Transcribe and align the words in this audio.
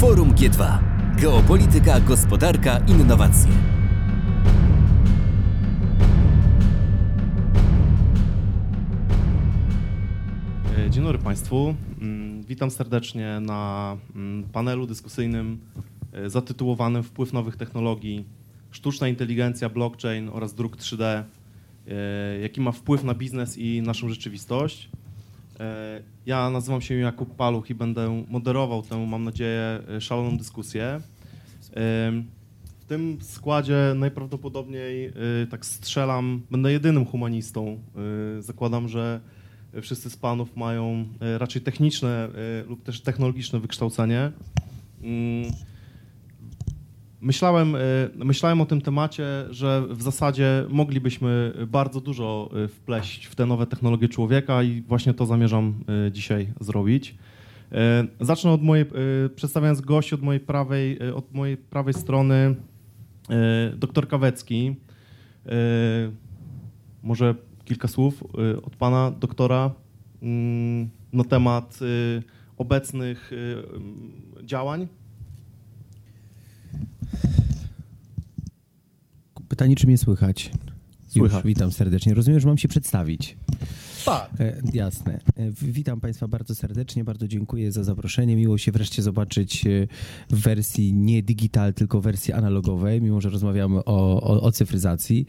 Forum 0.00 0.34
G2. 0.34 0.78
Geopolityka, 1.16 2.00
gospodarka, 2.00 2.78
innowacje. 2.78 3.50
E, 10.78 10.90
Dzień 10.90 11.04
dobry 11.04 11.18
Państwu. 11.18 11.74
Mm, 12.00 12.42
Witam 12.42 12.70
serdecznie 12.70 13.40
na 13.40 13.96
mm, 14.14 14.44
panelu 14.44 14.86
dyskusyjnym 14.86 15.58
e, 16.12 16.30
zatytułowanym 16.30 17.02
Wpływ 17.02 17.32
nowych 17.32 17.56
technologii, 17.56 18.24
sztuczna 18.70 19.08
inteligencja, 19.08 19.68
blockchain 19.68 20.28
oraz 20.32 20.54
druk 20.54 20.76
3D, 20.76 21.02
e, 21.04 21.24
jaki 22.42 22.60
ma 22.60 22.72
wpływ 22.72 23.04
na 23.04 23.14
biznes 23.14 23.58
i 23.58 23.82
naszą 23.82 24.08
rzeczywistość. 24.08 24.90
E, 25.60 26.02
Ja 26.26 26.50
nazywam 26.50 26.80
się 26.80 26.94
Jakub 26.94 27.36
Paluch 27.36 27.70
i 27.70 27.74
będę 27.74 28.24
moderował 28.28 28.82
tę, 28.82 29.06
mam 29.06 29.24
nadzieję, 29.24 29.82
szaloną 30.00 30.38
dyskusję. 30.38 30.84
E, 30.84 31.00
W 32.80 32.84
tym 32.88 33.18
składzie 33.20 33.92
najprawdopodobniej, 33.96 35.06
e, 35.06 35.12
tak 35.50 35.66
strzelam, 35.66 36.42
będę 36.50 36.72
jedynym 36.72 37.06
humanistą. 37.06 37.78
Zakładam, 38.40 38.88
że 38.88 39.20
wszyscy 39.82 40.10
z 40.10 40.16
panów 40.16 40.56
mają 40.56 41.04
raczej 41.38 41.62
techniczne 41.62 42.28
lub 42.68 42.82
też 42.82 43.00
technologiczne 43.00 43.60
wykształcenie. 43.60 44.32
Myślałem, 47.22 47.74
e, 47.74 47.78
myślałem 48.14 48.60
o 48.60 48.66
tym 48.66 48.80
temacie, 48.80 49.24
że 49.50 49.86
w 49.90 50.02
zasadzie 50.02 50.64
moglibyśmy 50.68 51.52
bardzo 51.66 52.00
dużo 52.00 52.50
e, 52.64 52.68
wpleść 52.68 53.26
w 53.26 53.34
te 53.34 53.46
nowe 53.46 53.66
technologie 53.66 54.08
człowieka 54.08 54.62
i 54.62 54.82
właśnie 54.82 55.14
to 55.14 55.26
zamierzam 55.26 55.74
e, 56.06 56.12
dzisiaj 56.12 56.52
zrobić. 56.60 57.14
Zacznę 58.20 58.50
od 58.50 58.62
mojej, 58.62 58.86
przedstawiając 59.36 59.80
gości 59.80 60.14
od 60.14 60.22
mojej 60.22 60.40
prawej, 60.40 61.12
od 61.14 61.34
mojej 61.34 61.56
prawej 61.56 61.94
strony 61.94 62.54
doktor 63.76 64.08
Kawecki. 64.08 64.76
Może 67.02 67.34
kilka 67.64 67.88
słów 67.88 68.24
od 68.62 68.76
pana 68.76 69.10
doktora 69.10 69.70
mm, 70.22 70.90
na 71.12 71.24
temat 71.24 71.78
obecnych 72.56 73.30
działań 74.42 74.88
Pytanie, 79.50 79.76
czy 79.76 79.86
mnie 79.86 79.98
słychać? 79.98 80.50
Słychać. 81.06 81.44
Już, 81.44 81.46
witam 81.46 81.72
serdecznie. 81.72 82.14
Rozumiem, 82.14 82.40
że 82.40 82.48
mam 82.48 82.58
się 82.58 82.68
przedstawić. 82.68 83.36
Tak. 84.04 84.30
E, 84.40 84.62
jasne. 84.72 85.20
E, 85.36 85.50
witam 85.50 86.00
Państwa 86.00 86.28
bardzo 86.28 86.54
serdecznie, 86.54 87.04
bardzo 87.04 87.28
dziękuję 87.28 87.72
za 87.72 87.84
zaproszenie. 87.84 88.36
Miło 88.36 88.58
się 88.58 88.72
wreszcie 88.72 89.02
zobaczyć 89.02 89.66
e, 89.66 89.86
w 90.30 90.40
wersji 90.40 90.94
nie 90.94 91.22
digital, 91.22 91.74
tylko 91.74 92.00
wersji 92.00 92.32
analogowej, 92.32 93.02
mimo 93.02 93.20
że 93.20 93.30
rozmawiamy 93.30 93.84
o, 93.84 94.22
o, 94.22 94.42
o 94.42 94.52
cyfryzacji. 94.52 95.26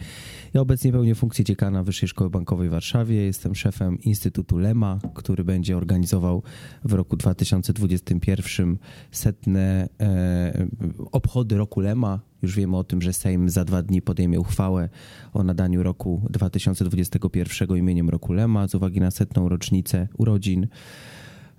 Ja 0.53 0.61
obecnie 0.61 0.91
pełnię 0.91 1.16
funkcję 1.16 1.45
dziekana 1.45 1.83
Wyższej 1.83 2.09
Szkoły 2.09 2.30
Bankowej 2.30 2.69
w 2.69 2.72
Warszawie. 2.72 3.16
Jestem 3.16 3.56
szefem 3.56 4.02
Instytutu 4.02 4.58
LEMA, 4.58 5.00
który 5.13 5.44
będzie 5.44 5.78
organizował 5.78 6.44
w 6.83 6.94
roku 6.94 7.17
2021 7.17 8.78
setne 9.11 9.89
e, 10.00 10.67
obchody 11.11 11.58
roku 11.58 11.80
LEMA. 11.80 12.30
Już 12.42 12.56
wiemy 12.56 12.78
o 12.78 12.84
tym, 12.84 13.02
że 13.02 13.14
Sejm 13.14 13.50
za 13.50 13.66
dwa 13.66 13.84
dni 13.84 14.02
podejmie 14.02 14.39
uchwałę 14.39 14.89
o 15.34 15.44
nadaniu 15.44 15.84
roku 15.84 16.22
2021 16.30 17.78
imieniem 17.78 18.09
roku 18.09 18.34
Lema 18.34 18.67
z 18.67 18.75
uwagi 18.75 19.00
na 19.00 19.11
setną 19.11 19.50
rocznicę 19.50 20.08
urodzin. 20.17 20.67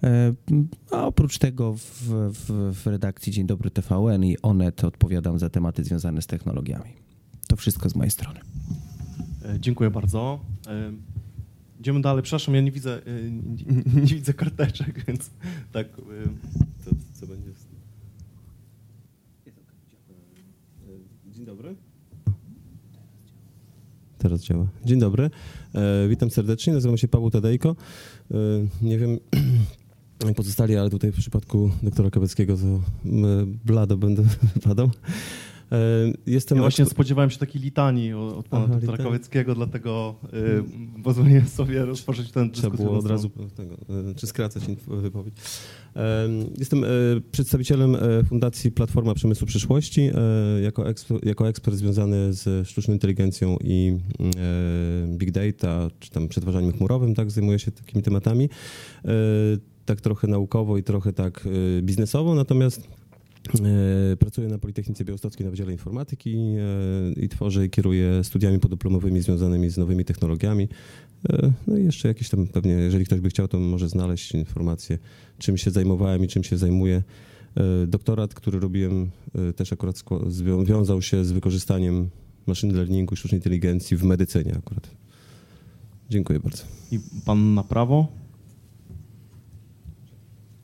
E, 0.02 0.34
A 0.90 1.06
oprócz 1.06 1.38
tego 1.38 1.72
w, 1.72 1.80
w, 2.08 2.72
w 2.82 2.86
redakcji 2.86 3.32
Dzień 3.32 3.46
Dobry 3.46 3.70
TVN 3.70 4.24
i 4.24 4.36
Onet 4.42 4.84
odpowiadam 4.84 5.38
za 5.38 5.50
tematy 5.50 5.84
związane 5.84 6.22
z 6.22 6.26
technologiami. 6.26 6.90
To 7.48 7.56
wszystko 7.56 7.88
z 7.88 7.94
mojej 7.94 8.10
strony. 8.10 8.40
E, 9.44 9.60
Dziękuję 9.60 9.90
bardzo. 9.90 10.40
E, 10.66 10.92
Idziemy 11.80 12.00
dalej. 12.00 12.22
Przepraszam, 12.22 12.54
ja 12.54 12.60
nie 12.60 12.72
widzę, 12.72 13.02
nie, 13.42 14.00
nie 14.00 14.14
widzę 14.14 14.34
karteczek, 14.34 15.04
więc 15.06 15.30
tak. 15.72 15.86
co 17.12 17.26
będzie? 17.26 17.50
Teraz 24.22 24.40
działa. 24.40 24.66
Dzień 24.84 25.00
dobry. 25.00 25.30
E, 25.74 26.08
witam 26.08 26.30
serdecznie. 26.30 26.72
Nazywam 26.72 26.98
się 26.98 27.08
Paweł 27.08 27.30
Tadejko. 27.30 27.76
E, 28.30 28.36
nie 28.82 28.98
wiem, 28.98 29.18
jak 30.26 30.34
pozostali, 30.34 30.76
ale 30.76 30.90
tutaj 30.90 31.12
w 31.12 31.16
przypadku 31.16 31.70
doktora 31.82 32.10
Kaweckiego 32.10 32.56
to 32.56 32.80
blado 33.64 33.96
będę 33.96 34.22
wypadał. 34.54 34.90
E, 35.72 36.12
jestem 36.26 36.56
Ja 36.56 36.62
właśnie 36.62 36.86
spodziewałem 36.86 37.30
się 37.30 37.38
takiej 37.38 37.62
litanii 37.62 38.12
od, 38.12 38.48
pana 38.48 38.64
Aha, 38.64 38.80
doktora 38.80 39.54
dlatego 39.54 40.14
e, 40.32 41.02
pozwoliłem 41.02 41.48
sobie 41.48 41.84
rozpocząć 41.84 42.30
ten 42.30 42.50
Trzeba 42.50 42.70
dyskusję. 42.70 42.86
było 42.86 42.98
od 42.98 43.06
razu 43.06 43.30
tego, 43.56 43.74
e, 43.74 44.14
czy 44.14 44.26
skracać 44.26 44.62
wypowiedź. 44.86 45.34
Jestem 46.58 46.84
przedstawicielem 47.32 47.96
Fundacji 48.28 48.72
Platforma 48.72 49.14
Przemysłu 49.14 49.46
Przyszłości, 49.46 50.10
jako, 50.62 50.88
eksper, 50.88 51.18
jako 51.22 51.48
ekspert 51.48 51.76
związany 51.76 52.32
z 52.32 52.68
sztuczną 52.68 52.94
inteligencją 52.94 53.56
i 53.64 53.98
big 55.06 55.30
data, 55.30 55.88
czy 56.00 56.10
tam 56.10 56.28
przetwarzaniem 56.28 56.72
chmurowym, 56.72 57.14
tak, 57.14 57.30
zajmuję 57.30 57.58
się 57.58 57.70
takimi 57.70 58.02
tematami. 58.02 58.48
Tak 59.84 60.00
trochę 60.00 60.28
naukowo 60.28 60.78
i 60.78 60.82
trochę 60.82 61.12
tak 61.12 61.48
biznesowo, 61.82 62.34
natomiast 62.34 62.88
pracuję 64.18 64.48
na 64.48 64.58
Politechnice 64.58 65.04
Białostockiej 65.04 65.44
na 65.44 65.50
Wydziale 65.50 65.72
Informatyki 65.72 66.36
e, 66.36 67.20
i 67.20 67.28
tworzę 67.28 67.66
i 67.66 67.70
kieruję 67.70 68.24
studiami 68.24 68.58
podyplomowymi 68.58 69.20
związanymi 69.22 69.70
z 69.70 69.78
nowymi 69.78 70.04
technologiami. 70.04 70.68
E, 71.28 71.52
No 71.66 71.76
i 71.78 71.84
jeszcze 71.84 72.08
jakieś 72.08 72.28
tam 72.28 72.46
pewnie, 72.46 72.72
jeżeli 72.72 73.04
ktoś 73.04 73.20
by 73.20 73.28
chciał, 73.28 73.48
to 73.48 73.58
może 73.60 73.88
znaleźć 73.88 74.32
informacje, 74.32 74.98
czym 75.38 75.56
się 75.58 75.70
zajmowałem 75.70 76.24
i 76.24 76.28
czym 76.28 76.44
się 76.44 76.56
zajmuję. 76.58 77.02
E, 77.56 77.86
Doktorat, 77.86 78.34
który 78.34 78.60
robiłem, 78.60 79.10
e, 79.48 79.52
też 79.52 79.72
akurat 79.72 79.96
skło- 79.96 80.30
zwią- 80.30 80.64
wiązał 80.64 81.02
się 81.02 81.24
z 81.24 81.32
wykorzystaniem 81.32 82.10
machine 82.46 82.74
learningu 82.74 83.14
i 83.14 83.16
sztucznej 83.16 83.38
inteligencji 83.38 83.96
w 83.96 84.02
medycynie 84.04 84.56
akurat. 84.58 84.90
Dziękuję 86.10 86.40
bardzo. 86.40 86.62
I 86.92 87.00
pan 87.24 87.54
na 87.54 87.62
prawo? 87.64 88.06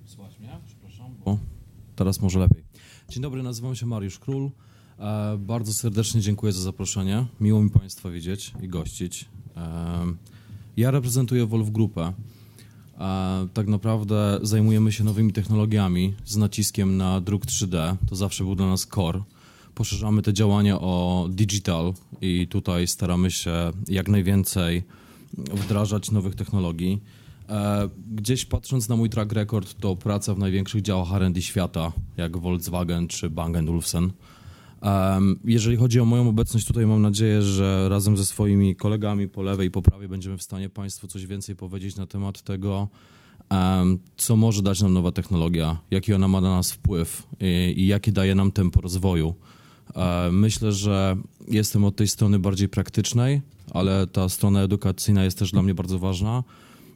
Słuchać 0.06 0.38
mnie? 0.40 0.48
Przepraszam. 0.66 1.06
Bo 1.24 1.38
teraz 1.96 2.20
może 2.22 2.38
lepiej. 2.38 2.67
Dzień 3.08 3.22
dobry, 3.22 3.42
nazywam 3.42 3.74
się 3.74 3.86
Mariusz 3.86 4.18
Król. 4.18 4.50
E, 4.98 5.38
bardzo 5.38 5.72
serdecznie 5.72 6.20
dziękuję 6.20 6.52
za 6.52 6.60
zaproszenie. 6.60 7.26
Miło 7.40 7.62
mi 7.62 7.70
Państwa 7.70 8.10
widzieć 8.10 8.52
i 8.62 8.68
gościć. 8.68 9.28
E, 9.56 9.60
ja 10.76 10.90
reprezentuję 10.90 11.46
Wolf 11.46 11.70
Grupę. 11.70 12.12
E, 12.98 13.48
tak 13.54 13.66
naprawdę 13.68 14.38
zajmujemy 14.42 14.92
się 14.92 15.04
nowymi 15.04 15.32
technologiami 15.32 16.14
z 16.24 16.36
naciskiem 16.36 16.96
na 16.96 17.20
druk 17.20 17.46
3D. 17.46 17.96
To 18.08 18.16
zawsze 18.16 18.44
był 18.44 18.54
dla 18.54 18.66
nas 18.66 18.86
core. 18.86 19.22
Poszerzamy 19.74 20.22
te 20.22 20.32
działania 20.32 20.80
o 20.80 21.26
digital 21.30 21.94
i 22.20 22.46
tutaj 22.48 22.86
staramy 22.86 23.30
się 23.30 23.72
jak 23.88 24.08
najwięcej 24.08 24.82
wdrażać 25.34 26.10
nowych 26.10 26.34
technologii. 26.34 27.00
E, 27.48 27.88
Gdzieś 28.12 28.44
patrząc 28.44 28.88
na 28.88 28.96
mój 28.96 29.10
track 29.10 29.32
record, 29.32 29.74
to 29.80 29.96
praca 29.96 30.34
w 30.34 30.38
największych 30.38 30.82
działach 30.82 31.12
R&D 31.12 31.42
świata, 31.42 31.92
jak 32.16 32.36
Volkswagen 32.36 33.08
czy 33.08 33.30
Bang 33.30 33.56
Olufsen. 33.56 34.12
Jeżeli 35.44 35.76
chodzi 35.76 36.00
o 36.00 36.04
moją 36.04 36.28
obecność 36.28 36.66
tutaj, 36.66 36.86
mam 36.86 37.02
nadzieję, 37.02 37.42
że 37.42 37.88
razem 37.88 38.16
ze 38.16 38.26
swoimi 38.26 38.76
kolegami 38.76 39.28
po 39.28 39.42
lewej 39.42 39.68
i 39.68 39.70
po 39.70 39.82
prawej 39.82 40.08
będziemy 40.08 40.38
w 40.38 40.42
stanie 40.42 40.68
Państwu 40.68 41.08
coś 41.08 41.26
więcej 41.26 41.56
powiedzieć 41.56 41.96
na 41.96 42.06
temat 42.06 42.42
tego, 42.42 42.88
co 44.16 44.36
może 44.36 44.62
dać 44.62 44.82
nam 44.82 44.92
nowa 44.92 45.12
technologia, 45.12 45.78
jaki 45.90 46.14
ona 46.14 46.28
ma 46.28 46.40
na 46.40 46.56
nas 46.56 46.72
wpływ 46.72 47.26
i, 47.40 47.74
i 47.76 47.86
jakie 47.86 48.12
daje 48.12 48.34
nam 48.34 48.52
tempo 48.52 48.80
rozwoju. 48.80 49.34
E, 49.96 50.30
Myślę, 50.32 50.72
że 50.72 51.16
jestem 51.48 51.84
od 51.84 51.96
tej 51.96 52.08
strony 52.08 52.38
bardziej 52.38 52.68
praktycznej, 52.68 53.42
ale 53.70 54.06
ta 54.06 54.28
strona 54.28 54.62
edukacyjna 54.62 55.24
jest 55.24 55.38
też 55.38 55.52
dla 55.52 55.62
mnie 55.62 55.74
bardzo 55.74 55.98
ważna. 55.98 56.44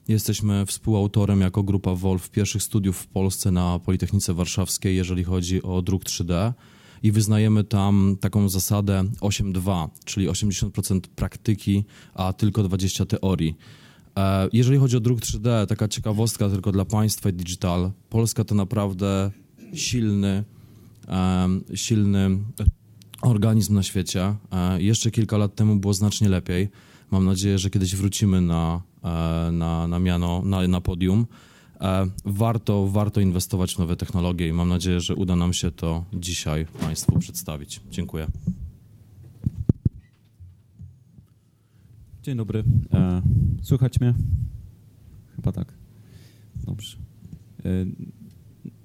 Jesteśmy 0.08 0.66
współautorem 0.66 1.40
jako 1.40 1.62
grupa 1.62 1.94
WOLF 1.94 2.31
pierwszych 2.31 2.62
studiów 2.62 2.96
w 2.99 3.06
Polsce 3.06 3.50
na 3.50 3.78
Politechnice 3.78 4.34
Warszawskiej, 4.34 4.96
jeżeli 4.96 5.25
chodzi 5.25 5.62
o 5.62 5.82
druk 5.82 6.04
3D 6.04 6.52
i 7.02 7.12
wyznajemy 7.12 7.64
tam 7.64 8.16
taką 8.20 8.49
zasadę 8.49 9.04
8-2, 9.20 9.88
czyli 10.04 10.28
80% 10.28 11.00
praktyki, 11.00 11.84
a 12.14 12.32
tylko 12.32 12.62
20 12.62 13.06
teorii. 13.06 13.56
E, 14.16 14.49
Jeżeli 14.52 14.78
chodzi 14.78 14.96
o 14.96 15.00
druk 15.00 15.20
3D, 15.20 15.66
taka 15.66 15.88
ciekawostka 15.88 16.48
tylko 16.48 16.72
dla 16.72 16.84
państwa 16.84 17.31
i 17.31 17.32
digital. 17.32 17.90
Polska 18.10 18.44
to 18.44 18.55
naprawdę 18.55 19.31
silny, 19.75 20.44
em, 21.08 21.64
silny 21.75 22.38
organizm 23.22 23.75
na 23.75 23.82
świecie. 23.82 24.34
E, 24.52 24.82
Jeszcze 24.82 25.10
kilka 25.10 25.37
lat 25.37 25.55
temu 25.55 25.76
było 25.76 25.94
znacznie 25.94 26.28
lepiej. 26.28 26.69
Mam 27.10 27.25
nadzieję, 27.25 27.58
że 27.58 27.70
kiedyś 27.70 27.96
wrócimy 27.96 28.40
na, 28.40 28.82
e, 28.87 28.92
na, 29.52 29.88
na 29.88 29.99
miano, 29.99 30.43
na, 30.44 30.69
na 30.69 30.81
podium. 30.81 31.26
E, 31.81 32.06
Warto, 32.25 32.88
warto 32.88 33.20
inwestować 33.20 33.75
w 33.75 33.78
nowe 33.78 33.96
technologie 33.96 34.49
i 34.49 34.52
mam 34.52 34.69
nadzieję, 34.69 35.00
że 35.00 35.14
uda 35.14 35.37
nam 35.37 35.52
się 35.52 35.70
to 35.70 36.04
dzisiaj 36.14 36.66
Państwu 36.81 37.19
przedstawić. 37.19 37.81
Dziękuję. 37.90 38.26
Dzień 42.22 42.37
dobry. 42.37 42.64
E, 42.93 43.22
słychać 43.62 44.00
mnie? 44.00 44.14
Chyba 45.37 45.52
tak. 45.52 45.75
Dobrze. 46.64 46.96
E, 47.64 47.70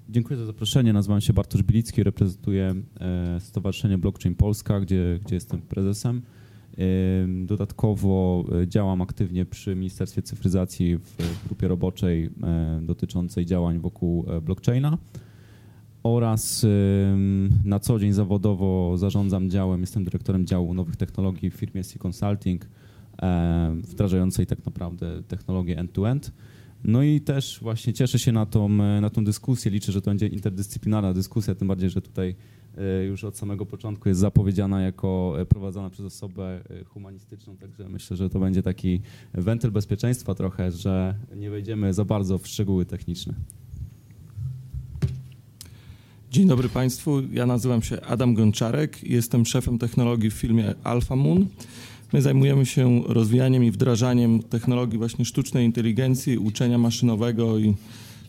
dziękuję 0.09 0.37
za 0.37 0.45
zaproszenie. 0.45 0.93
Nazywam 0.93 1.21
się 1.21 1.33
Bartosz 1.33 1.63
Bilicki, 1.63 2.03
reprezentuję 2.03 2.75
e, 2.99 3.39
Stowarzyszenie 3.39 3.97
Blockchain 3.97 4.35
Polska, 4.35 4.79
gdzie, 4.79 5.19
gdzie 5.25 5.35
jestem 5.35 5.61
prezesem. 5.61 6.21
Dodatkowo 7.45 8.45
e, 8.61 8.67
działam 8.67 9.01
aktywnie 9.01 9.45
przy 9.45 9.75
Ministerstwie 9.75 10.21
Cyfryzacji 10.21 10.97
w 10.97 11.45
grupie 11.45 11.67
roboczej 11.67 12.25
e, 12.25 12.79
dotyczącej 12.83 13.45
działań 13.45 13.79
wokół 13.79 14.25
e, 14.27 14.41
blockchaina 14.41 14.97
oraz 16.03 16.65
na 17.65 17.79
co 17.79 17.99
dzień 17.99 18.13
zawodowo 18.13 18.97
zarządzam 18.97 19.49
działem, 19.49 19.81
jestem 19.81 20.03
dyrektorem 20.03 20.45
działu 20.45 20.73
nowych 20.73 20.95
technologii 20.95 21.49
w 21.51 21.53
firmie 21.53 21.83
C 21.83 21.99
Consulting, 22.07 22.69
wdrażającej 23.81 24.45
tak 24.45 24.65
naprawdę 24.65 25.23
technologię 25.23 25.77
end-to-end. 25.77 26.31
No 26.83 27.03
i 27.03 27.21
też 27.21 27.59
właśnie 27.61 27.93
cieszę 27.93 28.19
się 28.19 28.31
na 28.31 28.45
tą, 28.45 28.69
na 29.01 29.09
tą 29.09 29.25
dyskusję, 29.25 29.71
liczę, 29.71 29.91
że 29.91 30.01
to 30.01 30.11
będzie 30.11 30.27
interdyscyplinarna 30.27 31.13
dyskusja, 31.13 31.55
tym 31.55 31.67
bardziej, 31.67 31.89
że 31.89 32.01
tutaj 32.01 32.35
już 33.07 33.23
od 33.23 33.37
samego 33.37 33.65
początku 33.65 34.09
jest 34.09 34.21
zapowiedziana 34.21 34.81
jako 34.81 35.35
e, 35.39 35.45
prowadzona 35.45 35.89
przez 35.89 36.05
osobę 36.05 36.61
e, 36.69 36.83
humanistyczną, 36.83 37.57
także 37.57 37.89
myślę, 37.89 38.17
że 38.17 38.29
to 38.29 38.39
będzie 38.39 38.63
taki 38.63 39.01
wentyl 39.33 39.71
bezpieczeństwa 39.71 40.35
trochę, 40.35 40.71
że 40.71 41.15
nie 41.35 41.49
wejdziemy 41.49 41.93
za 41.93 42.05
bardzo 42.05 42.37
w 42.37 42.47
szczegóły 42.47 42.85
techniczne. 42.85 43.33
Dzień 46.31 46.47
dobry 46.47 46.69
Państwu, 46.69 47.21
ja 47.31 47.45
nazywam 47.45 47.81
się 47.81 48.01
Adam 48.01 48.33
Gonczarek, 48.33 49.03
jestem 49.03 49.45
szefem 49.45 49.77
technologii 49.77 50.31
w 50.31 50.33
firmie 50.33 50.73
Alpha 50.83 51.15
Moon. 51.15 51.45
My 52.13 52.21
zajmujemy 52.21 52.65
się 52.65 53.01
rozwijaniem 53.07 53.63
i 53.63 53.71
wdrażaniem 53.71 54.43
technologii 54.43 54.97
właśnie 54.97 55.25
sztucznej 55.25 55.65
inteligencji, 55.65 56.37
uczenia 56.37 56.77
maszynowego 56.77 57.59
i 57.59 57.75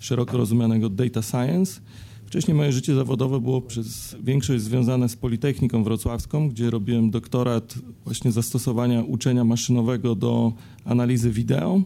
szeroko 0.01 0.37
rozumianego 0.37 0.89
data 0.89 1.23
science. 1.23 1.81
Wcześniej 2.29 2.57
moje 2.57 2.73
życie 2.73 2.95
zawodowe 2.95 3.41
było 3.41 3.61
przez 3.61 4.17
większość 4.23 4.63
związane 4.63 5.09
z 5.09 5.17
Politechniką 5.17 5.85
Wrocławską, 5.85 6.49
gdzie 6.49 6.71
robiłem 6.71 7.11
doktorat 7.11 7.75
właśnie 8.05 8.33
zastosowania 8.33 9.03
uczenia 9.03 9.45
maszynowego 9.45 10.15
do 10.15 10.53
analizy 10.85 11.31
wideo. 11.31 11.83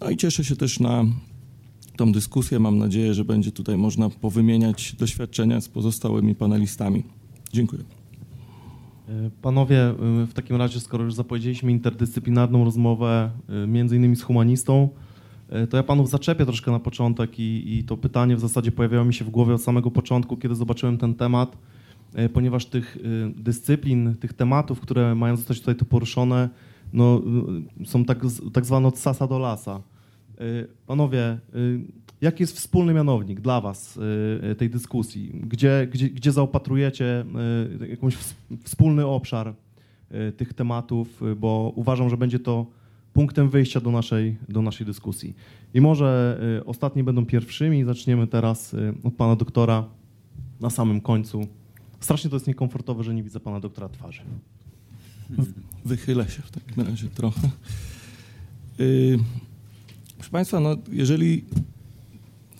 No 0.00 0.10
i 0.10 0.16
cieszę 0.16 0.44
się 0.44 0.56
też 0.56 0.80
na 0.80 1.04
tą 1.96 2.12
dyskusję. 2.12 2.58
Mam 2.58 2.78
nadzieję, 2.78 3.14
że 3.14 3.24
będzie 3.24 3.52
tutaj 3.52 3.76
można 3.78 4.10
powymieniać 4.10 4.92
doświadczenia 4.98 5.60
z 5.60 5.68
pozostałymi 5.68 6.34
panelistami. 6.34 7.04
Dziękuję. 7.52 7.82
E, 9.08 9.30
Panowie, 9.42 9.90
y, 10.22 10.26
w 10.26 10.32
takim 10.32 10.56
razie, 10.56 10.80
skoro 10.80 11.04
już 11.04 11.14
zapowiedzieliśmy 11.14 11.72
interdyscyplinarną 11.72 12.64
rozmowę, 12.64 13.30
y, 13.64 13.66
między 13.66 13.96
innymi 13.96 14.16
z 14.16 14.22
humanistą, 14.22 14.88
to 15.70 15.76
ja 15.76 15.82
panów 15.82 16.10
zaczepię 16.10 16.44
troszkę 16.44 16.70
na 16.70 16.78
początek 16.78 17.38
i, 17.38 17.78
i 17.78 17.84
to 17.84 17.96
pytanie 17.96 18.36
w 18.36 18.40
zasadzie 18.40 18.72
pojawiało 18.72 19.04
mi 19.04 19.14
się 19.14 19.24
w 19.24 19.30
głowie 19.30 19.54
od 19.54 19.62
samego 19.62 19.90
początku, 19.90 20.36
kiedy 20.36 20.54
zobaczyłem 20.54 20.98
ten 20.98 21.14
temat, 21.14 21.56
y, 22.18 22.28
ponieważ 22.28 22.66
tych 22.66 22.96
y, 22.96 23.32
dyscyplin, 23.36 24.14
tych 24.20 24.32
tematów, 24.32 24.80
które 24.80 25.14
mają 25.14 25.36
zostać 25.36 25.60
tutaj 25.60 25.74
tu 25.74 25.84
poruszone, 25.84 26.48
no, 26.92 27.22
są 27.84 28.04
tak, 28.04 28.18
tak 28.52 28.66
zwane 28.66 28.88
od 28.88 28.98
sasa 28.98 29.26
do 29.26 29.38
lasa. 29.38 29.80
Panowie, 30.86 31.38
jaki 32.20 32.42
jest 32.42 32.56
wspólny 32.56 32.94
mianownik 32.94 33.40
dla 33.40 33.60
Was 33.60 33.98
tej 34.58 34.70
dyskusji? 34.70 35.30
Gdzie, 35.34 35.88
gdzie, 35.92 36.08
gdzie 36.10 36.32
zaopatrujecie 36.32 37.24
jakąś 37.88 38.16
ws- 38.16 38.34
wspólny 38.62 39.06
obszar 39.06 39.54
tych 40.36 40.54
tematów? 40.54 41.22
Bo 41.36 41.72
uważam, 41.76 42.10
że 42.10 42.16
będzie 42.16 42.38
to 42.38 42.66
punktem 43.12 43.50
wyjścia 43.50 43.80
do 43.80 43.90
naszej, 43.90 44.36
do 44.48 44.62
naszej 44.62 44.86
dyskusji. 44.86 45.34
I 45.74 45.80
może 45.80 46.40
y, 46.60 46.64
ostatni 46.64 47.02
będą 47.02 47.26
pierwszymi. 47.26 47.84
Zaczniemy 47.84 48.26
teraz 48.26 48.74
y, 48.74 48.94
od 49.04 49.14
Pana 49.14 49.36
doktora 49.36 49.88
na 50.60 50.70
samym 50.70 51.00
końcu. 51.00 51.46
Strasznie 52.00 52.30
to 52.30 52.36
jest 52.36 52.46
niekomfortowe, 52.46 53.04
że 53.04 53.14
nie 53.14 53.22
widzę 53.22 53.40
Pana 53.40 53.60
doktora 53.60 53.88
twarzy. 53.88 54.20
Wychylę 55.84 56.28
się 56.28 56.42
w 56.42 56.50
takim 56.50 56.82
razie 56.82 57.08
trochę. 57.08 57.50
Yy, 58.78 59.18
proszę 60.16 60.30
Państwa, 60.30 60.60
no, 60.60 60.76
jeżeli 60.92 61.44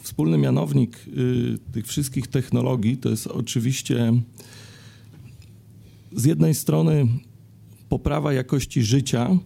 wspólny 0.03 0.39
mianownik 0.39 0.99
tych 1.73 1.87
wszystkich 1.87 2.27
technologii 2.27 2.97
to 2.97 3.09
jest 3.09 3.27
oczywiście 3.27 4.13
z 6.13 6.25
jednej 6.25 6.55
strony 6.55 7.07
poprawa 7.89 8.33
jakości 8.33 8.83
życia, 8.83 9.39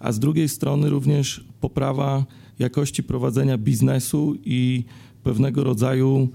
a 0.00 0.12
z 0.12 0.18
drugiej 0.18 0.48
strony 0.48 0.90
również 0.90 1.44
poprawa 1.60 2.26
jakości 2.58 3.02
prowadzenia 3.02 3.58
biznesu 3.58 4.34
i 4.44 4.84
pewnego 5.22 5.64
rodzaju 5.64 6.28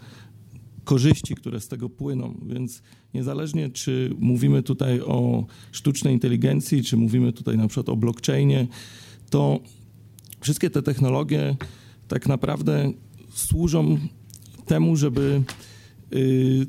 korzyści, 0.84 1.36
które 1.36 1.60
z 1.60 1.68
tego 1.68 1.90
płyną. 1.90 2.36
Więc 2.46 2.82
niezależnie, 3.14 3.70
czy 3.70 4.16
mówimy 4.20 4.64
tutaj 4.64 5.02
o 5.02 5.46
sztucznej 5.72 6.14
inteligencji, 6.14 6.84
czy 6.84 6.98
mówimy 6.98 7.34
tutaj 7.34 7.58
na 7.58 7.68
przykład 7.68 7.90
o 7.90 7.96
blockchainie, 7.96 8.68
to 9.30 9.60
wszystkie 10.42 10.70
te 10.70 10.82
technologie 10.82 11.56
tak 12.08 12.28
naprawdę 12.28 12.92
służą 13.34 13.98
temu, 14.66 14.96
żeby 14.96 15.44
y, 16.14 16.68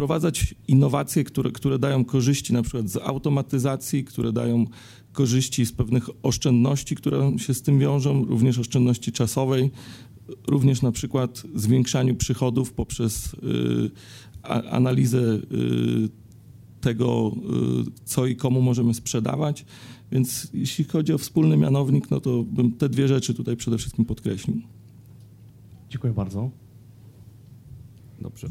wprowadzać 0.00 0.54
innowacje, 0.68 1.24
które, 1.24 1.50
które 1.50 1.78
dają 1.78 2.04
korzyści 2.04 2.52
na 2.52 2.62
przykład 2.62 2.88
z 2.88 2.96
automatyzacji, 2.96 4.04
które 4.04 4.32
dają 4.32 4.66
korzyści 5.12 5.66
z 5.66 5.72
pewnych 5.72 6.08
oszczędności, 6.22 6.96
które 6.96 7.32
się 7.38 7.54
z 7.54 7.62
tym 7.62 7.78
wiążą, 7.78 8.24
również 8.24 8.58
oszczędności 8.58 9.12
czasowej, 9.12 9.70
również 10.48 10.82
na 10.82 10.92
przykład 10.92 11.42
zwiększaniu 11.54 12.16
przychodów 12.16 12.72
poprzez 12.72 13.34
y, 13.34 13.90
a, 14.42 14.62
analizę 14.62 15.18
y, 15.18 15.40
tego, 16.80 17.32
y, 17.88 18.04
co 18.04 18.26
i 18.26 18.36
komu 18.36 18.62
możemy 18.62 18.94
sprzedawać. 18.94 19.64
Więc 20.12 20.50
jeśli 20.54 20.84
chodzi 20.84 21.12
o 21.12 21.18
wspólny 21.18 21.56
mianownik, 21.56 22.10
no 22.10 22.20
to 22.20 22.42
bym 22.42 22.72
te 22.72 22.88
dwie 22.88 23.08
rzeczy 23.08 23.34
tutaj 23.34 23.56
przede 23.56 23.78
wszystkim 23.78 24.04
podkreślił. 24.04 24.56
Dziękuję 25.90 26.12
bardzo. 26.12 26.50
Dobrze. 28.20 28.50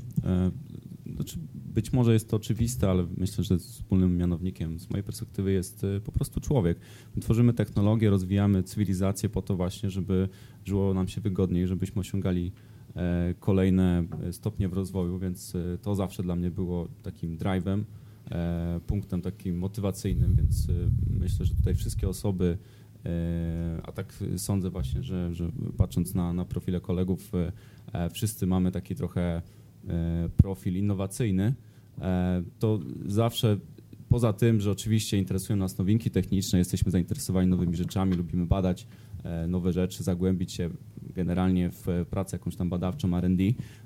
Znaczy, 1.19 1.39
być 1.55 1.93
może 1.93 2.13
jest 2.13 2.29
to 2.29 2.37
oczywiste, 2.37 2.89
ale 2.89 3.07
myślę, 3.17 3.43
że 3.43 3.57
wspólnym 3.57 4.17
mianownikiem 4.17 4.79
z 4.79 4.89
mojej 4.89 5.03
perspektywy 5.03 5.51
jest 5.51 5.83
e, 5.83 6.01
po 6.01 6.11
prostu 6.11 6.39
człowiek. 6.39 6.79
My 7.15 7.21
tworzymy 7.21 7.53
technologię, 7.53 8.09
rozwijamy 8.09 8.63
cywilizację 8.63 9.29
po 9.29 9.41
to 9.41 9.55
właśnie, 9.55 9.89
żeby 9.89 10.29
żyło 10.65 10.93
nam 10.93 11.07
się 11.07 11.21
wygodniej, 11.21 11.67
żebyśmy 11.67 11.99
osiągali 11.99 12.51
e, 12.95 13.33
kolejne 13.39 14.03
e, 14.23 14.33
stopnie 14.33 14.69
w 14.69 14.73
rozwoju, 14.73 15.19
więc 15.19 15.55
e, 15.55 15.77
to 15.77 15.95
zawsze 15.95 16.23
dla 16.23 16.35
mnie 16.35 16.51
było 16.51 16.87
takim 17.03 17.37
drive'em, 17.37 17.83
punktem 18.87 19.21
takim 19.21 19.57
motywacyjnym, 19.57 20.35
więc 20.35 20.67
myślę, 21.09 21.45
że 21.45 21.55
tutaj 21.55 21.75
wszystkie 21.75 22.09
osoby, 22.09 22.57
a 23.83 23.91
tak 23.91 24.13
sądzę 24.37 24.69
właśnie, 24.69 25.03
że, 25.03 25.35
że 25.35 25.51
patrząc 25.77 26.13
na, 26.13 26.33
na 26.33 26.45
profile 26.45 26.81
kolegów, 26.81 27.31
wszyscy 28.13 28.47
mamy 28.47 28.71
taki 28.71 28.95
trochę 28.95 29.41
profil 30.37 30.75
innowacyjny, 30.75 31.53
e, 32.01 32.43
to 32.59 32.79
zawsze 33.05 33.57
poza 34.09 34.33
tym, 34.33 34.59
że 34.59 34.71
oczywiście 34.71 35.17
interesują 35.17 35.57
nas 35.57 35.77
nowinki 35.77 36.11
techniczne, 36.11 36.59
jesteśmy 36.59 36.91
zainteresowani 36.91 37.47
nowymi 37.47 37.75
rzeczami, 37.75 38.15
lubimy 38.15 38.45
badać 38.45 38.87
e, 39.23 39.47
nowe 39.47 39.73
rzeczy, 39.73 40.03
zagłębić 40.03 40.53
się 40.53 40.69
generalnie 41.15 41.69
w 41.71 42.05
pracę 42.09 42.37
jakąś 42.37 42.55
tam 42.55 42.69
badawczą 42.69 43.17
R&D, 43.17 43.43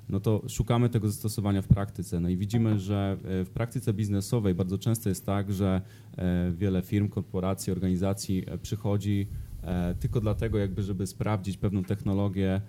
no 0.08 0.20
to 0.20 0.42
szukamy 0.48 0.88
tego 0.88 1.08
zastosowania 1.08 1.62
w 1.62 1.68
praktyce. 1.68 2.20
No 2.20 2.28
i 2.28 2.36
widzimy, 2.36 2.78
że 2.78 3.16
e, 3.24 3.44
w 3.44 3.50
praktyce 3.50 3.92
biznesowej 3.92 4.54
bardzo 4.54 4.78
często 4.78 5.08
jest 5.08 5.26
tak, 5.26 5.52
że 5.52 5.82
e, 6.16 6.52
wiele 6.52 6.82
firm, 6.82 7.08
korporacji, 7.08 7.72
organizacji 7.72 8.44
e, 8.46 8.58
przychodzi 8.58 9.26
e, 9.62 9.94
tylko 9.94 10.20
dlatego 10.20 10.58
jakby, 10.58 10.82
żeby 10.82 11.06
sprawdzić 11.06 11.56
pewną 11.56 11.84
technologię 11.84 12.54
e, 12.54 12.60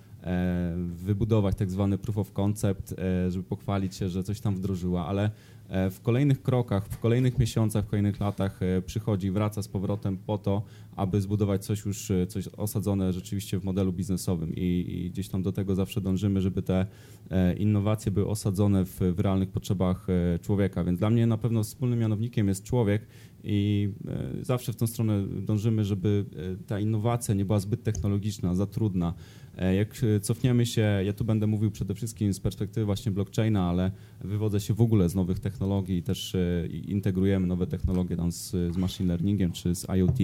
wybudować 0.95 1.55
tak 1.55 1.71
zwany 1.71 1.97
proof 1.97 2.17
of 2.17 2.31
concept, 2.31 2.95
e, 2.99 3.31
żeby 3.31 3.43
pochwalić 3.43 3.95
się, 3.95 4.09
że 4.09 4.23
coś 4.23 4.39
tam 4.39 4.55
wdrożyła, 4.55 5.07
ale 5.07 5.31
e, 5.69 5.89
w 5.89 6.01
kolejnych 6.01 6.41
krokach, 6.41 6.87
w 6.87 6.99
kolejnych 6.99 7.39
miesiącach, 7.39 7.85
w 7.85 7.87
kolejnych 7.87 8.19
latach 8.19 8.61
e, 8.61 8.81
przychodzi, 8.81 9.31
wraca 9.31 9.61
z 9.61 9.67
powrotem 9.67 10.17
po 10.17 10.37
to, 10.37 10.61
aby 10.95 11.21
zbudować 11.21 11.65
coś 11.65 11.85
już, 11.85 12.11
e, 12.11 12.27
coś 12.27 12.47
osadzone 12.47 13.13
rzeczywiście 13.13 13.59
w 13.59 13.63
modelu 13.63 13.93
biznesowym 13.93 14.55
i, 14.55 14.85
i 14.87 15.09
gdzieś 15.11 15.29
tam 15.29 15.43
do 15.43 15.51
tego 15.51 15.75
zawsze 15.75 16.01
dążymy, 16.01 16.41
żeby 16.41 16.61
te 16.61 16.85
e, 17.29 17.53
innowacje 17.53 18.11
były 18.11 18.27
osadzone 18.27 18.85
w, 18.85 18.99
w 18.99 19.19
realnych 19.19 19.49
potrzebach 19.49 20.07
e, 20.09 20.39
człowieka, 20.39 20.83
więc 20.83 20.99
dla 20.99 21.09
mnie 21.09 21.27
na 21.27 21.37
pewno 21.37 21.63
wspólnym 21.63 21.99
mianownikiem 21.99 22.47
jest 22.47 22.63
człowiek 22.63 23.07
i 23.45 23.89
e, 24.07 24.45
zawsze 24.45 24.73
w 24.73 24.75
tą 24.75 24.87
stronę 24.87 25.27
dążymy, 25.27 25.83
żeby 25.83 26.25
e, 26.61 26.65
ta 26.65 26.79
innowacja 26.79 27.33
nie 27.33 27.45
była 27.45 27.59
zbyt 27.59 27.83
technologiczna, 27.83 28.55
za 28.55 28.65
trudna. 28.65 29.13
E, 29.57 29.75
Jak 29.75 30.03
e, 30.03 30.19
cofniemy 30.19 30.65
się, 30.65 30.81
ja 30.81 31.13
tu 31.13 31.25
będę 31.25 31.47
mówił 31.47 31.71
przede 31.71 31.95
wszystkim 31.95 32.33
z 32.33 32.39
perspektywy 32.39 32.85
właśnie 32.85 33.11
blockchaina, 33.11 33.69
ale 33.69 33.91
wywodzę 34.21 34.59
się 34.59 34.73
w 34.73 34.81
ogóle 34.81 35.09
z 35.09 35.15
nowych 35.15 35.39
technologii 35.39 35.97
i 35.97 36.03
też 36.03 36.35
e, 36.35 36.67
integrujemy 36.67 37.47
nowe 37.47 37.67
technologie 37.67 38.17
tam 38.17 38.31
z, 38.31 38.51
z 38.51 38.77
machine 38.77 39.07
learningiem 39.07 39.51
czy 39.51 39.75
z 39.75 39.85
IoT, 39.89 40.17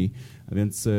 więc 0.51 0.89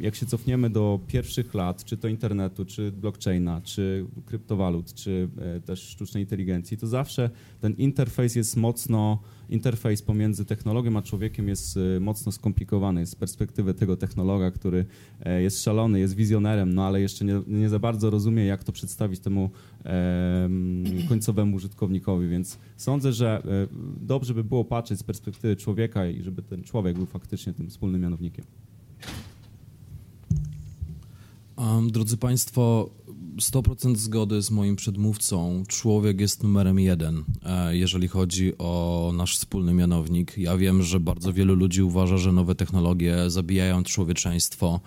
jak 0.00 0.14
się 0.14 0.26
cofniemy 0.26 0.70
do 0.70 1.00
pierwszych 1.06 1.54
lat, 1.54 1.84
czy 1.84 1.96
to 1.96 2.08
internetu, 2.08 2.64
czy 2.64 2.92
blockchaina, 2.92 3.60
czy 3.60 4.06
kryptowalut, 4.26 4.94
czy 4.94 5.28
też 5.64 5.80
sztucznej 5.82 6.22
inteligencji, 6.22 6.76
to 6.76 6.86
zawsze 6.86 7.30
ten 7.60 7.72
interfejs 7.72 8.34
jest 8.34 8.56
mocno, 8.56 9.22
interfejs 9.50 10.02
pomiędzy 10.02 10.44
technologią 10.44 10.96
a 10.96 11.02
człowiekiem 11.02 11.48
jest 11.48 11.76
e, 11.96 12.00
mocno 12.00 12.32
skomplikowany 12.32 13.06
z 13.06 13.14
perspektywy 13.14 13.74
tego 13.74 13.96
technologa, 13.96 14.50
który 14.50 14.84
e, 15.20 15.42
jest 15.42 15.62
szalony, 15.62 16.00
jest 16.00 16.14
wizjonerem, 16.14 16.74
no 16.74 16.86
ale 16.86 17.00
jeszcze 17.00 17.24
nie, 17.24 17.42
nie 17.46 17.68
za 17.68 17.78
bardzo 17.78 18.10
rozumie, 18.10 18.44
jak 18.44 18.64
to 18.64 18.72
przedstawić 18.72 19.20
temu 19.20 19.50
em, 19.84 20.84
końcowemu 21.08 21.56
użytkownikowi, 21.56 22.28
więc 22.28 22.58
sądzę, 22.76 23.12
że 23.12 23.42
e, 23.44 23.66
dobrze 24.00 24.34
by 24.34 24.44
było 24.44 24.64
patrzeć 24.64 24.98
z 24.98 25.02
perspektywy 25.02 25.56
człowieka 25.56 26.06
i 26.06 26.22
żeby 26.22 26.42
ten 26.42 26.62
człowiek 26.62 26.96
był 26.96 27.06
faktycznie 27.06 27.52
tym 27.52 27.70
wspólnym 27.70 28.00
mianownikiem. 28.00 28.44
Drodzy 31.90 32.16
Państwo, 32.16 32.90
100% 33.40 33.96
zgody 33.96 34.42
z 34.42 34.50
moim 34.50 34.76
przedmówcą. 34.76 35.64
Człowiek 35.68 36.20
jest 36.20 36.42
numerem 36.42 36.78
jeden, 36.78 37.24
e, 37.42 37.76
jeżeli 37.76 38.08
chodzi 38.08 38.58
o 38.58 39.12
nasz 39.14 39.36
wspólny 39.36 39.74
mianownik. 39.74 40.38
Ja 40.38 40.56
wiem, 40.56 40.82
że 40.82 41.00
bardzo 41.00 41.32
wielu 41.32 41.54
ludzi 41.54 41.82
uważa, 41.82 42.18
że 42.18 42.32
nowe 42.32 42.54
technologie 42.54 43.30
zabijają 43.30 43.82
człowieczeństwo, 43.82 44.80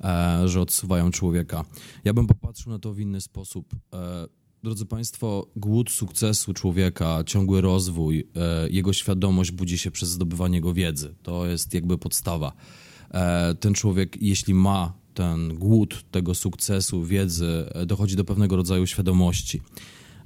e, 0.00 0.48
że 0.48 0.60
odsuwają 0.60 1.10
człowieka. 1.10 1.64
Ja 2.04 2.14
bym 2.14 2.26
popatrzył 2.26 2.72
na 2.72 2.78
to 2.78 2.94
w 2.94 3.00
inny 3.00 3.20
sposób. 3.20 3.74
E, 3.94 4.26
Drodzy 4.62 4.86
Państwo, 4.86 5.46
głód 5.56 5.90
sukcesu 5.90 6.54
człowieka, 6.54 7.24
ciągły 7.26 7.60
rozwój, 7.60 8.28
jego 8.70 8.92
świadomość 8.92 9.50
budzi 9.50 9.78
się 9.78 9.90
przez 9.90 10.08
zdobywanie 10.08 10.60
go 10.60 10.74
wiedzy. 10.74 11.14
To 11.22 11.46
jest 11.46 11.74
jakby 11.74 11.98
podstawa. 11.98 12.52
Ten 13.60 13.74
człowiek, 13.74 14.22
jeśli 14.22 14.54
ma 14.54 14.92
ten 15.16 15.58
głód 15.58 16.04
tego 16.10 16.34
sukcesu, 16.34 17.04
wiedzy, 17.04 17.70
e, 17.74 17.86
dochodzi 17.86 18.16
do 18.16 18.24
pewnego 18.24 18.56
rodzaju 18.56 18.86
świadomości. 18.86 19.60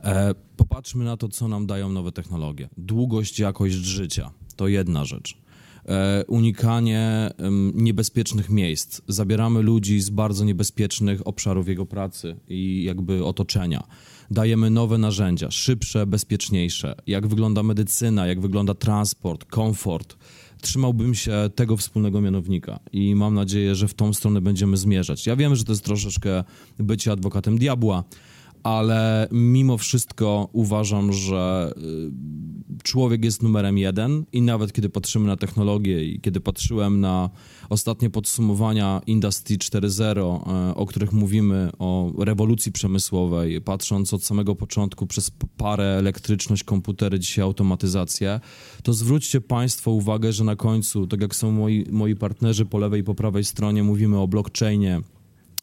E, 0.05 0.35
Popatrzmy 0.57 1.05
na 1.05 1.17
to, 1.17 1.29
co 1.29 1.49
nam 1.49 1.67
dają 1.67 1.93
nowe 1.93 2.13
technologie. 2.13 2.69
Długość, 2.77 3.39
jakość 3.39 3.75
życia 3.75 4.31
to 4.57 4.69
jedna 4.69 5.05
rzecz. 5.05 5.37
E, 5.89 6.25
Unikanie 6.27 7.31
niebezpiecznych 7.75 8.51
miejsc. 8.51 9.01
Zabieramy 9.09 9.63
ludzi 9.63 10.01
z 10.01 10.11
bardzo 10.11 10.45
niebezpiecznych 10.45 11.27
obszarów 11.27 11.69
jego 11.69 11.87
pracy 11.87 12.37
i 12.49 12.83
jakby 12.85 13.25
otoczenia. 13.25 13.83
Dajemy 14.31 14.71
nowe 14.71 14.99
narzędzia, 14.99 15.51
szybsze, 15.51 16.07
bezpieczniejsze. 16.07 16.95
Jak 17.07 17.27
wygląda 17.27 17.63
medycyna, 17.63 18.27
jak 18.27 18.41
wygląda 18.41 18.75
transport, 18.75 19.45
komfort. 19.45 20.17
Trzymałbym 20.61 21.15
się 21.15 21.51
tego 21.55 21.77
wspólnego 21.77 22.21
mianownika 22.21 22.81
i 22.93 23.15
mam 23.15 23.35
nadzieję, 23.35 23.75
że 23.75 23.89
w 23.89 23.95
tą 23.95 24.13
stronę 24.13 24.41
będziemy 24.41 24.77
zmierzać. 24.77 25.27
Ja 25.27 25.37
wiem, 25.37 25.57
że 25.57 25.65
to 25.65 25.73
jest 25.73 25.85
troszeczkę 25.85 26.45
bycie 26.79 27.13
adwokatem 27.13 27.59
diabła, 27.59 28.05
ale 28.63 29.29
mimo 29.33 29.79
wszystko 29.79 30.49
uważam, 30.53 31.13
że 31.13 31.73
y, 31.77 32.83
człowiek 32.83 33.25
jest 33.25 33.43
numerem 33.43 33.79
jeden 33.79 34.25
i 34.33 34.43
nawet 34.43 34.73
kiedy 34.73 34.89
patrzymy 34.89 35.27
na 35.27 35.37
technologię 35.37 36.05
i 36.05 36.21
kiedy 36.21 36.41
patrzyłem 36.41 37.01
na 37.01 37.31
ostatnie 37.69 38.11
podsumowania 38.11 39.01
Industry 39.07 39.57
4.0, 39.57 40.71
y, 40.71 40.75
o 40.75 40.87
których 40.87 41.13
mówimy, 41.13 41.71
o 41.79 42.13
rewolucji 42.19 42.73
przemysłowej, 42.73 43.61
patrząc 43.61 44.15
od 44.15 44.25
samego 44.25 44.55
początku 44.55 45.07
przez 45.07 45.31
parę, 45.57 45.85
elektryczność, 45.85 46.65
komputery, 46.65 47.19
dzisiaj 47.19 47.43
automatyzację, 47.43 48.41
to 48.83 48.93
zwróćcie 48.93 49.41
Państwo 49.41 49.91
uwagę, 49.91 50.33
że 50.33 50.45
na 50.45 50.57
końcu, 50.57 51.07
tak 51.07 51.21
jak 51.21 51.35
są 51.35 51.51
moi, 51.51 51.87
moi 51.91 52.17
partnerzy 52.17 52.67
po 52.67 52.79
lewej 52.79 53.01
i 53.01 53.05
po 53.05 53.15
prawej 53.15 53.45
stronie, 53.45 53.83
mówimy 53.83 54.19
o 54.19 54.29
blockchainie, 54.29 55.01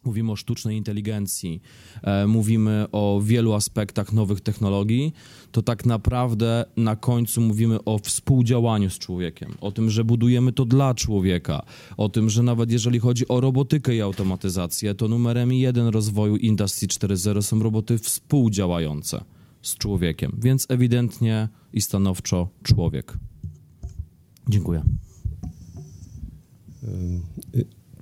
Mówimy 0.08 0.32
o 0.32 0.36
sztucznej 0.36 0.78
inteligencji, 0.78 1.62
e, 2.04 2.28
mówimy 2.28 2.86
o 2.92 3.22
wielu 3.24 3.54
aspektach 3.54 4.14
nowych 4.14 4.42
technologii, 4.42 5.14
to 5.52 5.62
tak 5.62 5.86
naprawdę 5.86 6.66
na 6.78 6.96
końcu 6.96 7.42
mówimy 7.42 7.84
o 7.84 8.00
współdziałaniu 8.00 8.90
z 8.90 9.00
człowiekiem, 9.00 9.54
o 9.62 9.72
tym, 9.72 9.90
że 9.90 10.04
budujemy 10.04 10.54
to 10.54 10.66
dla 10.66 10.94
człowieka, 10.94 11.66
o 11.98 12.10
tym, 12.10 12.30
że 12.30 12.44
nawet 12.44 12.72
jeżeli 12.72 13.00
chodzi 13.00 13.28
o 13.28 13.42
robotykę 13.42 13.96
i 13.96 14.02
automatyzację, 14.02 14.96
to 14.96 15.08
numerem 15.08 15.54
jeden 15.54 15.88
rozwoju 15.88 16.36
Industry 16.36 16.88
4.0 16.88 17.42
są 17.42 17.64
roboty 17.64 17.98
współdziałające 17.98 19.24
z 19.62 19.78
człowiekiem, 19.78 20.38
więc 20.42 20.66
ewidentnie 20.70 21.50
i 21.74 21.82
stanowczo 21.82 22.50
człowiek. 22.64 23.18
Dziękuję. 24.50 24.84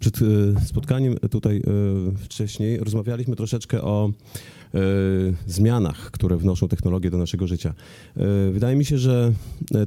Przed 0.06 0.22
y, 0.22 0.54
spotkaniem 0.66 1.16
tutaj 1.32 1.58
y, 1.58 1.62
wcześniej 2.18 2.78
rozmawialiśmy 2.78 3.36
troszeczkę 3.36 3.82
o 3.82 4.10
y, 4.76 4.80
zmianach, 5.48 6.12
które 6.12 6.38
wnoszą 6.38 6.68
technologie 6.68 7.10
do 7.10 7.18
naszego 7.18 7.48
życia. 7.48 7.74
Wydaje 8.52 8.76
mi 8.76 8.86
się, 8.86 8.98
że 8.98 9.34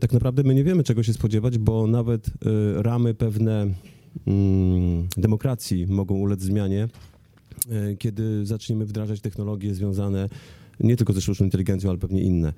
tak 0.01 0.13
naprawdę 0.13 0.43
my 0.43 0.55
nie 0.55 0.65
wiemy, 0.65 0.83
czego 0.85 1.03
się 1.03 1.13
spodziewać, 1.13 1.59
bo 1.59 1.87
nawet 1.87 2.31
ramy 2.77 3.15
pewne 3.15 3.67
mm, 4.27 5.09
demokracji 5.17 5.87
mogą 5.87 6.15
ulec 6.15 6.41
zmianie, 6.41 6.89
kiedy 7.99 8.47
zaczniemy 8.47 8.87
wdrażać 8.87 9.21
technologie 9.21 9.75
związane 9.75 10.29
nie 10.81 10.97
tylko 10.97 11.13
ze 11.13 11.21
sztuczną 11.21 11.45
inteligencją, 11.45 11.91
ale 11.91 11.99
pewnie 11.99 12.23
inne. 12.23 12.53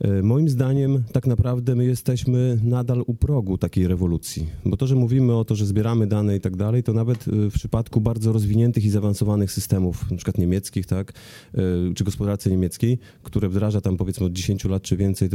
E, 0.00 0.22
Moim 0.22 0.48
zdaniem 0.48 1.02
tak 1.12 1.26
naprawdę 1.26 1.74
my 1.74 1.84
jesteśmy 1.84 2.58
nadal 2.62 3.04
u 3.06 3.14
progu 3.14 3.58
takiej 3.58 3.88
rewolucji, 3.88 4.46
bo 4.64 4.76
to, 4.76 4.86
że 4.86 4.94
mówimy 4.94 5.36
o 5.36 5.44
to, 5.44 5.54
że 5.54 5.66
zbieramy 5.66 6.06
dane 6.06 6.36
i 6.36 6.40
tak 6.40 6.56
dalej, 6.56 6.82
to 6.82 6.92
nawet 6.92 7.28
e, 7.28 7.50
w 7.50 7.52
przypadku 7.52 8.00
bardzo 8.00 8.32
rozwiniętych 8.32 8.84
i 8.84 8.90
zaawansowanych 8.90 9.52
systemów, 9.52 10.04
przykład 10.16 10.38
niemieckich, 10.38 10.86
tak, 10.86 11.12
e, 11.54 11.60
czy 11.94 12.04
gospodarce 12.04 12.50
niemieckiej, 12.50 12.98
które 13.22 13.48
wdraża 13.48 13.80
tam 13.80 13.96
powiedzmy 13.96 14.26
od 14.26 14.32
10 14.32 14.64
lat 14.64 14.82
czy 14.82 14.96
więcej 14.96 15.28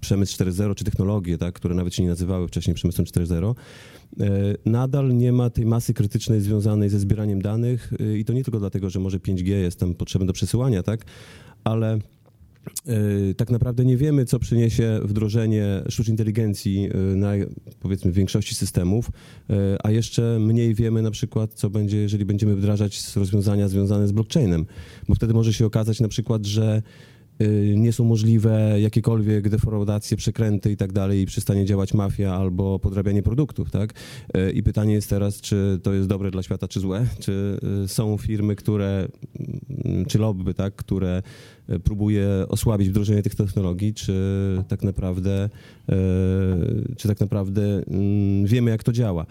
przemysł 0.00 0.44
4.0 0.44 0.74
czy 0.74 0.84
technologie, 0.84 1.38
tak, 1.38 1.54
które 1.54 1.74
nawet 1.74 1.94
się 1.94 2.02
nie 2.02 2.08
nazywały 2.08 2.48
wcześniej 2.48 2.74
przemysłem 2.74 3.06
4.0, 3.06 3.54
e, 4.20 4.30
nadal 4.66 5.16
nie 5.16 5.32
ma 5.32 5.50
tej 5.50 5.66
masy 5.66 5.94
krytycznej 5.94 6.40
związanej 6.40 6.88
ze 6.88 6.98
zbieraniem 6.98 7.42
danych 7.42 7.92
i 8.18 8.24
to 8.24 8.32
nie 8.32 8.44
tylko 8.44 8.58
dlatego, 8.58 8.90
że 8.90 9.00
może 9.00 9.18
5G 9.18 9.48
jest 9.48 9.80
tam 9.80 9.94
potrzebne 9.94 10.26
do 10.26 10.32
przesyłania, 10.32 10.82
tak, 10.82 11.04
ale 11.64 11.98
tak 13.36 13.50
naprawdę 13.50 13.84
nie 13.84 13.96
wiemy, 13.96 14.24
co 14.24 14.38
przyniesie 14.38 15.00
wdrożenie 15.04 15.82
sztucznej 15.88 16.12
inteligencji 16.12 16.88
e, 16.92 16.98
na 17.16 17.32
powiedzmy 17.80 18.12
większości 18.12 18.54
systemów, 18.54 19.10
e, 19.50 19.54
a 19.82 19.90
jeszcze 19.90 20.38
mniej 20.40 20.74
wiemy 20.74 21.02
na 21.02 21.10
przykład, 21.10 21.54
co 21.54 21.70
będzie, 21.70 21.96
jeżeli 21.96 22.24
będziemy 22.24 22.56
wdrażać 22.56 23.16
rozwiązania 23.16 23.68
związane 23.68 24.08
z 24.08 24.12
blockchainem, 24.12 24.66
bo 25.08 25.14
wtedy 25.14 25.34
może 25.34 25.52
się 25.52 25.66
okazać 25.66 26.00
na 26.00 26.08
przykład, 26.08 26.46
że 26.46 26.82
y, 26.82 27.15
nie 27.76 27.92
są 27.92 28.04
możliwe 28.04 28.80
jakiekolwiek 28.80 29.48
defraudacje, 29.48 30.16
przekręty 30.16 30.72
i 30.72 30.76
tak 30.76 30.92
dalej 30.92 31.20
i 31.20 31.26
przestanie 31.26 31.64
działać 31.64 31.94
mafia 31.94 32.34
albo 32.34 32.78
podrabianie 32.78 33.22
produktów, 33.22 33.70
tak? 33.70 33.94
Y, 34.36 34.52
I 34.52 34.62
pytanie 34.62 34.94
jest 34.94 35.10
teraz, 35.10 35.40
czy 35.40 35.80
to 35.82 35.92
jest 35.92 36.08
dobre 36.08 36.30
dla 36.30 36.42
świata, 36.42 36.68
czy 36.68 36.80
złe? 36.80 37.06
Czy 37.18 37.58
y, 37.84 37.88
są 37.88 38.16
firmy, 38.16 38.56
które, 38.56 39.08
mm, 39.84 40.04
czy 40.04 40.18
lobby, 40.18 40.54
tak, 40.54 40.76
które 40.76 41.22
y, 41.70 41.80
próbuje 41.80 42.28
osłabić 42.48 42.88
wdrożenie 42.88 43.22
tych 43.22 43.34
technologii, 43.34 43.94
czy 43.94 44.14
tak 44.68 44.82
naprawdę, 44.82 45.44
y, 45.44 45.92
czy 46.96 47.08
tak 47.08 47.20
naprawdę 47.20 47.62
mm, 47.62 48.46
wiemy, 48.46 48.70
jak 48.70 48.82
to 48.82 48.92
działa? 48.92 49.26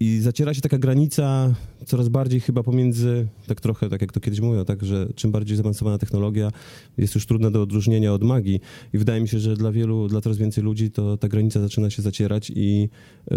I 0.00 0.18
zaciera 0.20 0.54
się 0.54 0.60
taka 0.60 0.78
granica 0.78 1.54
coraz 1.86 2.08
bardziej 2.08 2.40
chyba 2.40 2.62
pomiędzy, 2.62 3.28
tak 3.46 3.60
trochę, 3.60 3.88
tak 3.88 4.00
jak 4.00 4.12
to 4.12 4.20
kiedyś 4.20 4.40
mówią, 4.40 4.64
tak, 4.64 4.84
że 4.84 5.08
czym 5.14 5.32
bardziej 5.32 5.56
zaawansowana 5.56 5.98
technologia 5.98 6.52
jest 6.98 7.14
już 7.14 7.26
trudna 7.26 7.50
do 7.50 7.62
odróżnienia 7.62 8.12
od 8.12 8.22
magii. 8.22 8.60
I 8.92 8.98
wydaje 8.98 9.20
mi 9.20 9.28
się, 9.28 9.38
że 9.38 9.56
dla 9.56 9.72
wielu, 9.72 10.08
dla 10.08 10.20
coraz 10.20 10.38
więcej 10.38 10.64
ludzi 10.64 10.90
to 10.90 11.16
ta 11.16 11.28
granica 11.28 11.60
zaczyna 11.60 11.90
się 11.90 12.02
zacierać 12.02 12.52
i 12.54 12.88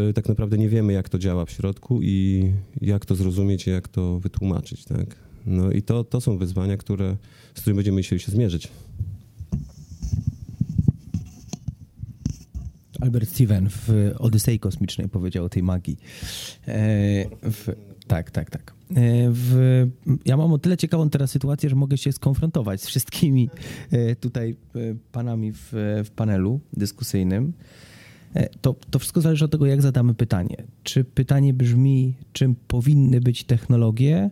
y, 0.09 0.13
tak 0.13 0.29
naprawdę 0.29 0.57
nie 0.57 0.69
wiemy, 0.69 0.93
jak 0.93 1.09
to 1.09 1.19
działa 1.19 1.45
w 1.45 1.51
środku 1.51 1.99
i 2.01 2.51
jak 2.81 3.05
to 3.05 3.15
zrozumieć, 3.15 3.67
jak 3.67 3.87
to 3.87 4.19
wytłumaczyć, 4.19 4.85
tak. 4.85 5.15
No 5.45 5.71
i 5.71 5.81
to, 5.81 6.03
to 6.03 6.21
są 6.21 6.37
wyzwania, 6.37 6.77
które, 6.77 7.17
z 7.53 7.61
którymi 7.61 7.75
będziemy 7.75 7.97
musieli 7.97 8.19
się 8.19 8.31
zmierzyć. 8.31 8.67
Albert 13.01 13.29
Steven 13.29 13.69
w 13.69 14.11
Odysei 14.19 14.59
Kosmicznej 14.59 15.09
powiedział 15.09 15.45
o 15.45 15.49
tej 15.49 15.63
magii. 15.63 15.97
E, 16.67 16.75
w, 17.51 17.75
tak, 18.07 18.31
tak, 18.31 18.49
tak. 18.49 18.73
E, 18.89 18.93
w, 19.29 19.87
ja 20.25 20.37
mam 20.37 20.53
o 20.53 20.57
tyle 20.57 20.77
ciekawą 20.77 21.09
teraz 21.09 21.31
sytuację, 21.31 21.69
że 21.69 21.75
mogę 21.75 21.97
się 21.97 22.11
skonfrontować 22.11 22.81
z 22.81 22.87
wszystkimi 22.87 23.49
e, 23.91 24.15
tutaj 24.15 24.55
panami 25.11 25.51
w, 25.51 25.69
w 26.05 26.09
panelu 26.15 26.59
dyskusyjnym. 26.73 27.53
To, 28.61 28.75
to 28.89 28.99
wszystko 28.99 29.21
zależy 29.21 29.45
od 29.45 29.51
tego, 29.51 29.65
jak 29.65 29.81
zadamy 29.81 30.13
pytanie. 30.13 30.63
Czy 30.83 31.03
pytanie 31.03 31.53
brzmi, 31.53 32.13
czym 32.33 32.55
powinny 32.67 33.21
być 33.21 33.43
technologie, 33.43 34.29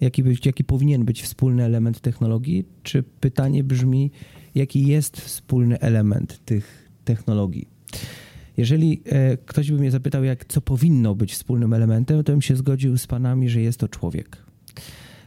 jaki, 0.00 0.22
być, 0.22 0.46
jaki 0.46 0.64
powinien 0.64 1.04
być 1.04 1.22
wspólny 1.22 1.64
element 1.64 2.00
technologii, 2.00 2.64
czy 2.82 3.02
pytanie 3.02 3.64
brzmi, 3.64 4.10
jaki 4.54 4.86
jest 4.86 5.20
wspólny 5.20 5.80
element 5.80 6.44
tych 6.44 6.90
technologii. 7.04 7.75
Jeżeli 8.56 9.02
e, 9.06 9.36
ktoś 9.36 9.70
by 9.70 9.78
mnie 9.78 9.90
zapytał, 9.90 10.24
jak, 10.24 10.44
co 10.44 10.60
powinno 10.60 11.14
być 11.14 11.32
wspólnym 11.32 11.72
elementem, 11.72 12.24
to 12.24 12.32
bym 12.32 12.42
się 12.42 12.56
zgodził 12.56 12.98
z 12.98 13.06
panami, 13.06 13.48
że 13.48 13.60
jest 13.60 13.80
to 13.80 13.88
człowiek. 13.88 14.36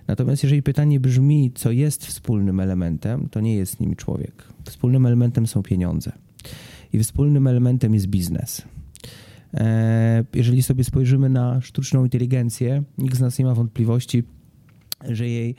Natomiast 0.07 0.43
jeżeli 0.43 0.63
pytanie 0.63 0.99
brzmi, 0.99 1.51
co 1.55 1.71
jest 1.71 2.05
wspólnym 2.05 2.59
elementem, 2.59 3.29
to 3.31 3.39
nie 3.39 3.55
jest 3.55 3.79
nim 3.79 3.95
człowiek. 3.95 4.43
Wspólnym 4.65 5.05
elementem 5.05 5.47
są 5.47 5.63
pieniądze. 5.63 6.11
I 6.93 6.99
wspólnym 6.99 7.47
elementem 7.47 7.93
jest 7.93 8.07
biznes. 8.07 8.61
E, 9.53 10.23
Jeżeli 10.33 10.63
sobie 10.63 10.83
spojrzymy 10.83 11.29
na 11.29 11.61
sztuczną 11.61 12.03
inteligencję, 12.03 12.83
nikt 12.97 13.15
z 13.17 13.19
nas 13.19 13.39
nie 13.39 13.45
ma 13.45 13.55
wątpliwości, 13.55 14.23
że 15.09 15.27
jej 15.27 15.55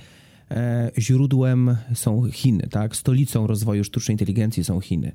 źródłem 0.99 1.77
są 1.95 2.31
Chiny, 2.33 2.69
tak? 2.71 2.97
Stolicą 2.97 3.47
rozwoju 3.47 3.85
sztucznej 3.85 4.15
inteligencji 4.15 4.65
są 4.65 4.81
Chiny. 4.81 5.13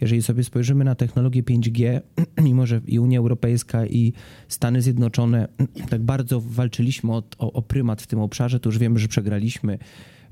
Jeżeli 0.00 0.22
sobie 0.22 0.44
spojrzymy 0.44 0.84
na 0.84 0.94
technologię 0.94 1.42
5G, 1.42 2.00
mimo 2.42 2.66
że 2.66 2.80
i 2.86 2.98
Unia 2.98 3.18
Europejska 3.18 3.86
i 3.86 4.12
Stany 4.48 4.82
Zjednoczone 4.82 5.48
tak 5.90 6.02
bardzo 6.02 6.40
walczyliśmy 6.40 7.12
o, 7.12 7.22
o, 7.38 7.52
o 7.52 7.62
prymat 7.62 8.02
w 8.02 8.06
tym 8.06 8.20
obszarze, 8.20 8.60
to 8.60 8.68
już 8.68 8.78
wiemy, 8.78 8.98
że 8.98 9.08
przegraliśmy, 9.08 9.78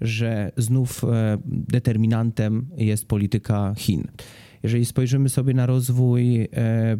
że 0.01 0.53
znów 0.57 1.05
e, 1.05 1.39
determinantem 1.47 2.67
jest 2.77 3.07
polityka 3.07 3.75
Chin. 3.77 4.05
Jeżeli 4.67 4.85
spojrzymy 4.85 5.29
sobie 5.29 5.55
na 5.55 5.67
rozwój 5.67 6.41
e, 6.41 6.47
e, 6.47 6.99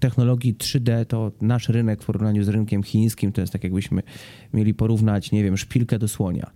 technologii 0.00 0.54
3D, 0.54 1.06
to 1.06 1.32
nasz 1.40 1.68
rynek 1.68 2.02
w 2.02 2.06
porównaniu 2.06 2.44
z 2.44 2.48
rynkiem 2.48 2.82
chińskim 2.82 3.32
to 3.32 3.40
jest 3.40 3.52
tak, 3.52 3.64
jakbyśmy 3.64 4.02
mieli 4.54 4.74
porównać, 4.74 5.32
nie 5.32 5.44
wiem, 5.44 5.56
szpilkę 5.56 5.98
do 5.98 6.08
słonia. 6.08 6.50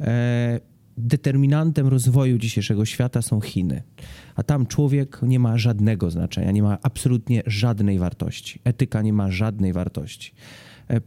E, 0.00 0.60
Determinantem 0.98 1.88
rozwoju 1.88 2.38
dzisiejszego 2.38 2.84
świata 2.84 3.22
są 3.22 3.40
Chiny, 3.40 3.82
a 4.34 4.42
tam 4.42 4.66
człowiek 4.66 5.20
nie 5.22 5.38
ma 5.38 5.58
żadnego 5.58 6.10
znaczenia, 6.10 6.50
nie 6.50 6.62
ma 6.62 6.78
absolutnie 6.82 7.42
żadnej 7.46 7.98
wartości. 7.98 8.60
Etyka 8.64 9.02
nie 9.02 9.12
ma 9.12 9.30
żadnej 9.30 9.72
wartości 9.72 10.34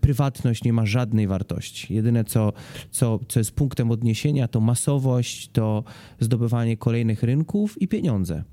prywatność 0.02 0.64
nie 0.64 0.74
ma 0.74 0.86
żadnej 0.86 1.28
wartości. 1.28 1.94
Jedyne, 1.94 2.24
co, 2.24 2.54
co, 2.92 3.20
co 3.28 3.40
jest 3.40 3.52
punktem 3.52 3.92
odniesienia, 3.92 4.48
to 4.48 4.62
masowość, 4.62 5.50
to 5.50 5.84
zdobywanie 6.20 6.78
kolejnych 6.78 7.24
rynków 7.24 7.82
i 7.82 7.88
pieniądze. 7.88 8.44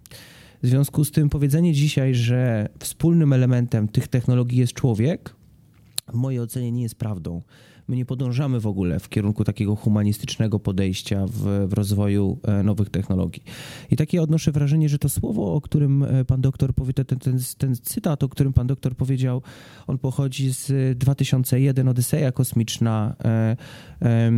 W 0.63 0.67
związku 0.67 1.05
z 1.05 1.11
tym 1.11 1.29
powiedzenie 1.29 1.73
dzisiaj, 1.73 2.15
że 2.15 2.69
wspólnym 2.79 3.33
elementem 3.33 3.89
tych 3.89 4.09
technologii 4.09 4.59
jest 4.59 4.73
człowiek, 4.73 5.35
w 6.09 6.15
mojej 6.15 6.41
ocenie 6.41 6.73
nie 6.73 6.83
jest 6.83 6.95
prawdą. 6.95 7.43
My 7.89 7.97
nie 7.97 8.05
podążamy 8.05 8.61
w 8.61 8.67
ogóle 8.67 9.01
w 9.01 9.09
kierunku 9.09 9.45
takiego 9.45 9.77
humanistycznego 9.77 10.61
podejścia 10.61 11.27
w, 11.27 11.67
w 11.69 11.73
rozwoju 11.73 12.39
e, 12.43 12.63
nowych 12.63 12.91
technologii. 12.91 13.43
I 13.91 13.97
takie 13.97 14.23
odnoszę 14.23 14.53
wrażenie, 14.53 14.89
że 14.89 14.99
to 14.99 15.09
słowo, 15.09 15.55
o 15.55 15.61
którym 15.61 16.03
e, 16.03 16.25
pan 16.25 16.41
doktor 16.41 16.75
powie, 16.75 16.93
ten, 16.93 17.19
ten, 17.19 17.39
ten 17.59 17.77
cytat, 17.77 18.23
o 18.23 18.29
którym 18.29 18.53
pan 18.53 18.67
doktor 18.67 18.97
powiedział, 18.97 19.43
on 19.87 19.99
pochodzi 19.99 20.53
z 20.53 20.99
2001 20.99 21.89
Odyseja 21.89 22.33
Kosmiczna, 22.33 23.17
e, 23.25 23.29
e, 23.29 23.57
e, 24.03 24.33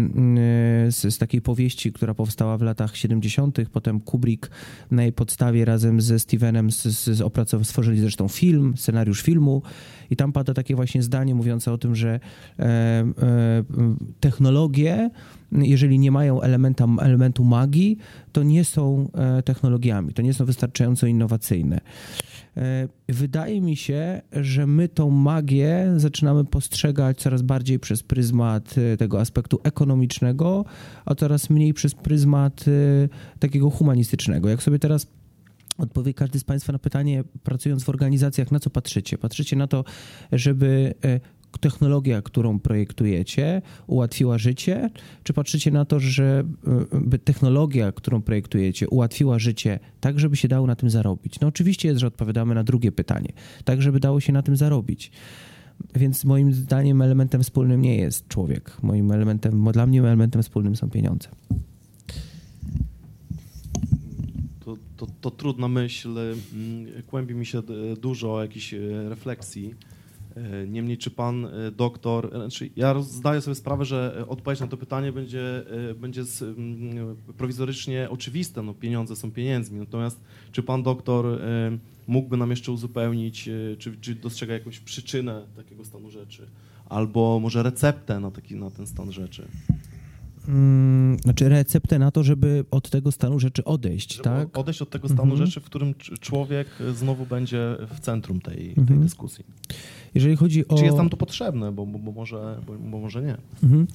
z, 0.93 1.15
z 1.15 1.19
takiej 1.19 1.43
powieści, 1.43 1.93
która 1.93 2.15
powstała 2.15 2.59
w 2.59 2.63
latach 2.63 2.97
70. 2.97 3.59
Potem 3.73 4.01
Kubrick 4.01 4.51
na 4.91 5.03
jej 5.03 5.13
podstawie 5.13 5.65
razem 5.65 6.01
ze 6.01 6.19
Stevenem 6.19 6.71
z, 6.71 6.83
z, 6.83 7.05
z 7.05 7.21
opracow- 7.21 7.65
stworzyli 7.65 8.01
zresztą 8.01 8.29
film, 8.29 8.75
scenariusz 8.77 9.23
filmu 9.23 9.63
i 10.11 10.17
tam 10.17 10.33
pada 10.33 10.55
takie 10.55 10.77
właśnie 10.77 11.03
zdanie 11.03 11.35
mówiące 11.35 11.73
o 11.73 11.79
tym, 11.79 11.95
że 11.95 12.21
e, 12.59 12.63
e, 12.63 13.05
technologie, 14.21 15.11
jeżeli 15.53 15.99
nie 15.99 16.11
mają 16.11 16.41
elementa, 16.41 16.87
elementu 17.01 17.45
magii, 17.45 17.99
to 18.33 18.43
nie 18.43 18.65
są 18.65 19.11
e, 19.15 19.43
technologiami, 19.43 20.13
to 20.13 20.23
nie 20.23 20.35
są 20.35 20.45
wystarczająco 20.45 21.07
innowacyjne. 21.07 21.81
Wydaje 23.09 23.61
mi 23.61 23.77
się, 23.77 24.23
że 24.33 24.67
my 24.67 24.89
tą 24.89 25.11
magię 25.11 25.93
zaczynamy 25.97 26.45
postrzegać 26.45 27.19
coraz 27.19 27.43
bardziej 27.43 27.79
przez 27.79 28.03
pryzmat 28.03 28.75
tego 28.99 29.21
aspektu 29.21 29.61
ekonomicznego, 29.63 30.65
a 31.05 31.15
coraz 31.15 31.51
mniej 31.51 31.75
przez 31.75 31.95
pryzmat 31.95 32.65
takiego 33.39 33.71
humanistycznego. 33.71 34.49
Jak 34.49 34.63
sobie 34.63 34.79
teraz 34.79 35.07
odpowie 35.79 36.15
każdy 36.15 36.39
z 36.39 36.45
Państwa 36.45 36.73
na 36.73 36.79
pytanie, 36.79 37.25
pracując 37.43 37.85
w 37.85 37.89
organizacjach, 37.89 38.53
na 38.53 38.61
co 38.61 38.71
patrzycie? 38.71 39.19
Patrzycie 39.19 39.57
na 39.57 39.67
to, 39.67 39.85
żeby 40.33 40.95
e, 41.05 41.21
technologia, 41.61 42.23
którą 42.23 42.61
projektujecie, 42.61 43.63
ułatwiła 43.87 44.39
życie, 44.39 44.91
czy 45.23 45.33
patrzycie 45.33 45.71
na 45.71 45.85
to, 45.85 46.01
że 46.01 46.45
e, 47.13 47.19
technologia, 47.19 47.93
którą 47.93 48.23
projektujecie, 48.23 48.89
ułatwiła 48.89 49.39
życie 49.39 49.79
tak, 50.01 50.21
żeby 50.21 50.37
się 50.37 50.49
dało 50.49 50.67
na 50.67 50.77
tym 50.77 50.91
zarobić? 50.91 51.41
No 51.41 51.49
oczywiście 51.49 51.89
jest, 51.89 52.01
że 52.01 52.07
odpowiadamy 52.07 52.55
na 52.55 52.65
drugie 52.65 52.93
pytanie, 52.93 53.33
tak, 53.65 53.83
żeby 53.83 54.01
dało 54.01 54.21
się 54.21 54.33
na 54.33 54.43
tym 54.43 54.57
zarobić. 54.57 55.11
Więc 55.95 56.25
moim 56.25 56.53
zdaniem 56.53 57.03
elementem 57.03 57.43
wspólnym 57.43 57.81
nie 57.81 57.97
jest 57.97 58.29
człowiek. 58.29 58.83
Moim 58.83 59.13
elementem, 59.13 59.65
dla 59.73 59.87
mnie 59.87 60.01
elementem 60.01 60.43
wspólnym 60.43 60.77
są 60.77 60.91
pieniądze. 60.91 61.29
To, 64.97 65.07
to, 65.21 65.31
trudna 65.31 65.69
myśl, 65.69 66.09
mm, 66.19 67.03
kłębi 67.07 67.35
mi 67.35 67.47
się 67.47 67.63
d- 67.63 67.97
dużo 67.97 68.43
jakichś 68.43 68.75
e, 68.75 68.79
refleksji. 69.09 69.75
E, 70.37 70.67
Niemniej, 70.67 70.99
czy 70.99 71.11
pan 71.11 71.45
e, 71.47 71.71
doktor, 71.71 72.27
e, 72.27 72.39
znaczy 72.39 72.71
ja 72.77 73.03
zdaję 73.03 73.41
sobie 73.41 73.55
sprawę, 73.55 73.85
że 73.85 74.17
e, 74.21 74.29
odpowiedź 74.29 74.61
na 74.61 74.67
to 74.67 74.77
pytanie 74.77 75.13
będzie, 75.13 75.65
e, 75.91 75.95
będzie 75.95 76.25
z, 76.25 76.43
mm, 76.43 77.17
prowizorycznie 77.37 78.11
oczywista, 78.11 78.63
no 78.63 78.75
pieniądze 78.75 79.17
są 79.17 79.31
pieniędzmi, 79.31 79.79
natomiast 79.79 80.21
czy 80.53 80.63
pan 80.63 80.83
doktor 80.83 81.27
e, 81.27 81.79
mógłby 82.07 82.37
nam 82.37 82.51
jeszcze 82.51 82.73
uzupełnić, 82.73 83.49
e, 83.49 83.77
czy, 83.79 83.97
czy 84.01 84.15
dostrzega 84.15 84.55
jakąś 84.55 84.81
przyczynę 84.81 85.47
takiego 85.57 85.85
stanu 85.85 86.11
rzeczy, 86.11 86.47
albo 86.89 87.41
może 87.41 87.63
receptę 87.63 88.21
na, 88.21 88.31
taki, 88.31 88.55
na 88.57 88.71
ten 88.71 88.87
stan 88.87 89.13
rzeczy? 89.13 89.49
Mm, 90.49 91.19
znaczy 91.19 91.49
receptę 91.49 91.99
na 91.99 92.11
to, 92.11 92.23
żeby 92.23 92.65
od 92.71 92.91
tego 92.91 93.13
stanu 93.13 93.39
rzeczy 93.41 93.65
odejść, 93.65 94.13
Żeby 94.13 94.25
tak? 94.25 94.59
odejść 94.59 94.83
od 94.83 94.91
tego 94.91 95.09
stanu 95.09 95.31
Mhm. 95.33 95.47
rzeczy, 95.47 95.61
w 95.61 95.65
którym 95.65 95.93
cz- 95.95 96.19
człowiek 96.21 96.69
znowu 96.95 97.27
będzie 97.27 97.77
w 97.95 98.01
centrum 98.01 98.41
tej, 98.41 98.57
tej 98.57 98.75
Mhm. 98.79 99.01
dyskusji. 99.01 99.45
Jeżeli 100.15 100.37
chodzi 100.37 100.69
o... 100.69 100.75
Czy 100.79 100.85
jest 100.85 100.97
nam 100.97 101.09
to 101.09 101.17
potrzebne, 101.17 101.73
bo, 101.73 101.87
bo, 101.87 101.99
bo, 101.99 102.13
może, 102.13 102.61
bo, 102.67 102.73
bo 102.91 102.99
może 103.01 103.23
nie. 103.23 103.37
Mhm. 103.63 103.87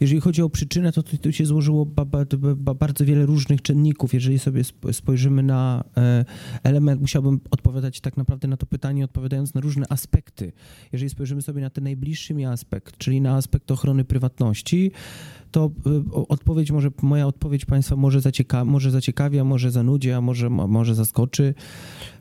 Jeżeli 0.00 0.20
chodzi 0.20 0.42
o 0.42 0.50
przyczynę, 0.50 0.92
to 0.92 1.02
tu, 1.02 1.32
się 1.32 1.46
złożyło 1.46 1.86
ba, 1.86 2.04
ba, 2.04 2.24
ba, 2.56 2.74
bardzo 2.74 3.04
wiele 3.04 3.26
różnych 3.26 3.62
czynników. 3.62 4.14
Jeżeli 4.14 4.38
sobie 4.38 4.60
sp- 4.70 4.92
spojrzymy 4.92 5.42
na 5.42 5.84
e, 5.96 6.24
element, 6.62 7.00
musiałbym 7.00 7.40
odpowiadać 7.50 8.00
tak 8.00 8.16
naprawdę 8.16 8.48
na 8.48 8.56
to 8.56 8.66
pytanie, 8.66 9.04
odpowiadając 9.04 9.54
na 9.54 9.60
różne 9.60 9.86
aspekty. 9.88 10.52
Jeżeli 10.92 11.10
spojrzymy 11.10 11.42
sobie 11.42 11.60
na 11.62 11.70
ten 11.70 11.84
najbliższy 11.84 12.34
mi 12.34 12.44
aspekt, 12.46 12.98
czyli 12.98 13.20
na 13.20 13.34
aspekt 13.36 13.70
ochrony 13.70 14.04
prywatności, 14.04 14.90
to 15.50 15.70
o- 16.12 16.28
odpowiedź 16.28 16.70
może, 16.70 16.90
moja 17.02 17.26
odpowiedź 17.26 17.64
Państwa 17.64 17.96
może, 17.96 18.20
zacieka, 18.20 18.64
może 18.64 18.90
zaciekawi, 18.90 19.38
a 19.38 19.44
może 19.44 19.70
zanudzi, 19.70 20.10
a 20.12 20.20
może, 20.20 20.50
mo- 20.50 20.68
może 20.68 20.94
zaskoczy. 20.94 21.54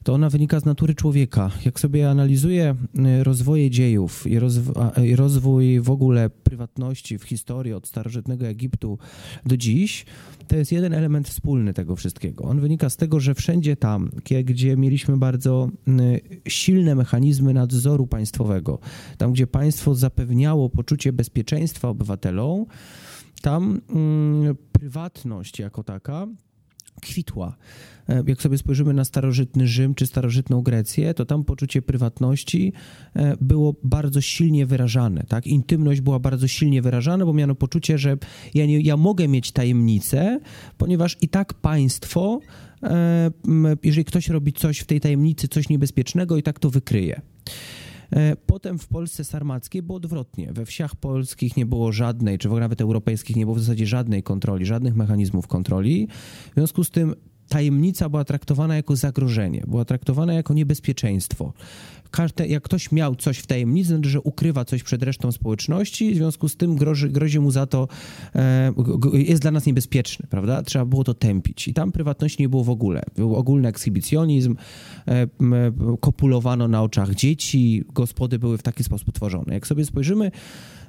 To 0.03 0.13
ona 0.13 0.29
wynika 0.29 0.59
z 0.59 0.65
natury 0.65 0.95
człowieka. 0.95 1.51
Jak 1.65 1.79
sobie 1.79 2.09
analizuję 2.09 2.75
e, 2.97 3.23
rozwoje 3.23 3.69
dziejów 3.69 4.27
i, 4.27 4.39
rozw- 4.39 5.03
i 5.03 5.15
rozwój 5.15 5.79
w 5.81 5.89
ogóle 5.89 6.29
prywatności 6.29 7.17
w 7.17 7.23
historii 7.23 7.73
od 7.73 7.87
starożytnego 7.87 8.47
Egiptu 8.47 8.97
do 9.45 9.57
dziś, 9.57 10.05
to 10.47 10.55
jest 10.55 10.71
jeden 10.71 10.93
element 10.93 11.29
wspólny 11.29 11.73
tego 11.73 11.95
wszystkiego. 11.95 12.43
On 12.43 12.59
wynika 12.59 12.89
z 12.89 12.97
tego, 12.97 13.19
że 13.19 13.35
wszędzie 13.35 13.75
tam, 13.75 14.11
gdzie 14.45 14.77
mieliśmy 14.77 15.17
bardzo 15.17 15.69
mm, 15.87 16.17
silne 16.47 16.95
mechanizmy 16.95 17.53
nadzoru 17.53 18.07
państwowego, 18.07 18.79
tam 19.17 19.33
gdzie 19.33 19.47
państwo 19.47 19.95
zapewniało 19.95 20.69
poczucie 20.69 21.13
bezpieczeństwa 21.13 21.89
obywatelom, 21.89 22.65
tam 23.39 23.81
mm, 23.89 24.55
prywatność 24.71 25.59
jako 25.59 25.83
taka 25.83 26.27
kwitła. 27.01 27.55
E, 28.09 28.23
Jak 28.27 28.41
sobie 28.41 28.57
spojrzymy 28.57 28.93
na 28.93 29.05
starożytny 29.05 29.67
Rzym 29.67 29.95
czy 29.95 30.07
starożytną 30.07 30.61
Grecję, 30.61 31.13
to 31.13 31.25
tam 31.25 31.43
poczucie 31.43 31.81
prywatności 31.81 32.73
e, 33.15 33.37
było 33.41 33.75
bardzo 33.83 34.21
silnie 34.21 34.65
wyrażane. 34.65 35.23
Tak? 35.27 35.47
Intymność 35.47 36.01
była 36.01 36.19
bardzo 36.19 36.47
silnie 36.47 36.81
wyrażana, 36.81 37.25
bo 37.25 37.33
miano 37.33 37.55
poczucie, 37.55 37.97
że 37.97 38.17
ja, 38.53 38.65
nie, 38.65 38.79
ja 38.81 38.97
mogę 38.97 39.27
mieć 39.27 39.51
tajemnicę, 39.51 40.39
ponieważ 40.77 41.17
i 41.21 41.29
tak 41.29 41.53
państwo, 41.53 42.39
e, 42.83 43.31
jeżeli 43.83 44.05
ktoś 44.05 44.29
robi 44.29 44.53
coś 44.53 44.79
w 44.79 44.85
tej 44.85 44.99
tajemnicy, 45.01 45.47
coś 45.47 45.69
niebezpiecznego, 45.69 46.37
i 46.37 46.43
tak 46.43 46.59
to 46.59 46.69
wykryje. 46.69 47.21
E, 48.13 48.35
Potem 48.35 48.79
w 48.79 48.87
Polsce 48.87 49.23
sarmackiej 49.23 49.81
było 49.81 49.97
odwrotnie. 49.97 50.53
We 50.53 50.65
wsiach 50.65 50.95
polskich 50.95 51.57
nie 51.57 51.65
było 51.65 51.91
żadnej, 51.91 52.37
czy 52.37 52.49
w 52.49 52.51
ogóle 52.51 52.65
nawet 52.65 52.81
europejskich 52.81 53.35
nie 53.35 53.45
było 53.45 53.55
w 53.55 53.59
zasadzie 53.59 53.87
żadnej 53.87 54.23
kontroli, 54.23 54.65
żadnych 54.65 54.95
mechanizmów 54.95 55.47
kontroli. 55.47 56.07
W 56.51 56.53
związku 56.53 56.83
z 56.83 56.89
tym 56.89 57.15
tajemnica 57.49 58.09
była 58.09 58.23
traktowana 58.23 58.75
jako 58.75 58.95
zagrożenie, 58.95 59.63
była 59.67 59.85
traktowana 59.85 60.33
jako 60.33 60.53
niebezpieczeństwo. 60.53 61.53
Każde, 62.11 62.47
jak 62.47 62.63
ktoś 62.63 62.91
miał 62.91 63.15
coś 63.15 63.37
w 63.37 63.47
tajemnicy, 63.47 63.89
znaczy, 63.89 64.09
że 64.09 64.21
ukrywa 64.21 64.65
coś 64.65 64.83
przed 64.83 65.03
resztą 65.03 65.31
społeczności, 65.31 66.13
w 66.13 66.15
związku 66.15 66.49
z 66.49 66.55
tym 66.55 66.75
grozi, 66.75 67.09
grozi 67.09 67.39
mu 67.39 67.51
za 67.51 67.65
to, 67.65 67.87
e, 68.35 68.73
jest 69.13 69.41
dla 69.41 69.51
nas 69.51 69.65
niebezpieczny, 69.65 70.27
prawda? 70.29 70.63
Trzeba 70.63 70.85
było 70.85 71.03
to 71.03 71.13
tępić. 71.13 71.67
I 71.67 71.73
tam 71.73 71.91
prywatności 71.91 72.41
nie 72.41 72.49
było 72.49 72.63
w 72.63 72.69
ogóle. 72.69 73.03
Był 73.15 73.35
ogólny 73.35 73.67
ekshibicjonizm, 73.67 74.55
e, 75.07 75.11
e, 75.11 75.27
kopulowano 75.99 76.67
na 76.67 76.83
oczach 76.83 77.15
dzieci, 77.15 77.83
gospody 77.93 78.39
były 78.39 78.57
w 78.57 78.63
taki 78.63 78.83
sposób 78.83 79.13
tworzone. 79.13 79.53
Jak 79.53 79.67
sobie 79.67 79.85
spojrzymy 79.85 80.31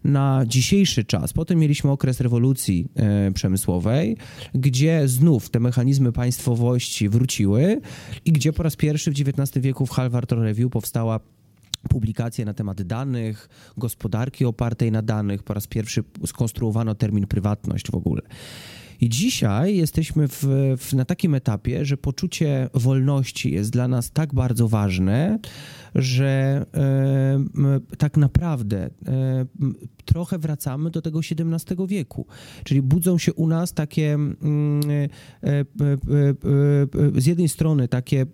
na 0.04 0.44
dzisiejszy 0.46 1.04
czas, 1.04 1.32
potem 1.32 1.58
mieliśmy 1.58 1.90
okres 1.90 2.20
rewolucji 2.20 2.88
e, 2.96 3.32
przemysłowej, 3.32 4.16
gdzie 4.54 5.08
znów 5.08 5.50
te 5.50 5.60
mechanizmy 5.60 6.12
państwowości 6.12 7.08
wróciły 7.08 7.80
i 8.24 8.32
gdzie 8.32 8.52
po 8.52 8.62
raz 8.62 8.76
pierwszy 8.76 9.10
w 9.10 9.14
XIX 9.14 9.64
wieku 9.64 9.86
w 9.86 9.90
Harvard 9.90 10.32
Review 10.32 10.70
powstała 10.70 11.20
publikacje 11.88 12.44
na 12.44 12.54
temat 12.54 12.82
danych, 12.82 13.48
gospodarki 13.76 14.44
opartej 14.44 14.92
na 14.92 15.02
danych. 15.02 15.42
Po 15.42 15.54
raz 15.54 15.66
pierwszy 15.66 16.04
skonstruowano 16.26 16.94
termin 16.94 17.26
prywatność 17.26 17.90
w 17.90 17.94
ogóle. 17.94 18.22
I 19.00 19.08
dzisiaj 19.08 19.76
jesteśmy 19.76 20.28
w, 20.28 20.44
w, 20.78 20.92
na 20.92 21.04
takim 21.04 21.34
etapie, 21.34 21.84
że 21.84 21.96
poczucie 21.96 22.68
wolności 22.74 23.52
jest 23.52 23.70
dla 23.70 23.88
nas 23.88 24.10
tak 24.10 24.34
bardzo 24.34 24.68
ważne, 24.68 25.38
że 25.94 26.64
e, 26.74 27.96
tak 27.98 28.16
naprawdę 28.16 28.90
e, 29.06 29.46
trochę 30.04 30.38
wracamy 30.38 30.90
do 30.90 31.02
tego 31.02 31.18
XVII 31.18 31.86
wieku. 31.86 32.26
Czyli 32.64 32.82
budzą 32.82 33.18
się 33.18 33.32
u 33.32 33.46
nas 33.46 33.72
takie 33.72 34.14
mm, 34.14 34.80
e, 34.90 35.08
e, 35.42 35.60
e, 35.60 35.64
e, 37.16 37.20
z 37.20 37.26
jednej 37.26 37.48
strony 37.48 37.88
takie 37.88 38.26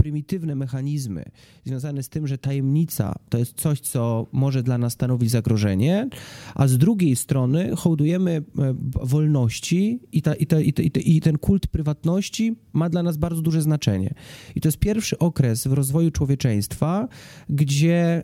prymitywne 0.00 0.54
mechanizmy 0.54 1.24
związane 1.64 2.02
z 2.02 2.08
tym, 2.08 2.26
że 2.26 2.38
tajemnica 2.38 3.14
to 3.28 3.38
jest 3.38 3.60
coś, 3.60 3.80
co 3.80 4.26
może 4.32 4.62
dla 4.62 4.78
nas 4.78 4.92
stanowić 4.92 5.30
zagrożenie, 5.30 6.08
a 6.54 6.68
z 6.68 6.78
drugiej 6.78 7.16
strony 7.16 7.70
hołdujemy 7.76 8.30
e, 8.30 8.74
wolności 9.02 10.00
i, 10.12 10.22
ta, 10.22 10.34
i, 10.34 10.46
ta, 10.46 10.60
i, 10.60 10.72
i, 11.04 11.20
ten 11.20 11.38
kult 11.38 11.66
prywatności 11.66 12.56
ma 12.72 12.88
dla 12.88 13.02
nas 13.02 13.16
bardzo 13.16 13.42
duże 13.42 13.62
znaczenie. 13.62 14.14
I 14.54 14.60
to 14.60 14.68
jest 14.68 14.78
pierwszy 14.78 15.18
okres 15.18 15.66
w 15.66 15.72
rozwoju 15.72 16.10
człowieczeństwa, 16.10 17.08
gdzie 17.48 18.22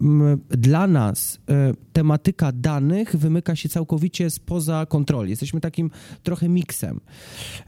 m, 0.00 0.40
dla 0.48 0.86
nas 0.86 1.38
e, 1.50 1.74
tematyka 1.92 2.52
danych 2.52 3.16
wymyka 3.16 3.56
się 3.56 3.68
całkowicie 3.68 4.30
spoza 4.30 4.86
kontroli. 4.86 5.30
Jesteśmy 5.30 5.60
takim 5.60 5.90
trochę 6.22 6.48
miksem. 6.48 7.00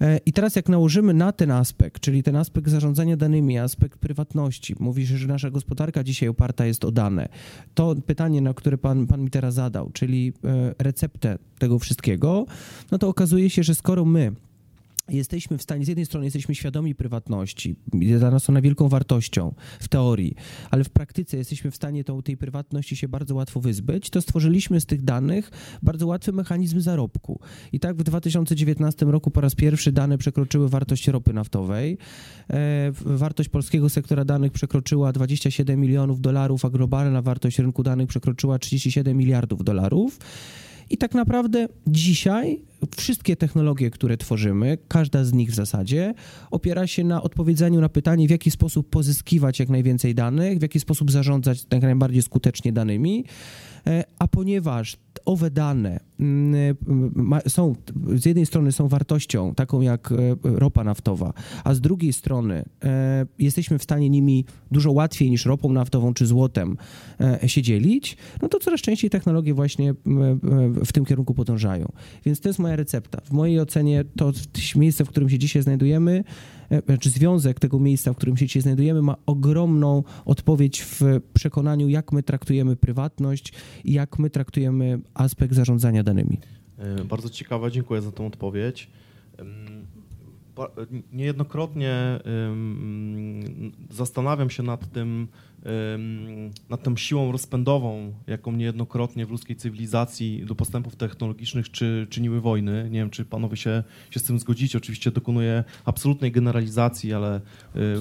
E, 0.01 0.19
I 0.27 0.33
teraz 0.33 0.57
jak 0.57 0.69
nałożymy 0.69 1.15
na 1.15 1.33
ten 1.33 1.51
aspekt, 1.51 2.03
czyli 2.03 2.23
ten 2.23 2.37
aspekt 2.37 2.69
zarządzania 2.69 3.17
danymi, 3.17 3.41
aspekt 3.59 3.98
prywatności, 3.98 4.74
mówi 4.78 5.07
się, 5.07 5.16
że 5.16 5.28
nasza 5.28 5.50
gospodarka 5.50 6.05
dzisiaj 6.05 6.28
oparta 6.28 6.66
jest 6.66 6.85
o 6.85 6.90
dane. 6.90 7.28
To 7.74 7.94
pytanie, 8.07 8.40
na 8.40 8.55
które 8.55 8.78
pan, 8.78 9.07
pan 9.07 9.20
mi 9.20 9.31
teraz 9.31 9.55
zadał, 9.55 9.90
czyli 9.92 10.33
e, 10.44 10.74
receptę 10.78 11.38
tego 11.59 11.78
wszystkiego, 11.78 12.46
no 12.90 12.98
to 12.98 13.09
okazuje 13.09 13.50
się, 13.50 13.62
że 13.62 13.74
skoro 13.74 14.05
my 14.05 14.33
jesteśmy 15.09 15.59
w 15.59 15.62
stanie, 15.62 15.85
z 15.85 15.88
jednej 15.88 16.07
strony 16.07 16.27
jesteśmy 16.27 16.55
świadomi 16.55 16.95
prywatności, 16.95 17.77
dla 17.93 18.31
nas 18.31 18.51
ona 18.51 18.61
wielką 18.61 18.88
wartością 18.88 19.55
w 19.81 19.88
teorii, 19.88 20.35
ale 20.71 20.85
w 20.85 20.91
praktyce 20.91 21.37
jesteśmy 21.37 21.71
w 21.71 21.77
stanie 21.77 22.05
tą, 22.05 22.23
tej 22.23 22.37
prywatności 22.37 22.97
się 22.97 23.09
bardzo 23.09 23.35
łatwo 23.35 23.61
wyzbyć, 23.61 24.11
to 24.11 24.23
stworzyliśmy 24.23 24.81
z 24.81 24.87
tych 24.87 25.03
danych 25.03 25.51
bardzo 25.83 26.07
łatwy 26.07 26.33
mechanizm 26.33 26.81
zarobku. 26.81 27.41
I 27.73 27.81
tak 27.81 27.97
w 27.97 28.03
2019 28.03 29.07
roku 29.07 29.31
po 29.31 29.41
raz 29.41 29.55
pierwszy 29.55 29.93
dane 29.93 30.19
przekroczyły 30.19 30.69
wartość 30.69 31.09
ropy 31.09 31.33
naftowej. 31.33 31.99
E, 32.51 32.93
wartość 33.05 33.49
polskiego 33.49 33.91
sektora 33.91 34.25
danych 34.25 34.53
przekroczyła 34.53 35.12
27 35.12 35.81
milionów 35.81 36.21
dolarów, 36.21 36.65
a 36.65 36.71
globalna 36.71 37.23
wartość 37.23 37.59
rynku 37.59 37.83
danych 37.83 38.09
przekroczyła 38.09 38.59
37 38.59 39.17
miliardów 39.17 39.65
dolarów. 39.65 40.19
I 40.91 40.97
tak 40.97 41.15
naprawdę 41.15 41.69
dzisiaj 41.87 42.72
wszystkie 42.97 43.37
technologie, 43.37 43.90
które 43.90 44.16
tworzymy, 44.16 44.79
każda 44.88 45.25
z 45.25 45.33
nich 45.33 45.51
w 45.51 45.55
zasadzie, 45.55 46.14
opiera 46.51 46.87
się 46.87 47.05
na 47.05 47.23
odpowiedzeniu 47.23 47.81
na 47.81 47.88
pytanie, 47.88 48.29
w 48.29 48.31
jaki 48.31 48.51
sposób 48.51 48.90
pozyskiwać 48.90 49.59
jak 49.59 49.68
najwięcej 49.68 50.14
danych, 50.14 50.59
w 50.59 50.62
jaki 50.62 50.81
sposób 50.81 51.11
zarządzać 51.11 51.66
jak 51.73 51.83
najbardziej 51.83 52.23
skutecznie 52.23 52.73
danymi. 52.73 53.25
E, 53.87 54.05
A 54.18 54.29
ponieważ 54.29 54.97
owe 55.25 55.51
dane 55.51 56.01
mm, 56.21 56.77
ma- 57.14 57.40
są, 57.40 57.75
z 58.14 58.27
jednej 58.27 58.47
strony 58.47 58.73
są 58.73 58.88
wartością, 58.88 59.55
taką 59.55 59.81
jak 59.81 60.12
e, 60.12 60.16
ropa 60.45 60.85
naftowa, 60.85 61.33
a 61.64 61.75
z 61.75 61.81
drugiej 61.81 62.12
strony 62.12 62.64
e, 62.85 63.27
jesteśmy 63.38 63.79
w 63.79 63.83
stanie 63.83 64.11
nimi 64.11 64.45
dużo 64.71 64.92
łatwiej 64.92 65.31
niż 65.31 65.47
ropą 65.47 65.73
naftową 65.73 66.14
czy 66.14 66.27
złotem 66.27 66.77
e, 67.21 67.49
się 67.49 67.62
dzielić, 67.62 68.16
no 68.42 68.49
to 68.49 68.59
coraz 68.59 68.81
częściej 68.81 69.11
technologie 69.11 69.55
właśnie 69.55 69.90
e, 69.90 69.95
w 70.85 70.92
tym 70.92 71.05
kierunku 71.05 71.35
podążają. 71.35 71.92
Więc 72.25 72.40
to 72.40 72.49
jest 72.49 72.59
moja 72.59 72.72
recepta. 72.77 73.21
W 73.25 73.31
mojej 73.33 73.61
ocenie 73.61 74.05
to 74.17 74.33
miejsce, 74.77 75.05
w 75.05 75.09
którym 75.09 75.29
się 75.29 75.39
dzisiaj 75.39 75.63
znajdujemy, 75.63 76.25
e, 76.71 76.99
czy 76.99 77.11
związek 77.11 77.61
tego 77.61 77.79
miejsca, 77.79 78.13
w 78.13 78.17
którym 78.17 78.37
się 78.37 78.47
dzisiaj 78.47 78.63
znajdujemy, 78.63 79.03
ma 79.03 79.17
ogromną 79.27 80.05
odpowiedź 80.25 80.83
w 80.83 81.01
przekonaniu, 81.35 81.89
jak 81.89 82.13
my 82.13 82.23
traktujemy 82.23 82.77
prywatność 82.77 83.53
i 83.85 83.93
jak 83.93 84.19
my 84.19 84.31
traktujemy 84.31 85.01
aspekt 85.15 85.55
zarządzania 85.55 86.03
danymi. 86.03 86.39
E, 86.79 87.05
Bardzo 87.05 87.31
ciekawa, 87.31 87.71
dziękuję 87.71 88.01
za 88.03 88.13
tą 88.13 88.27
odpowiedź. 88.27 88.89
Niejednokrotnie 91.12 92.21
zastanawiam 93.91 94.51
się 94.51 94.62
nad 94.62 94.93
tym, 94.93 95.29
nad 96.71 96.83
tą 96.83 96.97
siłą 96.97 97.33
rozpędową, 97.33 98.15
jaką 98.27 98.53
niejednokrotnie 98.53 99.27
w 99.27 99.31
ludzkiej 99.31 99.57
cywilizacji 99.57 100.45
do 100.47 100.55
postępów 100.55 100.97
technologicznych 100.97 101.71
czy, 101.71 102.07
czyniły 102.11 102.41
wojny. 102.41 102.88
Nie 102.91 102.99
wiem, 102.99 103.11
czy 103.11 103.25
panowie 103.25 103.57
się, 103.57 103.83
się 104.11 104.21
z 104.21 104.23
tym 104.23 104.38
zgodzicie. 104.38 104.79
Oczywiście 104.79 105.11
dokonuję 105.11 105.65
absolutnej 105.85 106.33
generalizacji, 106.33 107.15
ale 107.15 107.37
e, 107.37 107.41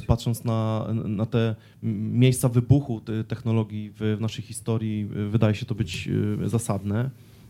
patrząc 0.07 0.43
na, 0.43 0.87
na 0.93 1.25
te 1.25 1.55
miejsca 1.83 2.49
wybuchu 2.49 3.01
te- 3.01 3.23
technologii 3.23 3.89
w, 3.89 4.15
w 4.17 4.21
naszej 4.21 4.43
historii, 4.43 5.05
wydaje 5.05 5.55
się 5.55 5.65
to 5.65 5.75
być 5.75 6.09
e, 6.43 6.49
zasadne. 6.49 7.09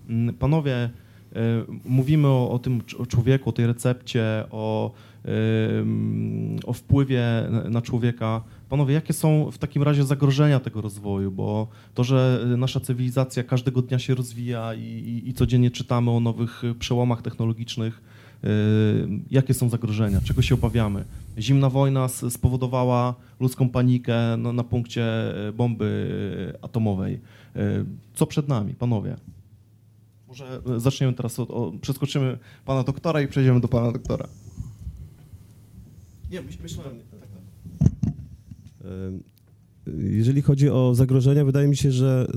Mm, 0.10 0.36
Panowie, 0.36 0.90
mówimy 1.86 2.28
o, 2.28 2.52
o 2.52 2.60
tym 2.60 2.82
o 3.00 3.06
człowieku, 3.06 3.50
o 3.50 3.54
tej 3.54 3.68
recepcie, 3.68 4.44
o, 4.52 4.92
o 6.66 6.74
wpływie 6.74 7.24
na- 7.70 7.82
człowieka. 7.82 8.42
Panowie, 8.70 8.94
jakie 8.94 9.14
są 9.14 9.52
w 9.52 9.58
takim 9.58 9.84
razie 9.84 10.04
zagrożenia 10.04 10.60
tego 10.60 10.82
rozwoju? 10.82 11.32
Bo 11.32 11.68
to, 11.94 12.04
że 12.04 12.46
nasza 12.58 12.80
cywilizacja 12.80 13.44
każdego 13.44 13.82
dnia 13.82 14.00
się 14.00 14.16
rozwija 14.16 14.74
i, 14.74 14.80
i, 14.82 15.30
i 15.30 15.34
codziennie 15.34 15.72
czytamy 15.72 16.12
o 16.12 16.20
nowych 16.20 16.64
e, 16.64 16.74
przełomach 16.76 17.22
technologicznych, 17.22 18.02
e, 18.44 18.48
jakie 19.32 19.54
są 19.54 19.70
zagrożenia? 19.70 20.22
Czego 20.24 20.42
się 20.42 20.56
obawiamy? 20.56 21.04
Zimna 21.40 21.70
wojna 21.70 22.08
spowodowała 22.08 23.16
ludzką 23.40 23.70
panikę 23.70 24.38
na, 24.38 24.54
na 24.54 24.64
punkcie 24.64 25.04
e, 25.48 25.52
bomby 25.54 26.12
e, 26.60 26.66
atomowej. 26.66 27.20
E, 27.56 27.60
Co 28.14 28.26
przed 28.26 28.48
nami, 28.48 28.74
panowie? 28.74 29.16
Może 30.32 30.62
e, 30.76 30.80
zaczniemy 30.80 31.14
teraz 31.14 31.40
od, 31.40 31.52
o, 31.52 31.72
przeskoczymy 31.82 32.38
pana 32.66 32.84
doktora 32.84 33.22
i 33.22 33.28
przejdziemy 33.28 33.60
do 33.62 33.68
pana 33.68 33.92
doktora. 33.92 34.28
Nie, 36.32 36.42
myśl- 36.42 36.62
myślałem. 36.64 36.96
Tak, 37.12 37.20
tak. 37.20 37.30
E, 38.86 39.12
Jeżeli 40.10 40.42
chodzi 40.42 40.70
o 40.70 40.96
zagrożenia, 40.96 41.46
wydaje 41.46 41.68
mi 41.68 41.78
się, 41.78 41.92
że 41.92 42.28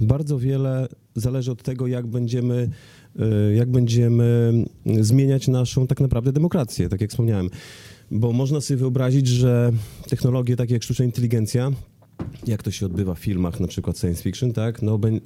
e, 0.00 0.04
bardzo 0.06 0.38
wiele 0.38 0.88
zależy 1.14 1.50
od 1.52 1.62
tego, 1.62 1.86
jak 1.86 2.06
będziemy, 2.06 2.70
jak 3.56 3.70
będziemy 3.70 4.52
zmieniać 5.00 5.48
naszą 5.48 5.86
tak 5.86 6.00
naprawdę 6.00 6.32
demokrację, 6.32 6.88
tak 6.88 7.00
jak 7.00 7.10
wspomniałem. 7.10 7.50
Bo 8.10 8.32
można 8.32 8.60
sobie 8.60 8.78
wyobrazić, 8.78 9.26
że 9.28 9.72
technologie 10.08 10.56
takie 10.56 10.74
jak 10.74 10.82
sztuczna 10.82 11.04
inteligencja 11.04 11.70
jak 12.46 12.62
to 12.62 12.70
się 12.70 12.86
odbywa 12.86 13.14
w 13.14 13.18
filmach, 13.18 13.60
na 13.60 13.66
przykład 13.66 13.98
science 13.98 14.22
fiction, 14.22 14.52
tak, 14.52 14.82
no 14.82 14.98
bę- 14.98 15.20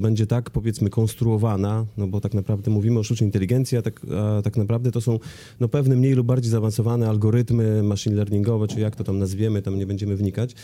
będzie 0.00 0.26
tak 0.26 0.50
powiedzmy 0.50 0.90
konstruowana, 0.90 1.86
no 1.96 2.06
bo 2.06 2.20
tak 2.20 2.34
naprawdę 2.34 2.70
mówimy 2.70 2.98
o 2.98 3.02
sztucznej 3.02 3.28
inteligencji, 3.28 3.78
a 3.78 3.82
tak, 3.82 4.00
a 4.38 4.42
tak 4.42 4.56
naprawdę 4.56 4.90
to 4.90 5.00
są 5.00 5.18
no 5.60 5.68
pewne 5.68 5.96
mniej 5.96 6.12
lub 6.12 6.26
bardziej 6.26 6.50
zaawansowane 6.50 7.08
algorytmy 7.08 7.82
machine 7.82 8.16
learningowe, 8.16 8.68
czy 8.68 8.80
jak 8.80 8.96
to 8.96 9.04
tam 9.04 9.18
nazwiemy, 9.18 9.62
tam 9.62 9.78
nie 9.78 9.86
będziemy 9.86 10.16
wnikać. 10.16 10.54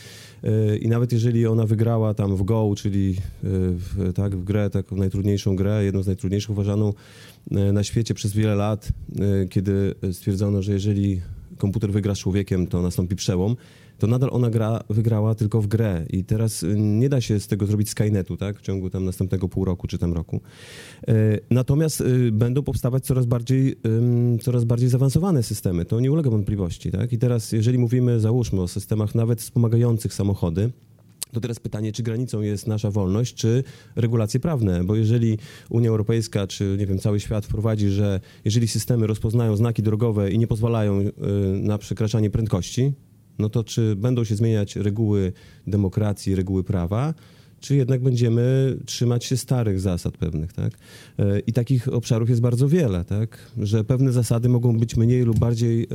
Yy, 0.42 0.78
I 0.78 0.88
nawet 0.88 1.12
jeżeli 1.12 1.46
ona 1.46 1.66
wygrała 1.66 2.14
tam 2.14 2.36
w 2.36 2.42
Go, 2.42 2.72
czyli 2.76 3.08
yy, 3.08 3.16
w, 3.42 4.12
tak, 4.14 4.36
w 4.36 4.44
grę, 4.44 4.70
taką 4.70 4.96
najtrudniejszą 4.96 5.56
grę, 5.56 5.84
jedną 5.84 6.02
z 6.02 6.06
najtrudniejszych 6.06 6.50
uważaną 6.50 6.92
yy, 7.50 7.72
na 7.72 7.84
świecie 7.84 8.14
przez 8.14 8.32
wiele 8.32 8.54
lat, 8.54 8.88
kiedy 9.50 9.94
stwierdzono, 10.12 10.62
że 10.62 10.72
jeżeli 10.72 11.20
komputer 11.58 11.92
wygra 11.92 12.14
z 12.14 12.18
człowiekiem, 12.18 12.66
to 12.66 12.82
nastąpi 12.82 13.16
przełom, 13.16 13.56
to 13.98 14.06
nadal 14.06 14.30
ona 14.32 14.50
gra, 14.50 14.80
wygrała 14.90 15.34
tylko 15.34 15.62
w 15.62 15.66
grę 15.66 16.04
i 16.10 16.24
teraz 16.24 16.62
y, 16.62 16.74
nie 16.78 17.08
da 17.08 17.20
się 17.20 17.40
z 17.40 17.46
tego 17.46 17.66
zrobić 17.66 17.90
Skynetu, 17.90 18.36
tak, 18.36 18.58
w 18.58 18.62
ciągu 18.62 18.90
tam 18.90 19.04
następnego 19.04 19.48
pół 19.48 19.64
roku 19.64 19.86
czy 19.86 19.98
tam 19.98 20.12
roku. 20.12 20.40
E, 21.08 21.38
Natomiast 21.50 22.00
y, 22.00 22.32
będą 22.32 22.62
powstawać 22.62 23.04
coraz 23.04 23.26
bardziej, 23.26 23.76
coraz 24.42 24.64
bardziej 24.64 24.88
zaawansowane 24.88 25.42
systemy, 25.42 25.84
to 25.84 26.00
nie 26.00 26.12
ulega 26.12 26.30
wątpliwości, 26.30 26.90
tak, 26.90 27.12
i 27.12 27.18
teraz 27.18 27.52
jeżeli 27.52 27.78
mówimy, 27.78 28.20
załóżmy 28.20 28.62
o 28.62 28.68
systemach 28.68 29.14
nawet 29.14 29.40
wspomagających 29.40 30.14
samochody, 30.14 30.70
to 31.32 31.40
teraz 31.40 31.60
pytanie, 31.60 31.92
czy 31.92 32.02
granicą 32.02 32.40
jest 32.40 32.66
nasza 32.66 32.90
wolność, 32.90 33.34
czy 33.34 33.64
regulacje 33.96 34.40
prawne? 34.40 34.84
Bo 34.84 34.96
jeżeli 34.96 35.38
Unia 35.70 35.90
Europejska, 35.90 36.46
czy 36.46 36.76
nie 36.78 36.86
wiem, 36.86 36.98
cały 36.98 37.20
świat 37.20 37.46
wprowadzi, 37.46 37.88
że 37.88 38.20
jeżeli 38.44 38.68
systemy 38.68 39.06
rozpoznają 39.06 39.56
znaki 39.56 39.82
drogowe 39.82 40.30
i 40.30 40.38
nie 40.38 40.46
pozwalają 40.46 41.00
y, 41.00 41.12
na 41.62 41.78
przekraczanie 41.78 42.30
prędkości, 42.30 42.92
no 43.38 43.48
to 43.48 43.64
czy 43.64 43.96
będą 43.96 44.24
się 44.24 44.36
zmieniać 44.36 44.76
reguły 44.76 45.32
demokracji, 45.66 46.34
reguły 46.34 46.64
prawa, 46.64 47.14
czy 47.60 47.76
jednak 47.76 48.02
będziemy 48.02 48.76
trzymać 48.86 49.24
się 49.24 49.36
starych 49.36 49.80
zasad 49.80 50.16
pewnych, 50.16 50.52
tak? 50.52 50.78
E, 51.18 51.40
I 51.40 51.52
takich 51.52 51.88
obszarów 51.88 52.28
jest 52.28 52.40
bardzo 52.40 52.68
wiele, 52.68 53.04
tak? 53.04 53.38
Że 53.58 53.84
pewne 53.84 54.12
zasady 54.12 54.48
mogą 54.48 54.78
być 54.78 54.96
mniej 54.96 55.22
lub 55.22 55.38
bardziej, 55.38 55.82
e, 55.82 55.86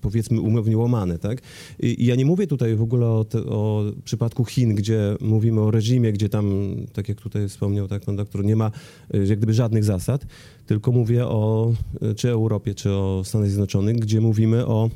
powiedzmy, 0.00 0.40
umownie 0.40 0.78
łamane, 0.78 1.18
tak? 1.18 1.42
I, 1.80 2.06
ja 2.06 2.14
nie 2.14 2.24
mówię 2.24 2.46
tutaj 2.46 2.76
w 2.76 2.82
ogóle 2.82 3.06
o, 3.06 3.24
te, 3.24 3.38
o 3.38 3.84
przypadku 4.04 4.44
Chin, 4.44 4.74
gdzie 4.74 5.16
mówimy 5.20 5.60
o 5.60 5.70
reżimie, 5.70 6.12
gdzie 6.12 6.28
tam, 6.28 6.76
tak 6.92 7.08
jak 7.08 7.20
tutaj 7.20 7.48
wspomniał 7.48 7.88
tak 7.88 8.04
pan 8.04 8.16
doktor, 8.16 8.44
nie 8.44 8.56
ma 8.56 8.70
e, 9.14 9.18
jak 9.18 9.38
gdyby 9.38 9.54
żadnych 9.54 9.84
zasad, 9.84 10.26
tylko 10.66 10.92
mówię 10.92 11.26
o 11.26 11.72
czy 12.16 12.30
Europie, 12.30 12.74
czy 12.74 12.90
o 12.90 13.22
Stanach 13.24 13.48
Zjednoczonych, 13.48 13.96
gdzie 13.98 14.20
mówimy 14.20 14.66
o 14.66 14.90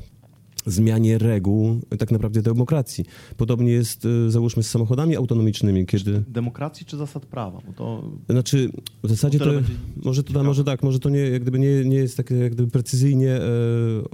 zmianie 0.65 1.17
reguł 1.17 1.79
tak 1.99 2.11
naprawdę 2.11 2.41
demokracji. 2.41 3.05
Podobnie 3.37 3.71
jest, 3.71 4.05
e, 4.05 4.31
załóżmy, 4.31 4.63
z 4.63 4.69
samochodami 4.69 5.15
autonomicznymi, 5.15 5.85
kiedy... 5.85 6.23
Demokracji 6.27 6.85
czy 6.85 6.97
zasad 6.97 7.25
prawa? 7.25 7.61
Bo 7.67 7.73
to 7.73 8.11
Znaczy, 8.29 8.71
w 9.03 9.09
zasadzie 9.09 9.39
to, 9.39 9.51
może 10.03 10.23
to 10.23 10.43
może 10.43 10.63
tak, 10.63 10.83
może 10.83 10.99
to 10.99 11.09
nie, 11.09 11.19
jak 11.19 11.41
gdyby 11.41 11.59
nie, 11.59 11.85
nie 11.85 11.97
jest 11.97 12.17
tak 12.17 12.31
jak 12.31 12.51
gdyby 12.51 12.71
precyzyjnie 12.71 13.35
e, 13.35 13.41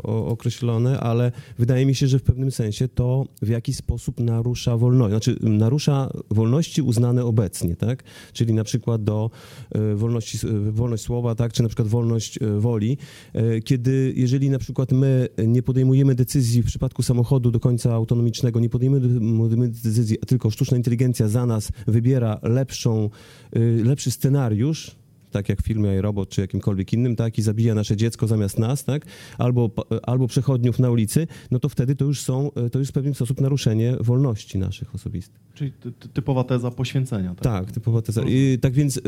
o, 0.03 0.27
określone, 0.27 0.99
ale 0.99 1.31
wydaje 1.57 1.85
mi 1.85 1.95
się, 1.95 2.07
że 2.07 2.19
w 2.19 2.23
pewnym 2.23 2.51
sensie 2.51 2.87
to 2.87 3.25
w 3.41 3.47
jakiś 3.47 3.75
sposób 3.75 4.19
narusza 4.19 4.77
wolność, 4.77 5.11
znaczy 5.11 5.37
narusza 5.41 6.09
wolności 6.29 6.81
uznane 6.81 7.25
obecnie, 7.25 7.75
tak? 7.75 8.03
Czyli 8.33 8.53
na 8.53 8.63
przykład 8.63 9.03
do 9.03 9.29
e, 9.71 9.95
wolności, 9.95 10.37
wolność 10.71 11.03
słowa, 11.03 11.35
tak? 11.35 11.53
Czy 11.53 11.63
na 11.63 11.69
przykład 11.69 11.87
wolność 11.87 12.41
e, 12.41 12.59
woli, 12.59 12.97
e, 13.33 13.61
kiedy 13.61 14.13
jeżeli 14.15 14.49
na 14.49 14.59
przykład 14.59 14.91
my 14.91 15.27
nie 15.47 15.63
podejmujemy 15.63 16.15
decyzji 16.15 16.36
w 16.41 16.65
przypadku 16.65 17.03
samochodu 17.03 17.51
do 17.51 17.59
końca 17.59 17.93
autonomicznego, 17.93 18.59
nie 18.59 18.69
podejmujemy 18.69 19.67
decyzji, 19.67 20.17
tylko 20.27 20.49
sztuczna 20.49 20.77
inteligencja 20.77 21.27
za 21.27 21.45
nas 21.45 21.71
wybiera 21.87 22.39
lepszą, 22.43 23.09
y, 23.55 23.83
lepszy 23.83 24.11
scenariusz, 24.11 24.95
tak 25.37 25.49
jak 25.49 25.61
w 25.61 25.65
filmie 25.65 25.95
iRobot 25.97 26.29
czy 26.29 26.41
jakimkolwiek 26.41 26.93
innym, 26.93 27.15
tak, 27.15 27.37
i 27.37 27.41
zabija 27.41 27.75
nasze 27.75 27.95
dziecko 27.95 28.27
zamiast 28.27 28.59
nas, 28.59 28.83
tak, 28.83 29.05
albo, 29.37 29.69
albo 30.03 30.27
przechodniów 30.27 30.79
na 30.79 30.89
ulicy, 30.91 31.27
no 31.51 31.59
to 31.59 31.69
wtedy 31.69 31.95
to 31.95 32.05
już 32.05 32.21
są, 32.21 32.51
to 32.71 32.79
już 32.79 32.89
w 32.89 32.91
pewien 32.91 33.13
sposób 33.13 33.41
naruszenie 33.41 33.95
wolności 33.99 34.57
naszych 34.57 34.95
osobistych. 34.95 35.41
czyli 35.53 35.71
ty, 35.71 35.91
ty, 35.91 36.09
typowa 36.09 36.43
teza 36.43 36.71
poświęcenia. 36.71 37.35
Tak, 37.35 37.43
Tak, 37.43 37.71
typowa 37.71 38.01
teza. 38.01 38.21
I, 38.27 38.57
tak 38.61 38.73
więc 38.73 38.97
y, 38.97 39.01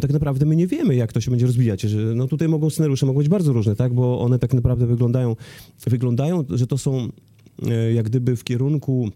tak 0.00 0.12
naprawdę 0.12 0.46
my 0.46 0.56
nie 0.56 0.66
wiemy, 0.66 0.94
jak 0.94 1.12
to 1.12 1.20
się 1.20 1.30
będzie 1.30 1.46
rozwijać. 1.46 1.80
Że, 1.80 1.98
no 1.98 2.26
tutaj 2.26 2.48
mogą 2.48 2.70
scenariusze 2.70 3.06
mogą 3.06 3.18
być 3.18 3.28
bardzo 3.28 3.52
różne, 3.52 3.76
tak, 3.76 3.94
bo 3.94 4.20
one 4.20 4.38
tak 4.38 4.54
naprawdę 4.54 4.86
wyglądają, 4.86 5.36
wyglądają, 5.86 6.44
że 6.50 6.66
to 6.66 6.78
są 6.78 7.08
y, 7.62 7.92
jak 7.92 8.06
gdyby 8.06 8.36
w 8.36 8.44
kierunku 8.44 9.10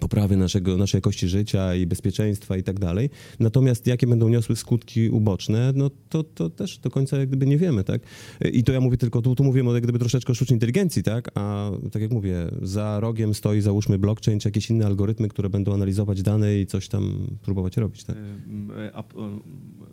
poprawy 0.00 0.36
naszego, 0.36 0.76
naszej 0.76 0.98
jakości 0.98 1.28
życia 1.28 1.74
i 1.74 1.86
bezpieczeństwa 1.86 2.56
i 2.56 2.62
tak 2.62 2.78
dalej. 2.78 3.10
Natomiast 3.40 3.86
jakie 3.86 4.06
będą 4.06 4.28
niosły 4.28 4.56
skutki 4.56 5.10
uboczne, 5.10 5.72
no 5.74 5.90
to, 6.08 6.24
to 6.24 6.50
też 6.50 6.78
do 6.78 6.90
końca 6.90 7.18
jak 7.18 7.28
gdyby 7.28 7.46
nie 7.46 7.58
wiemy, 7.58 7.84
tak? 7.84 8.02
I 8.52 8.64
to 8.64 8.72
ja 8.72 8.80
mówię 8.80 8.96
tylko, 8.96 9.22
tu, 9.22 9.34
tu 9.34 9.44
mówimy 9.44 9.70
o 9.70 9.74
jak 9.74 9.82
gdyby 9.82 9.98
troszeczkę 9.98 10.34
sztucznej 10.34 10.56
inteligencji, 10.56 11.02
tak? 11.02 11.30
A 11.34 11.70
tak 11.92 12.02
jak 12.02 12.10
mówię, 12.10 12.50
za 12.62 13.00
rogiem 13.00 13.34
stoi 13.34 13.60
załóżmy 13.60 13.98
blockchain 13.98 14.40
czy 14.40 14.48
jakieś 14.48 14.70
inne 14.70 14.86
algorytmy, 14.86 15.28
które 15.28 15.48
będą 15.48 15.74
analizować 15.74 16.22
dane 16.22 16.58
i 16.58 16.66
coś 16.66 16.88
tam 16.88 17.26
próbować 17.42 17.76
robić, 17.76 18.04
tak? 18.04 18.16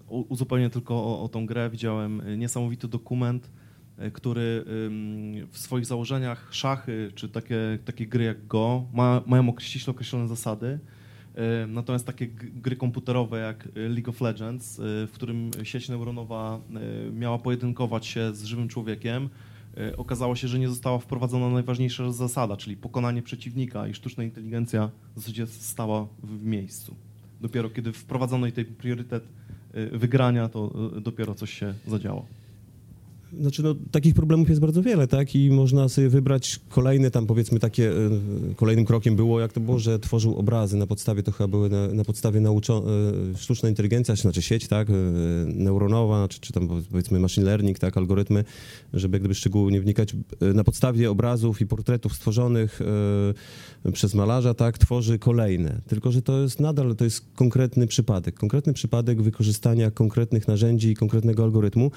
Uzupełnię 0.07 0.69
tylko 0.69 0.95
o, 0.95 1.23
o 1.23 1.29
tą 1.29 1.45
grę. 1.45 1.69
Widziałem 1.69 2.21
e, 2.21 2.37
niesamowity 2.37 2.87
dokument, 2.87 3.49
który 4.13 4.65
ym, 4.87 5.47
w 5.51 5.57
swoich 5.57 5.85
założeniach 5.85 6.47
szachy 6.51 7.11
czy 7.15 7.29
takie, 7.29 7.57
takie 7.85 8.07
gry 8.07 8.23
jak 8.23 8.47
Go 8.47 8.85
ma, 8.93 9.21
mają 9.25 9.53
ściśle 9.59 9.91
określone 9.91 10.27
zasady. 10.27 10.79
E, 11.35 11.67
Natomiast 11.67 12.05
takie 12.05 12.27
gry 12.61 12.75
komputerowe 12.75 13.39
jak 13.39 13.67
e, 13.67 13.89
League 13.89 14.09
of 14.09 14.21
Legends, 14.21 14.79
e, 14.79 14.83
w 15.07 15.11
którym 15.13 15.51
sieć 15.63 15.89
neuronowa 15.89 16.59
e, 17.07 17.11
miała 17.11 17.37
pojedynkować 17.39 18.05
się 18.05 18.35
z 18.35 18.43
żywym 18.43 18.67
człowiekiem, 18.67 19.29
e, 19.77 19.97
okazało 19.97 20.35
się, 20.35 20.47
że 20.47 20.59
nie 20.59 20.69
została 20.69 20.99
wprowadzona 20.99 21.49
najważniejsza 21.49 22.11
zasada, 22.11 22.57
czyli 22.57 22.77
pokonanie 22.77 23.21
przeciwnika 23.21 23.87
i 23.87 23.93
sztuczna 23.93 24.23
inteligencja 24.23 24.89
w 25.15 25.19
zasadzie 25.19 25.47
stała 25.47 26.07
w 26.23 26.43
miejscu. 26.43 26.95
Dopiero 27.41 27.69
kiedy 27.69 27.93
wprowadzono 27.93 28.45
jej 28.45 28.53
ten 28.53 28.65
priorytet 28.65 29.23
wygrania, 29.91 30.49
to 30.49 30.73
dopiero 31.01 31.35
coś 31.35 31.53
się 31.53 31.73
zadziało. 31.87 32.25
Znaczy, 33.41 33.63
no, 33.63 33.75
takich 33.91 34.13
problemów 34.13 34.49
jest 34.49 34.61
bardzo 34.61 34.81
wiele, 34.81 35.07
tak? 35.07 35.35
I 35.35 35.51
można 35.51 35.89
sobie 35.89 36.09
wybrać 36.09 36.59
kolejne 36.69 37.11
tam, 37.11 37.27
powiedzmy, 37.27 37.59
takie, 37.59 37.91
e, 37.91 37.93
kolejnym 38.55 38.85
krokiem 38.85 39.15
było, 39.15 39.39
jak 39.39 39.53
to 39.53 39.59
było, 39.59 39.79
że 39.79 39.99
tworzył 39.99 40.35
obrazy 40.35 40.77
na 40.77 40.87
podstawie, 40.87 41.23
to 41.23 41.31
chyba 41.31 41.47
były 41.47 41.69
na, 41.69 41.87
na 41.87 42.03
podstawie 42.03 42.39
nauczo, 42.39 42.83
e, 43.33 43.37
sztuczna 43.37 43.69
inteligencja, 43.69 44.15
znaczy 44.15 44.41
sieć, 44.41 44.67
tak? 44.67 44.89
E, 44.89 44.93
Neuronowa, 45.45 46.27
czy, 46.27 46.39
czy 46.39 46.53
tam 46.53 46.67
powiedzmy 46.91 47.19
machine 47.19 47.45
learning, 47.45 47.79
tak? 47.79 47.97
Algorytmy, 47.97 48.43
żeby 48.93 49.19
gdyby 49.19 49.35
szczegółowo 49.35 49.71
nie 49.71 49.81
wnikać, 49.81 50.15
na 50.53 50.63
podstawie 50.63 51.11
obrazów 51.11 51.61
i 51.61 51.67
portretów 51.67 52.13
stworzonych 52.13 52.79
przez 53.93 54.13
malarza, 54.13 54.53
tak? 54.53 54.77
Tworzy 54.77 55.19
kolejne. 55.19 55.81
Tylko, 55.87 56.11
że 56.11 56.21
to 56.21 56.41
jest 56.41 56.59
nadal, 56.59 56.95
to 56.95 57.03
jest 57.03 57.25
konkretny 57.35 57.87
przypadek. 57.87 58.35
Konkretny 58.35 58.73
przypadek 58.73 59.21
wykorzystania 59.21 59.91
konkretnych 59.91 60.47
narzędzi 60.47 60.89
i 60.89 60.95
konkretnego 60.95 61.43
algorytmu 61.43 61.91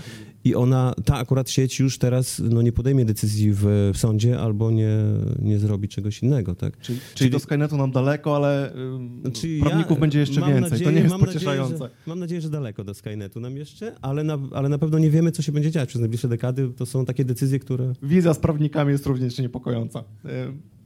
i 0.44 0.54
ona, 0.54 0.94
ta 1.04 1.16
akurat 1.28 1.50
sieć 1.50 1.78
już 1.78 1.98
teraz 1.98 2.38
no, 2.38 2.62
nie 2.62 2.72
podejmie 2.72 3.04
decyzji 3.04 3.52
w, 3.52 3.90
w 3.94 3.98
sądzie 3.98 4.40
albo 4.40 4.70
nie, 4.70 4.96
nie 5.38 5.58
zrobi 5.58 5.88
czegoś 5.88 6.22
innego, 6.22 6.54
tak? 6.54 6.78
Czyli, 6.78 7.00
czyli 7.14 7.30
do 7.30 7.38
Skynetu 7.38 7.76
nam 7.76 7.90
daleko, 7.90 8.36
ale 8.36 8.72
prawników 9.60 9.96
ja 9.96 10.00
będzie 10.00 10.18
jeszcze 10.18 10.40
więcej. 10.40 10.60
Nadzieję, 10.60 10.84
to 10.84 10.90
nie 10.90 11.00
jest 11.00 11.10
mam 11.10 11.20
pocieszające. 11.20 11.72
Nadzieję, 11.72 11.90
że, 11.90 12.10
mam 12.10 12.18
nadzieję, 12.18 12.40
że 12.40 12.50
daleko 12.50 12.84
do 12.84 12.94
Skynetu 12.94 13.40
nam 13.40 13.56
jeszcze, 13.56 13.94
ale 14.02 14.24
na, 14.24 14.38
ale 14.52 14.68
na 14.68 14.78
pewno 14.78 14.98
nie 14.98 15.10
wiemy, 15.10 15.32
co 15.32 15.42
się 15.42 15.52
będzie 15.52 15.70
dziać 15.70 15.88
przez 15.88 16.00
najbliższe 16.00 16.28
dekady. 16.28 16.70
To 16.76 16.86
są 16.86 17.04
takie 17.04 17.24
decyzje, 17.24 17.58
które... 17.58 17.92
Wizja 18.02 18.34
z 18.34 18.38
prawnikami 18.38 18.92
jest 18.92 19.06
również 19.06 19.38
niepokojąca. 19.38 20.00
Y, 20.00 20.28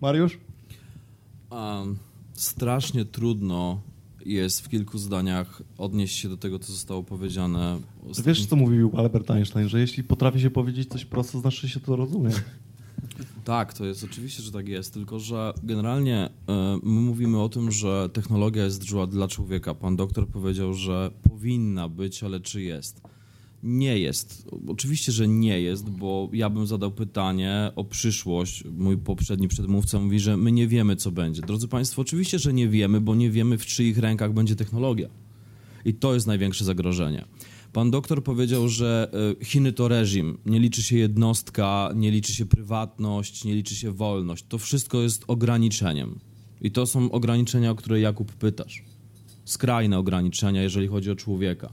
Mariusz? 0.00 0.38
Um, 1.50 1.96
strasznie 2.32 3.04
trudno 3.04 3.82
jest 4.26 4.60
w 4.60 4.68
kilku 4.68 4.98
zdaniach 4.98 5.62
odnieść 5.78 6.16
się 6.16 6.28
do 6.28 6.36
tego, 6.36 6.58
co 6.58 6.72
zostało 6.72 7.02
powiedziane. 7.02 7.80
Wiesz, 8.24 8.46
co 8.46 8.56
mówił 8.56 8.92
Albert 8.96 9.30
Einstein, 9.30 9.68
że 9.68 9.80
jeśli 9.80 10.04
potrafi 10.04 10.40
się 10.40 10.50
powiedzieć 10.50 10.88
coś 10.88 11.04
prosto, 11.04 11.40
znaczy 11.40 11.68
się 11.68 11.80
to 11.80 11.96
rozumie. 11.96 12.30
Tak, 13.44 13.74
to 13.74 13.84
jest 13.84 14.04
oczywiście, 14.04 14.42
że 14.42 14.52
tak 14.52 14.68
jest, 14.68 14.94
tylko 14.94 15.20
że 15.20 15.52
generalnie 15.62 16.30
e, 16.48 16.78
my 16.82 17.00
mówimy 17.00 17.40
o 17.40 17.48
tym, 17.48 17.70
że 17.70 18.08
technologia 18.12 18.64
jest 18.64 18.84
dla 19.08 19.28
człowieka. 19.28 19.74
Pan 19.74 19.96
doktor 19.96 20.28
powiedział, 20.28 20.74
że 20.74 21.10
powinna 21.22 21.88
być, 21.88 22.24
ale 22.24 22.40
czy 22.40 22.62
jest? 22.62 23.00
Nie 23.62 23.98
jest. 23.98 24.48
Oczywiście, 24.68 25.12
że 25.12 25.28
nie 25.28 25.60
jest, 25.60 25.90
bo 25.90 26.28
ja 26.32 26.50
bym 26.50 26.66
zadał 26.66 26.90
pytanie 26.90 27.72
o 27.76 27.84
przyszłość. 27.84 28.64
Mój 28.64 28.98
poprzedni 28.98 29.48
przedmówca 29.48 30.00
mówi, 30.00 30.20
że 30.20 30.36
my 30.36 30.52
nie 30.52 30.68
wiemy, 30.68 30.96
co 30.96 31.10
będzie. 31.10 31.42
Drodzy 31.42 31.68
Państwo, 31.68 32.02
oczywiście, 32.02 32.38
że 32.38 32.52
nie 32.52 32.68
wiemy, 32.68 33.00
bo 33.00 33.14
nie 33.14 33.30
wiemy, 33.30 33.58
w 33.58 33.66
czyich 33.66 33.98
rękach 33.98 34.32
będzie 34.32 34.56
technologia. 34.56 35.08
I 35.84 35.94
to 35.94 36.14
jest 36.14 36.26
największe 36.26 36.64
zagrożenie. 36.64 37.24
Pan 37.72 37.90
doktor 37.90 38.24
powiedział, 38.24 38.68
że 38.68 39.10
e, 39.40 39.44
Chiny 39.44 39.72
to 39.72 39.88
reżim, 39.88 40.38
nie 40.46 40.60
liczy 40.60 40.82
się 40.82 40.96
jednostka, 40.96 41.90
nie 41.94 42.10
liczy 42.10 42.34
się 42.34 42.46
prywatność, 42.46 43.44
nie 43.44 43.54
liczy 43.54 43.74
się 43.74 43.92
wolność. 43.92 44.44
To 44.48 44.58
wszystko 44.58 45.02
jest 45.02 45.24
ograniczeniem. 45.26 46.18
I 46.60 46.70
to 46.70 46.86
są 46.86 47.10
ograniczenia, 47.10 47.70
o 47.70 47.74
które 47.74 48.00
Jakub 48.00 48.32
pytasz. 48.32 48.82
Skrajne 49.44 49.98
ograniczenia, 49.98 50.62
jeżeli 50.62 50.88
chodzi 50.88 51.10
o 51.10 51.16
człowieka. 51.16 51.72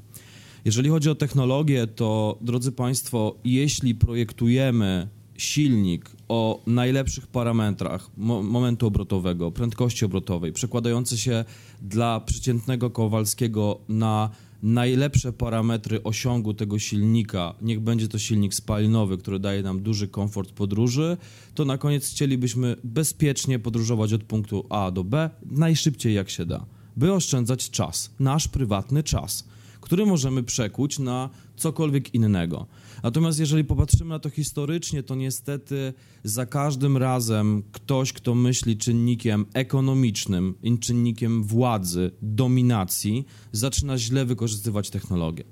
Jeżeli 0.65 0.89
chodzi 0.89 1.09
o 1.09 1.15
technologię, 1.15 1.87
to 1.87 2.37
drodzy 2.41 2.71
Państwo, 2.71 3.35
jeśli 3.43 3.95
projektujemy 3.95 5.07
silnik 5.37 6.11
o 6.27 6.61
najlepszych 6.67 7.27
parametrach 7.27 8.09
mo 8.17 8.43
momentu 8.43 8.87
obrotowego, 8.87 9.51
prędkości 9.51 10.05
obrotowej, 10.05 10.53
przekładający 10.53 11.17
się 11.17 11.45
dla 11.81 12.19
przeciętnego 12.19 12.89
Kowalskiego 12.89 13.79
na 13.89 14.29
najlepsze 14.63 15.33
parametry 15.33 16.03
osiągu 16.03 16.53
tego 16.53 16.79
silnika, 16.79 17.53
niech 17.61 17.79
będzie 17.79 18.07
to 18.07 18.19
silnik 18.19 18.53
spalinowy, 18.53 19.17
który 19.17 19.39
daje 19.39 19.63
nam 19.63 19.81
duży 19.81 20.07
komfort 20.07 20.51
podróży, 20.51 21.17
to 21.55 21.65
na 21.65 21.77
koniec 21.77 22.09
chcielibyśmy 22.09 22.75
bezpiecznie 22.83 23.59
podróżować 23.59 24.13
od 24.13 24.23
punktu 24.23 24.65
A 24.69 24.91
do 24.91 25.03
B 25.03 25.29
najszybciej 25.45 26.13
jak 26.13 26.29
się 26.29 26.45
da, 26.45 26.65
by 26.97 27.13
oszczędzać 27.13 27.69
czas, 27.69 28.11
nasz 28.19 28.47
prywatny 28.47 29.03
czas, 29.03 29.48
który 29.89 30.05
możemy 30.05 30.43
przekuć 30.43 30.99
na 30.99 31.29
cokolwiek 31.55 32.13
innego. 32.13 32.65
Natomiast 33.03 33.39
jeżeli 33.39 33.63
popatrzymy 33.63 34.09
na 34.09 34.19
to 34.19 34.29
historycznie, 34.29 35.03
to 35.03 35.15
niestety 35.15 35.93
za 36.23 36.45
każdym 36.45 36.97
razem 36.97 37.63
ktoś, 37.71 38.13
kto 38.13 38.35
myśli 38.35 38.77
czynnikiem 38.77 39.45
ekonomicznym, 39.53 40.55
czynnikiem 40.79 41.43
władzy, 41.43 42.11
dominacji, 42.21 43.25
zaczyna 43.51 43.97
źle 43.97 44.25
wykorzystywać 44.25 44.89
technologię. 44.89 45.43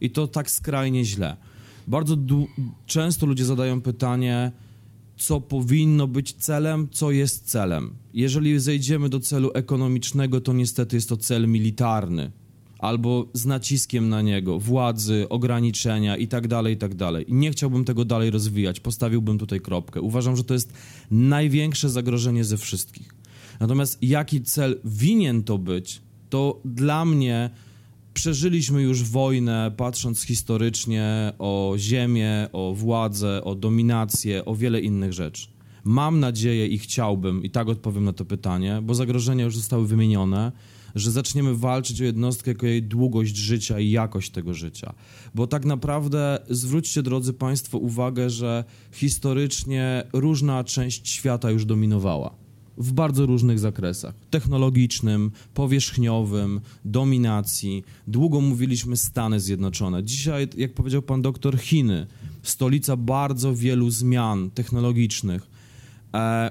I 0.00 0.10
to 0.10 0.26
tak 0.26 0.50
skrajnie 0.50 1.04
źle. 1.04 1.36
Bardzo 1.88 2.16
często 2.86 3.26
ludzie 3.26 3.44
zadają 3.44 3.80
pytanie, 3.80 4.52
co 5.16 5.40
powinno 5.40 6.06
być 6.06 6.32
celem, 6.32 6.88
co 6.90 7.10
jest 7.10 7.50
celem. 7.50 7.94
Jeżeli 8.12 8.60
zejdziemy 8.60 9.08
do 9.08 9.20
celu 9.20 9.50
ekonomicznego, 9.54 10.40
to 10.40 10.52
niestety 10.52 10.96
jest 10.96 11.08
to 11.08 11.16
cel 11.16 11.48
militarny, 11.48 12.32
albo 12.84 13.26
z 13.32 13.46
naciskiem 13.46 14.08
na 14.08 14.22
niego, 14.22 14.58
władzy, 14.58 15.26
ograniczenia 15.28 16.16
i 16.16 16.28
tak 16.28 16.48
dalej, 16.48 16.74
i 16.74 16.76
tak 16.76 16.94
dalej. 16.94 17.24
Nie 17.28 17.50
chciałbym 17.50 17.84
tego 17.84 18.04
dalej 18.04 18.30
rozwijać, 18.30 18.80
postawiłbym 18.80 19.38
tutaj 19.38 19.60
kropkę. 19.60 20.00
Uważam, 20.00 20.36
że 20.36 20.44
to 20.44 20.54
jest 20.54 20.72
największe 21.10 21.90
zagrożenie 21.90 22.44
ze 22.44 22.56
wszystkich. 22.56 23.14
Natomiast 23.60 23.98
jaki 24.02 24.42
cel 24.42 24.80
winien 24.84 25.42
to 25.42 25.58
być, 25.58 26.02
to 26.30 26.60
dla 26.64 27.04
mnie 27.04 27.50
przeżyliśmy 28.14 28.82
już 28.82 29.02
wojnę, 29.02 29.72
patrząc 29.76 30.22
historycznie 30.22 31.32
o 31.38 31.74
ziemię, 31.78 32.48
o 32.52 32.74
władzę, 32.74 33.44
o 33.44 33.54
dominację, 33.54 34.44
o 34.44 34.54
wiele 34.54 34.80
innych 34.80 35.12
rzeczy. 35.12 35.48
Mam 35.84 36.20
nadzieję 36.20 36.66
i 36.66 36.78
chciałbym, 36.78 37.42
i 37.42 37.50
tak 37.50 37.68
odpowiem 37.68 38.04
na 38.04 38.12
to 38.12 38.24
pytanie, 38.24 38.80
bo 38.82 38.94
zagrożenia 38.94 39.44
już 39.44 39.56
zostały 39.56 39.86
wymienione 39.86 40.52
że 40.94 41.10
zaczniemy 41.10 41.54
walczyć 41.54 42.00
o 42.00 42.04
jednostkę 42.04 42.50
jako 42.50 42.66
jej 42.66 42.82
długość 42.82 43.36
życia 43.36 43.80
i 43.80 43.90
jakość 43.90 44.30
tego 44.30 44.54
życia. 44.54 44.94
Bo 45.34 45.46
tak 45.46 45.64
naprawdę 45.64 46.38
zwróćcie, 46.50 47.02
drodzy 47.02 47.32
Państwo, 47.32 47.78
uwagę, 47.78 48.30
że 48.30 48.64
historycznie 48.92 50.04
różna 50.12 50.64
część 50.64 51.08
świata 51.08 51.50
już 51.50 51.64
dominowała 51.64 52.44
w 52.78 52.92
bardzo 52.92 53.26
różnych 53.26 53.58
zakresach 53.58 54.14
technologicznym, 54.30 55.30
powierzchniowym, 55.54 56.60
dominacji. 56.84 57.84
Długo 58.06 58.40
mówiliśmy 58.40 58.96
Stany 58.96 59.40
Zjednoczone. 59.40 60.04
Dzisiaj, 60.04 60.48
jak 60.56 60.74
powiedział 60.74 61.02
pan 61.02 61.22
doktor, 61.22 61.58
Chiny, 61.58 62.06
stolica 62.42 62.96
bardzo 62.96 63.54
wielu 63.54 63.90
zmian 63.90 64.50
technologicznych 64.50 65.53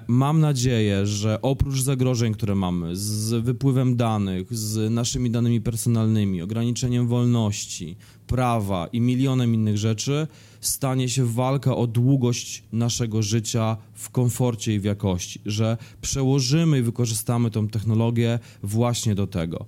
mam 0.07 0.39
nadzieję, 0.39 1.05
że 1.05 1.41
oprócz 1.41 1.81
zagrożeń, 1.81 2.33
które 2.33 2.55
mamy 2.55 2.95
z 2.95 3.43
wypływem 3.43 3.95
danych, 3.95 4.57
z 4.57 4.91
naszymi 4.91 5.31
danymi 5.31 5.61
personalnymi, 5.61 6.41
ograniczeniem 6.41 7.07
wolności, 7.07 7.95
prawa 8.27 8.87
i 8.87 9.01
milionem 9.01 9.53
innych 9.53 9.77
rzeczy, 9.77 10.27
stanie 10.61 11.09
się 11.09 11.25
walka 11.25 11.75
o 11.75 11.87
długość 11.87 12.63
naszego 12.71 13.21
życia 13.21 13.77
w 13.93 14.09
komforcie 14.09 14.75
i 14.75 14.79
w 14.79 14.83
jakości, 14.83 15.41
że 15.45 15.77
przełożymy 16.01 16.79
i 16.79 16.81
wykorzystamy 16.81 17.51
tą 17.51 17.67
technologię 17.67 18.39
właśnie 18.63 19.15
do 19.15 19.27
tego. 19.27 19.65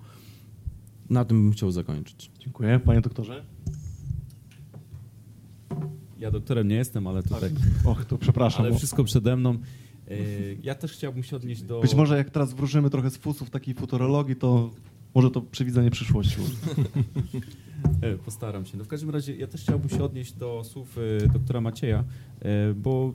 Na 1.10 1.26
tym 1.26 1.42
bym 1.44 1.52
chciał 1.52 1.72
zakończyć. 1.72 2.32
Dziękuję. 2.40 2.80
Panie 2.86 3.02
doktorze? 3.02 3.46
Ja 6.20 6.32
doktorem 6.32 6.68
nie 6.68 6.76
jestem, 6.76 7.08
ale 7.08 7.24
tutaj. 7.24 7.50
Och, 7.86 8.06
to 8.06 8.18
przepraszam. 8.18 8.66
Ale 8.66 8.76
wszystko 8.76 9.04
przede 9.04 9.36
mną. 9.36 9.58
Y, 10.12 10.58
ja 10.64 10.76
też 10.76 10.92
chciałbym 10.92 11.24
się 11.24 11.36
odnieść 11.36 11.62
do... 11.62 11.82
Być 11.82 11.96
może 11.96 12.18
jak 12.18 12.30
teraz 12.30 12.54
wróżymy 12.54 12.90
trochę 12.90 13.10
z 13.10 13.18
fusów 13.18 13.50
takiej 13.50 13.74
futurologii, 13.74 14.36
to 14.36 14.70
może 15.16 15.32
to 15.32 15.42
przewidzenie 15.42 15.92
przyszłości. 15.92 16.38
E, 18.02 18.18
postaram 18.18 18.66
się. 18.66 18.78
No 18.78 18.84
w 18.84 18.88
każdym 18.88 19.10
razie 19.10 19.36
ja 19.36 19.48
też 19.48 19.62
chciałbym 19.62 19.90
się 19.90 20.04
odnieść 20.04 20.34
do 20.34 20.64
słów 20.64 20.98
e, 21.24 21.28
doktora 21.28 21.62
Macieja, 21.62 22.04
e, 22.42 22.74
bo 22.74 23.14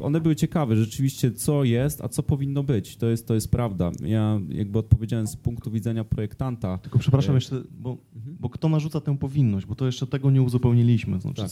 one 0.00 0.20
były 0.20 0.36
ciekawe. 0.36 0.76
Rzeczywiście 0.76 1.32
co 1.32 1.64
jest, 1.64 2.00
a 2.00 2.08
co 2.08 2.22
powinno 2.22 2.62
być. 2.62 2.96
To 2.96 3.06
jest, 3.06 3.26
to 3.26 3.34
jest 3.34 3.50
prawda. 3.50 3.90
Ja 4.02 4.40
jakby 4.48 4.78
odpowiedziałem 4.78 5.26
z 5.26 5.36
punktu 5.36 5.70
widzenia 5.70 6.04
projektanta. 6.04 6.78
Tylko 6.78 6.98
przepraszam 6.98 7.34
jeszcze, 7.34 7.62
bo, 7.78 7.96
mhm. 8.16 8.36
bo 8.40 8.50
kto 8.50 8.68
narzuca 8.68 9.00
tę 9.00 9.18
powinność? 9.18 9.66
Bo 9.66 9.74
to 9.74 9.86
jeszcze 9.86 10.06
tego 10.06 10.30
nie 10.30 10.42
uzupełniliśmy. 10.42 11.20
Znaczy... 11.20 11.42
Tak. 11.42 11.50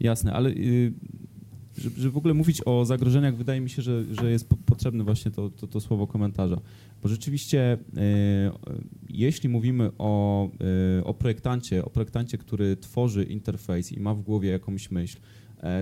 Jasne, 0.00 0.32
ale 0.32 0.50
y, 0.50 0.92
żeby, 1.78 2.00
żeby 2.00 2.12
w 2.12 2.16
ogóle 2.16 2.34
mówić 2.34 2.62
o 2.66 2.84
zagrożeniach, 2.84 3.36
wydaje 3.36 3.60
mi 3.60 3.70
się, 3.70 3.82
że, 3.82 4.04
że 4.14 4.30
jest 4.30 4.48
potrzebne 4.66 5.04
właśnie 5.04 5.30
to, 5.30 5.50
to, 5.50 5.66
to 5.66 5.80
słowo 5.80 6.06
komentarza. 6.06 6.60
Bo 7.02 7.08
rzeczywiście, 7.08 7.78
e, 7.96 8.52
jeśli 9.08 9.48
mówimy 9.48 9.90
o, 9.98 10.48
e, 10.98 11.04
o 11.04 11.14
projektancie, 11.14 11.84
o 11.84 11.90
projektancie, 11.90 12.38
który 12.38 12.76
tworzy 12.76 13.24
interfejs 13.24 13.92
i 13.92 14.00
ma 14.00 14.14
w 14.14 14.22
głowie 14.22 14.50
jakąś 14.50 14.90
myśl, 14.90 15.18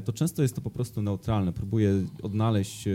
to 0.04 0.12
często 0.12 0.42
jest 0.42 0.54
to 0.54 0.60
po 0.60 0.70
prostu 0.70 1.02
neutralne. 1.02 1.52
Próbuje 1.52 1.94
odnaleźć 2.22 2.88
e, 2.88 2.92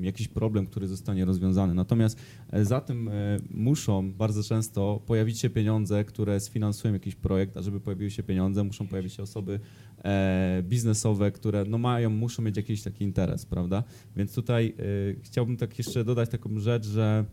jakiś 0.00 0.28
problem, 0.28 0.66
który 0.66 0.88
zostanie 0.88 1.24
rozwiązany. 1.24 1.74
Natomiast 1.74 2.18
e, 2.50 2.64
za 2.64 2.80
tym 2.80 3.10
muszą 3.50 4.12
bardzo 4.12 4.42
często 4.42 5.02
pojawić 5.06 5.38
się 5.40 5.50
pieniądze, 5.50 6.04
które 6.04 6.40
sfinansują 6.40 6.94
jakiś 6.94 7.14
projekt, 7.14 7.56
a 7.56 7.62
żeby 7.62 7.80
pojawiły 7.80 8.10
się 8.10 8.22
pieniądze, 8.22 8.64
muszą 8.64 8.88
pojawić 8.88 9.12
się 9.12 9.22
osoby 9.22 9.60
biznesowe, 10.62 11.30
które 11.30 11.64
no 11.64 11.78
mają, 11.78 12.10
muszą 12.10 12.42
mieć 12.42 12.56
jakiś 12.56 12.82
taki 12.82 13.04
interes, 13.04 13.46
prawda? 13.46 13.84
Więc 14.16 14.34
tutaj 14.34 14.74
chciałbym 15.22 15.56
tak 15.56 15.78
jeszcze 15.78 16.04
dodać 16.04 16.30
taką 16.30 16.58
rzecz, 16.58 16.86
że 16.86 17.24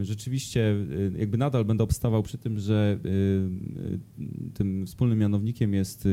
rzeczywiście 0.00 0.60
y, 0.90 1.12
jakby 1.18 1.38
nadal 1.38 1.64
będę 1.64 1.84
obstawał 1.84 2.22
przy 2.22 2.38
tym, 2.38 2.58
że 2.58 2.98
y, 3.04 3.08
y, 3.08 4.50
tym 4.54 4.86
wspólnym 4.86 5.18
mianownikiem 5.18 5.74
jest, 5.74 6.08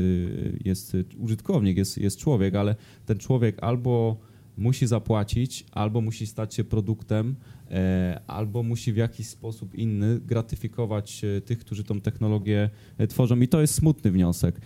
jest 0.64 0.96
użytkownik, 1.18 1.76
jest, 1.76 1.98
jest 1.98 2.18
człowiek, 2.18 2.54
ale 2.54 2.76
ten 3.06 3.18
człowiek 3.18 3.62
albo 3.62 4.16
musi 4.56 4.86
zapłacić, 4.86 5.64
albo 5.72 6.00
musi 6.00 6.26
stać 6.26 6.54
się 6.54 6.64
produktem, 6.64 7.36
albo 8.26 8.62
musi 8.62 8.92
w 8.92 8.96
jakiś 8.96 9.26
sposób 9.26 9.74
inny 9.74 10.20
gratyfikować 10.20 11.24
e, 11.24 11.40
tych, 11.40 11.58
którzy 11.58 11.84
tą 11.84 12.00
technologię 12.00 12.70
e, 12.98 13.06
tworzą. 13.06 13.40
I 13.40 13.48
to 13.48 13.60
jest 13.60 13.74
smutny 13.74 14.10
wniosek. 14.10 14.60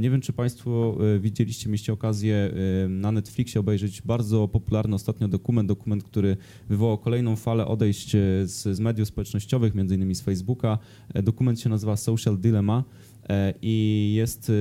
Nie 0.00 0.10
wiem, 0.10 0.20
czy 0.20 0.32
Państwo 0.32 0.98
widzieliście, 1.20 1.68
mieliście 1.68 1.92
okazję 1.92 2.52
na 2.88 3.12
Netflixie 3.12 3.60
obejrzeć 3.60 4.02
bardzo 4.02 4.48
popularny 4.48 4.94
ostatnio 4.94 5.28
dokument, 5.28 5.68
dokument, 5.68 6.04
który 6.04 6.36
wywołał 6.68 6.98
kolejną 6.98 7.36
falę 7.36 7.66
odejść 7.66 8.10
z, 8.44 8.76
z 8.76 8.80
mediów 8.80 9.08
społecznościowych, 9.08 9.74
między 9.74 9.94
innymi 9.94 10.14
z 10.14 10.20
Facebooka. 10.20 10.78
Dokument 11.14 11.60
się 11.60 11.68
nazywa 11.68 11.96
Social 11.96 12.38
Dilemma. 12.38 12.84
E, 13.28 13.54
i 13.62 14.12
jest 14.16 14.50
y, 14.50 14.52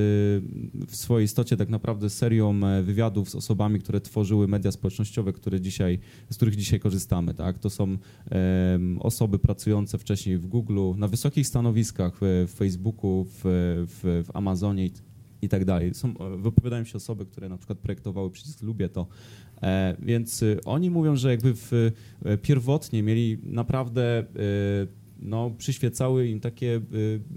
w 0.88 0.95
swojej 0.95 1.25
istocie 1.25 1.58
tak 1.58 1.69
naprawdę 1.69 2.10
serią 2.10 2.63
e, 2.63 2.84
wywiadów 2.84 3.30
z 3.30 3.36
osobami, 3.36 3.80
które 3.80 4.01
tworzyły 4.01 4.47
media 4.47 4.71
społecznościowe, 4.71 5.34
które 5.34 5.62
dzisiaj, 5.62 5.99
z 6.30 6.36
których 6.36 6.56
dzisiaj 6.56 6.80
korzystamy. 6.80 7.34
Tak? 7.34 7.60
To 7.60 7.69
są 7.69 7.97
osoby 8.99 9.39
pracujące 9.39 9.97
wcześniej 9.97 10.38
w 10.38 10.47
Google, 10.47 10.80
na 10.95 11.08
wysokich 11.08 11.47
stanowiskach 11.47 12.19
w 12.21 12.53
Facebooku, 12.56 13.25
w, 13.30 13.41
w, 13.43 14.23
w 14.27 14.36
Amazonie 14.36 14.89
i 15.41 15.49
tak 15.49 15.65
dalej. 15.65 15.93
Są, 15.93 16.10
e, 16.17 16.38
wypowiadają 16.38 16.84
się 16.84 16.97
osoby, 16.97 17.25
które 17.25 17.49
na 17.49 17.58
przykład 17.58 17.80
projektowały 17.80 18.32
przycisk 18.32 18.62
Lubię 18.62 18.89
to, 18.89 19.08
więc 19.99 20.43
y, 20.43 20.60
oni 20.65 20.89
mówią, 20.89 21.15
że 21.15 21.32
jakby 21.32 21.53
w, 21.56 21.91
pierwotnie 22.41 23.03
mieli 23.03 23.38
naprawdę, 23.43 24.25
no, 25.19 25.51
przyświecały 25.58 26.27
im 26.27 26.39
takie 26.39 26.82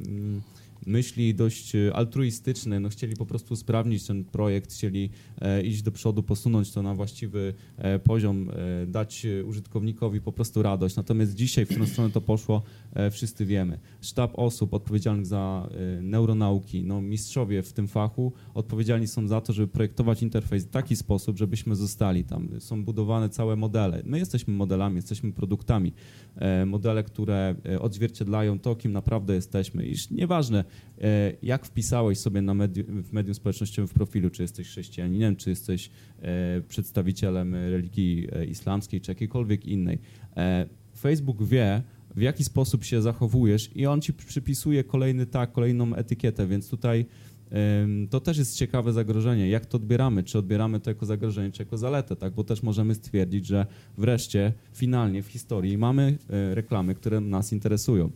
mm, 0.07 0.43
myśli 0.87 1.35
dość 1.35 1.75
e, 1.75 1.97
altruistyczne, 1.97 2.81
no 2.81 2.89
chcieli 2.89 3.17
po 3.17 3.27
prostu 3.27 3.57
sprawnić 3.57 4.07
ten 4.07 4.25
projekt, 4.25 4.73
chcieli 4.73 5.11
e, 5.41 5.63
iść 5.63 5.83
do 5.83 5.93
przodu, 5.93 6.23
posunąć 6.23 6.73
to 6.73 6.83
na 6.83 6.95
właściwy 6.95 7.55
e, 7.77 7.99
poziom, 7.99 8.51
dać 8.87 9.27
użytkownikowi 9.45 10.21
po 10.21 10.33
prostu 10.33 10.63
radość. 10.63 10.97
Natomiast 10.97 11.35
dzisiaj, 11.35 11.67
w 11.67 11.69
którą 11.69 11.87
stronę 11.87 12.11
to 12.11 12.21
poszło, 12.21 12.63
wszyscy 13.11 13.47
wiemy. 13.47 13.79
Sztab 14.01 14.39
osób 14.39 14.75
odpowiedzialnych 14.75 15.27
za 15.27 15.69
e, 15.99 16.03
neuronauki, 16.03 16.85
no 16.85 17.03
mistrzowie 17.03 17.63
w 17.63 17.73
tym 17.73 17.89
fachu 17.89 18.33
odpowiedzialni 18.55 19.07
są 19.07 19.29
za 19.29 19.41
to, 19.41 19.53
żeby 19.53 19.69
projektować 19.69 20.23
interfejs 20.23 20.65
w 20.65 20.71
taki 20.71 20.97
sposób, 20.97 21.39
żebyśmy 21.39 21.77
zostali 21.77 22.25
tam. 22.25 22.49
Są 22.61 22.85
budowane 22.85 23.29
całe 23.29 23.57
modele. 23.57 24.03
My 24.05 24.19
jesteśmy 24.19 24.55
modelami, 24.55 24.97
jesteśmy 24.97 25.33
produktami. 25.33 25.93
E, 26.37 26.67
Modele, 26.67 27.05
które 27.05 27.55
e, 27.67 27.81
odzwierciedlają 27.81 28.59
to, 28.59 28.77
kim 28.77 28.93
naprawdę 28.93 29.35
jesteśmy. 29.35 29.87
Iż 29.87 30.11
nieważne, 30.11 30.65
e, 31.01 31.33
jak 31.43 31.67
wpisałeś 31.67 32.19
sobie 32.19 32.43
na 32.43 32.55
medi- 32.55 33.03
w 33.03 33.13
medium 33.13 33.35
społecznościowym 33.35 33.89
w 33.89 33.93
profilu, 33.93 34.31
czy 34.31 34.43
jesteś 34.43 34.69
chrześcijaninem, 34.69 35.37
czy 35.37 35.51
jesteś 35.51 35.91
e, 36.23 36.61
przedstawicielem 36.69 37.55
religii 37.55 38.29
e, 38.33 38.45
islamskiej, 38.45 39.01
czy 39.01 39.11
jakiejkolwiek 39.11 39.67
innej. 39.67 39.99
E, 40.37 40.67
Facebook 40.97 41.43
wie, 41.43 41.83
w 42.17 42.21
jaki 42.21 42.45
sposób 42.45 42.85
się 42.85 43.03
zachowujesz 43.03 43.71
i 43.77 43.87
on 43.87 44.01
ci 44.01 44.13
przypisuje 44.13 44.85
kolejny 44.85 45.27
tak, 45.27 45.53
kolejną 45.53 45.95
etykietę, 45.95 46.47
więc 46.47 46.71
tutaj 46.71 47.07
To 48.11 48.21
też 48.21 48.39
jest 48.39 48.57
ciekawe 48.57 48.93
zagrożenie. 48.93 49.49
Jak 49.49 49.67
to 49.67 49.77
odbieramy? 49.77 50.23
Czy 50.23 50.39
odbieramy 50.39 50.81
to 50.81 50.91
jako 50.91 51.07
zagrożenie, 51.07 51.53
czy 51.53 51.63
jako 51.63 51.79
zaletę, 51.79 52.17
tak? 52.17 52.35
Bo 52.35 52.45
też 52.45 52.63
możemy 52.63 52.95
stwierdzić, 52.95 53.47
że 53.47 53.67
wreszcie, 53.99 54.53
finalnie 54.73 55.23
w 55.23 55.27
historii 55.27 55.79
mamy 55.79 56.19
e, 56.31 56.55
reklamy, 56.55 56.95
które 56.95 57.21
nas 57.21 57.53
interesują. 57.53 58.11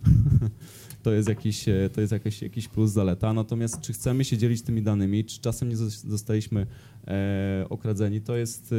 to 1.02 1.12
jest 1.12 1.28
jakiś, 1.28 1.68
e, 1.68 1.90
to 1.92 2.00
jest 2.00 2.12
jakiś, 2.12 2.42
jakiś 2.42 2.68
plus, 2.68 2.90
zaleta. 2.90 3.32
Natomiast 3.32 3.80
czy 3.80 3.92
chcemy 3.92 4.24
się 4.24 4.38
dzielić 4.38 4.62
tymi 4.62 4.82
danymi, 4.82 5.24
czy 5.24 5.40
czasem 5.40 5.68
nie 5.68 5.76
zos- 5.76 6.08
zostaliśmy 6.08 6.66
e, 7.06 7.66
okradzeni, 7.70 8.20
to 8.20 8.36
jest 8.36 8.72
e, 8.72 8.76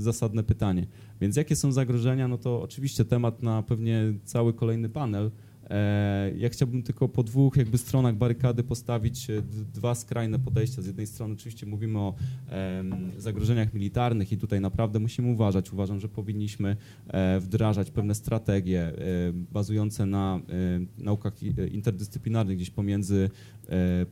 zasadne 0.00 0.42
pytanie. 0.42 0.86
Więc 1.20 1.36
jakie 1.36 1.56
są 1.56 1.72
zagrożenia? 1.72 2.28
No 2.28 2.38
to 2.38 2.62
oczywiście 2.62 3.04
temat 3.04 3.42
na 3.42 3.62
pewnie 3.62 4.12
cały 4.24 4.54
kolejny 4.54 4.88
panel. 4.88 5.30
E, 5.70 6.32
Ja 6.36 6.48
chciałbym 6.48 6.82
tylko 6.82 7.08
po 7.08 7.22
dwóch 7.22 7.56
jakby 7.56 7.78
stronach 7.78 8.16
barykady 8.16 8.62
postawić 8.62 9.30
e, 9.30 9.42
dwa 9.74 9.94
skrajne 9.94 10.38
podejścia. 10.38 10.82
Z 10.82 10.86
jednej 10.86 11.06
strony 11.06 11.34
oczywiście 11.34 11.66
mówimy 11.66 11.98
o 11.98 12.14
zagrożeniach 13.16 13.74
militarnych 13.74 14.32
i 14.32 14.36
tutaj 14.38 14.60
naprawdę 14.60 14.98
musimy 14.98 15.28
uważać. 15.28 15.72
Uważam, 15.72 16.00
że 16.00 16.08
powinniśmy 16.08 16.76
e, 17.08 17.40
wdrażać 17.40 17.90
pewne 17.90 18.14
strategie 18.14 18.92
bazujące 19.52 20.06
na 20.06 20.40
naukach 20.98 21.42
interdyscyplinarnych 21.72 22.56
gdzieś 22.56 22.70
pomiędzy, 22.70 23.30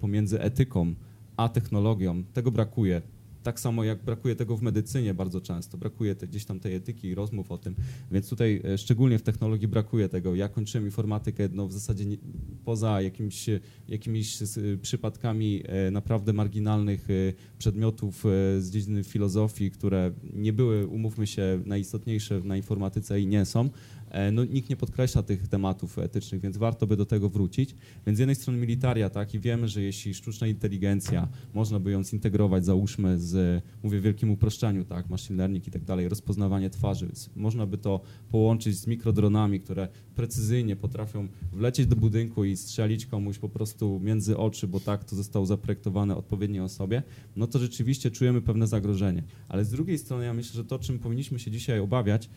pomiędzy 0.01 0.41
etyką 0.41 0.95
a 1.37 1.49
technologią. 1.49 2.25
Tego 2.33 2.51
brakuje. 2.51 3.03
Tak 3.43 3.61
samo 3.61 3.85
jak 3.85 4.03
brakuje 4.05 4.37
tego 4.37 4.57
w 4.57 4.63
medycynie 4.63 5.15
bardzo 5.15 5.41
często, 5.41 5.79
brakuje 5.79 6.15
te, 6.15 6.27
gdzieś 6.27 6.45
tam 6.45 6.61
tej 6.61 6.75
etyki 6.75 7.09
i 7.09 7.15
rozmów 7.15 7.53
o 7.53 7.59
tym, 7.59 7.75
więc 8.13 8.29
tutaj 8.29 8.63
e, 8.65 8.79
szczególnie 8.79 9.19
w 9.19 9.23
technologii 9.23 9.69
brakuje 9.69 10.09
tego. 10.09 10.35
Ja 10.35 10.49
kończyłem 10.49 10.85
informatykę 10.85 11.49
no, 11.53 11.67
w 11.69 11.73
zasadzie 11.73 12.07
nie, 12.07 12.17
poza 12.65 13.03
jakimś, 13.03 13.47
jakimiś 13.89 14.43
s- 14.43 14.59
przypadkami 14.83 15.63
e, 15.67 15.91
naprawdę 15.91 16.33
marginalnych 16.33 17.11
e, 17.11 17.15
przedmiotów 17.59 18.27
e, 18.27 18.29
z 18.61 18.71
dziedziny 18.71 19.05
filozofii, 19.05 19.71
które 19.71 20.13
nie 20.33 20.53
były, 20.53 20.87
umówmy 20.87 21.27
się, 21.27 21.63
najistotniejsze 21.67 22.41
na 22.45 22.57
informatyce 22.57 23.21
i 23.21 23.27
nie 23.27 23.45
są. 23.45 23.71
E, 24.11 24.33
No, 24.33 24.45
nikt 24.45 24.71
nie 24.71 24.77
podkreśla 24.77 25.23
tych 25.23 25.49
tematów 25.49 25.99
etycznych, 25.99 26.41
więc 26.41 26.57
warto 26.57 26.87
by 26.87 26.97
do 26.97 27.07
tego 27.07 27.29
wrócić. 27.29 27.75
Więc 28.07 28.17
z 28.17 28.19
jednej 28.19 28.35
strony 28.35 28.59
militaria, 28.59 29.11
tak, 29.11 29.35
i 29.35 29.41
wiemy, 29.41 29.69
że 29.69 29.83
jeśli 29.83 30.15
sztuczna 30.15 30.47
inteligencja, 30.47 31.29
można 31.55 31.81
by 31.81 31.91
ją 31.91 32.05
zintegrować, 32.05 32.65
załóżmy 32.65 33.21
z, 33.21 33.63
mówię 33.83 34.01
w 34.01 34.03
wielkim 34.03 34.31
uproszczeniu, 34.31 34.85
tak, 34.85 35.11
machine 35.11 35.37
learning 35.39 35.69
i 35.69 35.71
tak 35.71 35.85
dalej, 35.85 36.09
rozpoznawanie 36.09 36.71
twarzy, 36.71 37.07
więc 37.07 37.31
można 37.37 37.67
by 37.67 37.79
to 37.79 38.01
połączyć 38.29 38.79
z 38.79 38.87
mikrodronami, 38.87 39.61
które 39.61 39.89
precyzyjnie 40.15 40.77
potrafią 40.77 41.29
wlecieć 41.53 41.87
do 41.87 41.97
budynku 41.97 42.45
i 42.45 42.57
strzelić 42.57 43.07
komuś 43.07 43.39
po 43.39 43.49
prostu 43.49 44.01
między 44.01 44.37
oczy, 44.37 44.69
bo 44.69 44.81
tak 44.81 45.05
to 45.05 45.17
zostało 45.17 45.47
zaprojektowane 45.47 46.17
odpowiedniej 46.17 46.61
osobie, 46.61 47.03
no 47.37 47.47
to 47.47 47.59
rzeczywiście 47.59 48.11
czujemy 48.11 48.41
pewne 48.41 48.67
zagrożenie. 48.67 49.23
Ale 49.49 49.65
z 49.65 49.71
drugiej 49.71 49.99
strony 49.99 50.25
ja 50.25 50.35
myślę, 50.35 50.55
że 50.55 50.65
to, 50.65 50.79
czym 50.79 50.99
powinniśmy 50.99 51.39
się 51.39 51.51
dzisiaj 51.51 51.81
obawiać, 51.81 52.31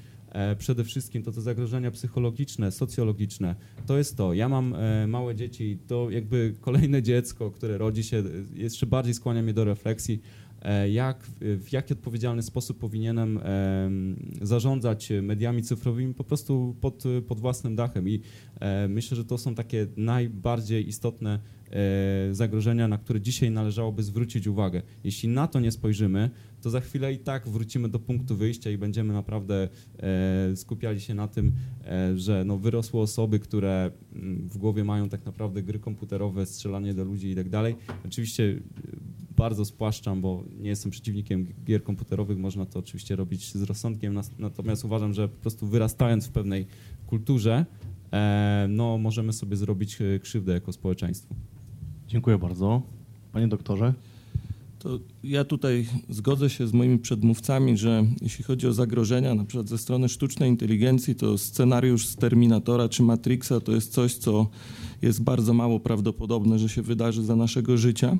przede 0.57 0.84
wszystkim 0.84 1.23
to 1.23 1.31
te 1.31 1.41
zagrożenia 1.41 1.91
psychologiczne, 1.91 2.71
socjologiczne. 2.71 3.55
To 3.86 3.97
jest 3.97 4.17
to. 4.17 4.34
Ja 4.34 4.49
mam 4.49 4.75
e, 4.75 5.07
małe 5.07 5.36
dzieci 5.36 5.79
to 5.88 6.09
jakby 6.09 6.55
kolejne 6.61 7.01
dziecko, 7.01 7.51
które 7.51 7.77
rodzi 7.77 8.03
się, 8.03 8.17
e, 8.17 8.23
jeszcze 8.53 8.86
bardziej 8.86 9.13
skłania 9.13 9.41
mnie 9.41 9.53
do 9.53 9.63
refleksji, 9.63 10.21
e, 10.61 10.89
jak, 10.89 11.23
w 11.41 11.67
jaki 11.71 11.93
odpowiedzialny 11.93 12.43
sposób 12.43 12.79
powinienem 12.79 13.39
em, 13.43 14.15
zarządzać 14.41 15.09
mediami 15.21 15.63
cyfrowymi 15.63 16.13
po 16.13 16.23
prostu 16.23 16.75
pod, 16.81 17.03
pod 17.27 17.39
własnym 17.39 17.75
dachem. 17.75 18.09
I 18.09 18.21
e, 18.59 18.88
myślę, 18.88 19.17
że 19.17 19.25
to 19.25 19.38
są 19.38 19.55
takie 19.55 19.88
najbardziej 19.97 20.88
istotne 20.88 21.39
e, 21.71 22.34
zagrożenia, 22.34 22.88
na 22.88 22.97
które 22.97 23.21
dzisiaj 23.21 23.51
należałoby 23.51 24.03
zwrócić 24.03 24.47
uwagę. 24.47 24.81
Jeśli 25.03 25.29
na 25.29 25.47
to 25.47 25.59
nie 25.59 25.71
spojrzymy, 25.71 26.29
to 26.64 26.70
za 26.70 26.80
chwilę 26.80 27.14
i 27.14 27.20
tak 27.20 27.47
wrócimy 27.49 27.89
do 27.89 27.99
punktu 27.99 28.36
wyjścia 28.36 28.70
i 28.70 28.78
będziemy 28.78 29.14
naprawdę 29.14 29.70
e, 29.99 30.55
skupiali 30.55 31.01
się 31.01 31.14
na 31.14 31.28
tym, 31.28 31.51
e, 31.86 32.18
że 32.18 32.43
no, 32.45 32.57
wyrosły 32.57 33.01
osoby, 33.01 33.39
które 33.39 33.91
mm, 34.14 34.49
w 34.49 34.57
głowie 34.57 34.84
mają 34.84 35.09
tak 35.09 35.26
naprawdę 35.26 35.64
gry 35.64 35.80
komputerowe, 35.80 36.45
strzelanie 36.45 36.93
do 36.93 37.03
ludzi 37.03 37.30
i 37.30 37.36
tak 37.36 37.49
dalej. 37.49 37.76
Oczywiście 38.05 38.43
e, 38.43 39.14
bardzo 39.36 39.66
spłaszczam, 39.66 40.22
bo 40.22 40.43
nie 40.59 40.70
jestem 40.70 40.91
przeciwnikiem 40.91 41.47
gier 41.66 41.84
komputerowych, 41.84 42.38
można 42.38 42.66
to 42.66 42.80
oczywiście 42.80 43.16
robić 43.16 43.53
z 43.53 43.61
rozsądkiem, 43.61 44.20
natomiast 44.39 44.86
uważam, 44.86 45.14
że 45.14 45.28
po 45.28 45.38
prostu 45.38 45.68
wyrastając 45.68 46.28
w 46.28 46.32
pewnej 46.32 46.66
kulturze, 47.07 47.66
e, 48.14 48.66
no, 48.70 48.97
możemy 48.97 49.34
sobie 49.34 49.55
zrobić 49.57 50.01
e, 50.01 50.20
krzywdę 50.20 50.53
jako 50.53 50.74
społeczeństwo. 50.74 51.36
Dziękuję 52.07 52.38
bardzo. 52.38 52.82
Panie 53.32 53.47
doktorze. 53.47 53.93
To 54.84 54.99
ja 55.23 55.43
tutaj 55.43 55.86
zgodzę 56.09 56.49
się 56.49 56.67
z 56.67 56.73
moimi 56.73 56.99
przedmówcami, 56.99 57.77
że 57.77 58.05
jeśli 58.21 58.43
chodzi 58.43 58.67
o 58.67 58.73
zagrożenia, 58.73 59.36
na 59.36 59.45
przykład 59.45 59.69
ze 59.69 59.77
strony 59.77 60.09
sztucznej 60.09 60.49
inteligencji, 60.49 61.15
to 61.15 61.38
scenariusz 61.38 62.07
z 62.07 62.15
Terminatora 62.15 62.89
czy 62.89 63.03
Matrixa 63.03 63.59
to 63.63 63.71
jest 63.71 63.93
coś, 63.93 64.15
co 64.15 64.47
jest 65.01 65.23
bardzo 65.23 65.53
mało 65.53 65.79
prawdopodobne, 65.79 66.59
że 66.59 66.69
się 66.69 66.81
wydarzy 66.81 67.23
za 67.23 67.36
naszego 67.36 67.77
życia. 67.77 68.17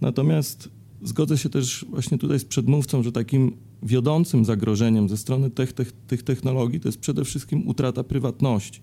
Natomiast 0.00 0.68
zgodzę 1.02 1.38
się 1.38 1.48
też 1.48 1.84
właśnie 1.90 2.18
tutaj 2.18 2.38
z 2.38 2.44
przedmówcą, 2.44 3.02
że 3.02 3.12
takim 3.12 3.56
wiodącym 3.82 4.44
zagrożeniem 4.44 5.08
ze 5.08 5.16
strony 5.16 5.50
tych, 5.50 5.72
tych, 5.72 5.92
tych 5.92 6.22
technologii 6.22 6.80
to 6.80 6.88
jest 6.88 7.00
przede 7.00 7.24
wszystkim 7.24 7.68
utrata 7.68 8.04
prywatności. 8.04 8.80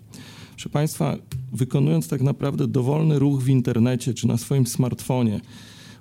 Proszę 0.51 0.69
Państwa, 0.69 1.17
wykonując 1.53 2.07
tak 2.07 2.21
naprawdę 2.21 2.67
dowolny 2.67 3.19
ruch 3.19 3.41
w 3.43 3.49
internecie 3.49 4.13
czy 4.13 4.27
na 4.27 4.37
swoim 4.37 4.67
smartfonie, 4.67 5.41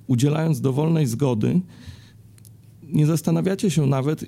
udzielając 0.06 0.60
dowolnej 0.60 1.06
zgody, 1.06 1.60
nie 2.82 3.06
zastanawiacie 3.06 3.70
się 3.70 3.86
nawet 3.86 4.24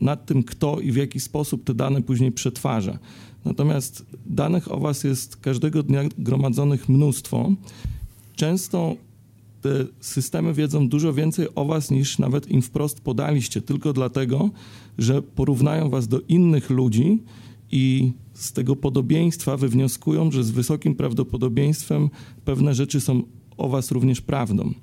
nad 0.00 0.26
tym, 0.26 0.42
kto 0.42 0.80
i 0.80 0.92
w 0.92 0.96
jaki 0.96 1.20
sposób 1.20 1.64
te 1.64 1.74
dane 1.74 2.02
później 2.02 2.32
przetwarza. 2.32 2.98
Natomiast 3.44 4.06
danych 4.26 4.72
o 4.72 4.80
Was 4.80 5.04
jest 5.04 5.36
każdego 5.36 5.82
dnia 5.82 6.02
gromadzonych 6.18 6.88
mnóstwo. 6.88 7.52
Często 8.36 8.96
te 9.60 9.84
systemy 10.00 10.54
wiedzą 10.54 10.88
dużo 10.88 11.12
więcej 11.12 11.46
o 11.54 11.64
Was 11.64 11.90
niż 11.90 12.18
nawet 12.18 12.50
im 12.50 12.62
wprost 12.62 13.00
podaliście, 13.00 13.62
tylko 13.62 13.92
dlatego, 13.92 14.50
że 14.98 15.22
porównają 15.22 15.90
Was 15.90 16.08
do 16.08 16.20
innych 16.20 16.70
ludzi 16.70 17.22
i 17.72 18.12
z 18.34 18.52
tego 18.52 18.76
podobieństwa 18.76 19.56
wywnioskują, 19.56 20.30
że 20.30 20.44
z 20.44 20.50
wysokim 20.50 20.94
prawdopodobieństwem 20.94 22.10
pewne 22.44 22.74
rzeczy 22.74 23.00
są 23.00 23.22
o 23.56 23.68
Was 23.68 23.90
również 23.90 24.20
prawdą. 24.20 24.74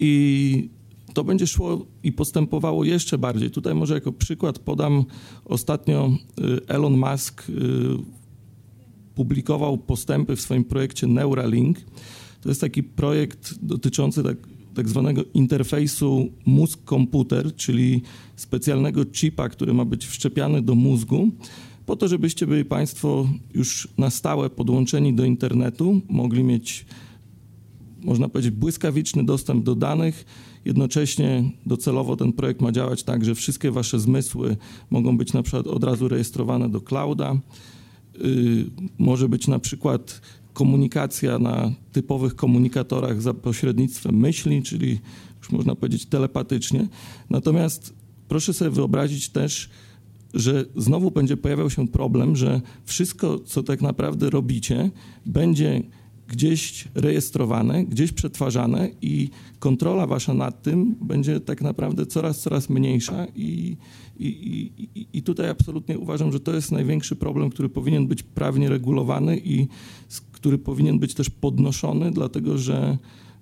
I 0.00 0.68
to 1.14 1.24
będzie 1.24 1.46
szło 1.46 1.86
i 2.02 2.12
postępowało 2.12 2.84
jeszcze 2.84 3.18
bardziej. 3.18 3.50
Tutaj 3.50 3.74
może 3.74 3.94
jako 3.94 4.12
przykład 4.12 4.58
podam 4.58 5.04
ostatnio 5.44 6.10
y, 6.40 6.66
Elon 6.66 6.96
Musk 6.96 7.48
y, 7.48 7.52
publikował 9.14 9.78
postępy 9.78 10.36
w 10.36 10.40
swoim 10.40 10.64
projekcie 10.64 11.06
Neuralink. 11.06 11.78
To 12.40 12.48
jest 12.48 12.60
taki 12.60 12.82
projekt 12.82 13.54
dotyczący 13.62 14.22
tak, 14.22 14.36
tak 14.74 14.88
zwanego 14.88 15.22
interfejsu 15.34 16.28
mózg-komputer, 16.46 17.56
czyli 17.56 18.02
specjalnego 18.36 19.04
chipa, 19.12 19.48
który 19.48 19.74
ma 19.74 19.84
być 19.84 20.06
wszczepiany 20.06 20.62
do 20.62 20.74
mózgu, 20.74 21.28
po 21.86 21.96
to, 21.96 22.08
żebyście 22.08 22.46
byli 22.46 22.64
Państwo 22.64 23.28
już 23.54 23.88
na 23.98 24.10
stałe 24.10 24.50
podłączeni 24.50 25.14
do 25.14 25.24
internetu, 25.24 26.00
mogli 26.08 26.44
mieć 26.44 26.86
można 28.04 28.28
powiedzieć, 28.28 28.52
błyskawiczny 28.52 29.24
dostęp 29.24 29.64
do 29.64 29.74
danych. 29.74 30.24
Jednocześnie 30.64 31.50
docelowo 31.66 32.16
ten 32.16 32.32
projekt 32.32 32.60
ma 32.60 32.72
działać 32.72 33.02
tak, 33.02 33.24
że 33.24 33.34
wszystkie 33.34 33.70
wasze 33.70 34.00
zmysły 34.00 34.56
mogą 34.90 35.18
być 35.18 35.32
na 35.32 35.42
przykład 35.42 35.66
od 35.66 35.84
razu 35.84 36.08
rejestrowane 36.08 36.68
do 36.68 36.80
clouda. 36.80 37.36
Yy, 38.20 38.64
może 38.98 39.28
być 39.28 39.48
na 39.48 39.58
przykład 39.58 40.20
komunikacja 40.52 41.38
na 41.38 41.72
typowych 41.92 42.36
komunikatorach 42.36 43.22
za 43.22 43.34
pośrednictwem 43.34 44.14
myśli, 44.14 44.62
czyli 44.62 44.98
już 45.38 45.50
można 45.50 45.74
powiedzieć 45.74 46.06
telepatycznie. 46.06 46.88
Natomiast 47.30 47.94
proszę 48.28 48.52
sobie 48.52 48.70
wyobrazić 48.70 49.28
też, 49.28 49.70
że 50.34 50.64
znowu 50.76 51.10
będzie 51.10 51.36
pojawiał 51.36 51.70
się 51.70 51.88
problem, 51.88 52.36
że 52.36 52.60
wszystko, 52.84 53.38
co 53.38 53.62
tak 53.62 53.82
naprawdę 53.82 54.30
robicie, 54.30 54.90
będzie 55.26 55.82
gdzieś 56.30 56.88
rejestrowane, 56.94 57.84
gdzieś 57.84 58.12
przetwarzane 58.12 58.90
i 59.02 59.30
kontrola 59.58 60.06
wasza 60.06 60.34
nad 60.34 60.62
tym 60.62 60.96
będzie 61.00 61.40
tak 61.40 61.62
naprawdę 61.62 62.06
coraz, 62.06 62.40
coraz 62.40 62.70
mniejsza 62.70 63.26
i, 63.36 63.76
i, 64.18 64.26
i, 64.94 65.06
i 65.12 65.22
tutaj 65.22 65.48
absolutnie 65.48 65.98
uważam, 65.98 66.32
że 66.32 66.40
to 66.40 66.54
jest 66.54 66.72
największy 66.72 67.16
problem, 67.16 67.50
który 67.50 67.68
powinien 67.68 68.06
być 68.06 68.22
prawnie 68.22 68.68
regulowany 68.68 69.38
i 69.44 69.68
który 70.32 70.58
powinien 70.58 70.98
być 70.98 71.14
też 71.14 71.30
podnoszony, 71.30 72.10
dlatego 72.10 72.58
że 72.58 72.98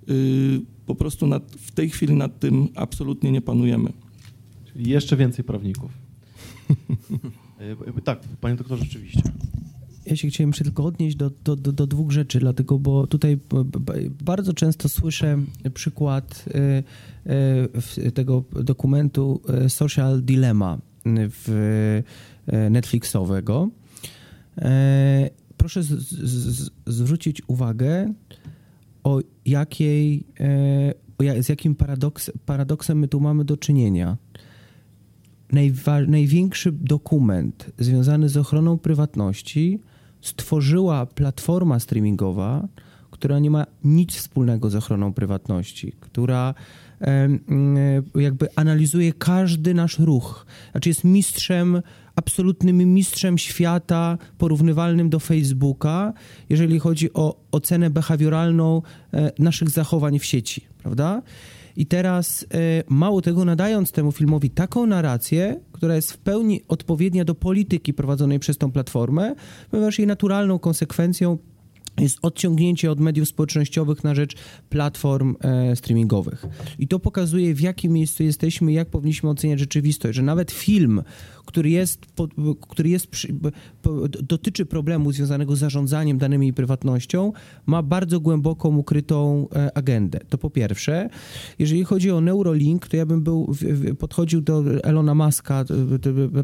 y, 0.09 0.61
po 0.85 0.95
prostu 0.95 1.27
nad, 1.27 1.51
w 1.55 1.71
tej 1.71 1.89
chwili 1.89 2.13
nad 2.13 2.39
tym 2.39 2.67
absolutnie 2.75 3.31
nie 3.31 3.41
panujemy. 3.41 3.93
Czyli 4.73 4.89
jeszcze 4.89 5.17
więcej 5.17 5.45
prawników. 5.45 5.91
E, 7.97 8.01
tak, 8.01 8.19
panie 8.41 8.55
doktorze, 8.55 8.83
rzeczywiście. 8.83 9.21
Ja 10.09 10.15
się 10.15 10.27
chciałem 10.27 10.51
tylko 10.53 10.85
odnieść 10.85 11.15
do, 11.15 11.31
do, 11.43 11.55
do, 11.55 11.71
do 11.71 11.87
dwóch 11.87 12.11
rzeczy, 12.11 12.39
dlatego, 12.39 12.79
bo 12.79 13.07
tutaj 13.07 13.39
bardzo 14.23 14.53
często 14.53 14.89
słyszę 14.89 15.37
przykład 15.73 16.45
e, 16.47 16.83
w- 17.81 18.11
tego 18.13 18.43
dokumentu 18.51 19.41
e, 19.49 19.69
Social 19.69 20.21
Dilemma 20.21 20.77
w, 21.05 22.01
Netflixowego. 22.69 23.69
Proszę 25.57 25.83
z, 25.83 25.87
z, 25.89 26.71
zwrócić 26.87 27.41
uwagę, 27.47 28.13
o 29.03 29.19
jakiej, 29.45 30.23
z 31.41 31.49
jakim 31.49 31.75
paradoks, 31.75 32.31
paradoksem 32.45 32.99
my 32.99 33.07
tu 33.07 33.19
mamy 33.19 33.45
do 33.45 33.57
czynienia. 33.57 34.17
Największy 36.07 36.71
dokument 36.71 37.71
związany 37.77 38.29
z 38.29 38.37
ochroną 38.37 38.77
prywatności 38.77 39.79
stworzyła 40.21 41.05
platforma 41.05 41.79
streamingowa, 41.79 42.67
która 43.11 43.39
nie 43.39 43.51
ma 43.51 43.65
nic 43.83 44.15
wspólnego 44.15 44.69
z 44.69 44.75
ochroną 44.75 45.13
prywatności, 45.13 45.93
która 45.99 46.53
e, 47.01 47.29
jakby 48.15 48.47
analizuje 48.55 49.13
każdy 49.13 49.73
nasz 49.73 49.99
ruch. 49.99 50.45
Znaczy 50.71 50.89
jest 50.89 51.03
mistrzem, 51.03 51.81
absolutnym 52.15 52.93
mistrzem 52.93 53.37
świata, 53.37 54.17
porównywalnym 54.37 55.09
do 55.09 55.19
Facebooka, 55.19 56.13
jeżeli 56.49 56.79
chodzi 56.79 57.13
o 57.13 57.35
ocenę 57.51 57.89
behawioralną 57.89 58.81
e, 59.13 59.31
naszych 59.39 59.69
zachowań 59.69 60.19
w 60.19 60.25
sieci, 60.25 60.61
prawda? 60.77 61.21
I 61.79 61.85
teraz 61.85 62.45
e, 62.53 62.83
mało 62.89 63.21
tego, 63.21 63.45
nadając 63.45 63.91
temu 63.91 64.11
filmowi 64.11 64.49
taką 64.49 64.85
narrację, 64.85 65.59
która 65.71 65.95
jest 65.95 66.11
w 66.11 66.17
pełni 66.17 66.61
odpowiednia 66.67 67.25
do 67.25 67.35
polityki 67.35 67.93
prowadzonej 67.93 68.39
przez 68.39 68.57
tą 68.57 68.71
platformę, 68.71 69.35
ponieważ 69.71 69.99
jej 69.99 70.07
naturalną 70.07 70.59
konsekwencją 70.59 71.37
jest 71.99 72.17
odciągnięcie 72.21 72.91
od 72.91 72.99
mediów 72.99 73.27
społecznościowych 73.27 74.03
na 74.03 74.15
rzecz 74.15 74.35
platform 74.69 75.35
e, 75.41 75.75
streamingowych. 75.75 76.45
I 76.79 76.87
to 76.87 76.99
pokazuje, 76.99 77.55
w 77.55 77.61
jakim 77.61 77.93
miejscu 77.93 78.23
jesteśmy, 78.23 78.71
jak 78.71 78.89
powinniśmy 78.89 79.29
oceniać 79.29 79.59
rzeczywistość, 79.59 80.15
że 80.15 80.21
nawet 80.21 80.51
film, 80.51 81.01
który 81.49 81.69
jest, 81.69 82.05
który 82.69 82.89
jest 82.89 83.07
dotyczy 84.23 84.65
problemu 84.65 85.11
związanego 85.11 85.55
z 85.55 85.59
zarządzaniem 85.59 86.17
danymi 86.17 86.47
i 86.47 86.53
prywatnością, 86.53 87.33
ma 87.65 87.83
bardzo 87.83 88.19
głęboką, 88.19 88.77
ukrytą 88.77 89.47
e, 89.55 89.77
agendę. 89.77 90.19
To 90.29 90.37
po 90.37 90.49
pierwsze. 90.49 91.09
Jeżeli 91.59 91.83
chodzi 91.83 92.11
o 92.11 92.21
Neurolink, 92.21 92.87
to 92.87 92.97
ja 92.97 93.05
bym 93.05 93.23
był, 93.23 93.55
podchodził 93.99 94.41
do 94.41 94.63
Elona 94.83 95.15
Muska, 95.15 95.65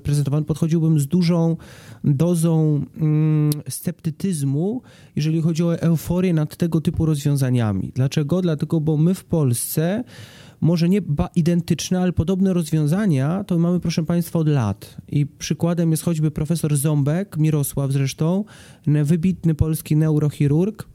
prezentowany, 0.03 0.45
podchodziłbym 0.45 0.99
z 0.99 1.07
dużą 1.07 1.57
dozą 2.03 2.85
mm, 2.97 3.49
sceptycyzmu, 3.69 4.81
jeżeli 5.15 5.41
chodzi 5.41 5.63
o 5.63 5.81
euforię 5.81 6.33
nad 6.33 6.55
tego 6.55 6.81
typu 6.81 7.05
rozwiązaniami. 7.05 7.91
Dlaczego? 7.95 8.41
Dlatego, 8.41 8.81
bo 8.81 8.97
my 8.97 9.13
w 9.13 9.25
Polsce 9.25 10.03
może 10.61 10.89
nie 10.89 11.01
identyczne, 11.35 11.99
ale 11.99 12.13
podobne 12.13 12.53
rozwiązania 12.53 13.43
to 13.43 13.59
mamy, 13.59 13.79
proszę 13.79 14.03
Państwa, 14.03 14.39
od 14.39 14.47
lat. 14.47 14.97
I 15.07 15.25
przykładem 15.25 15.91
jest 15.91 16.03
choćby 16.03 16.31
profesor 16.31 16.77
Ząbek, 16.77 17.37
Mirosław 17.37 17.91
zresztą, 17.91 18.45
wybitny 18.87 19.55
polski 19.55 19.95
neurochirurg, 19.95 20.87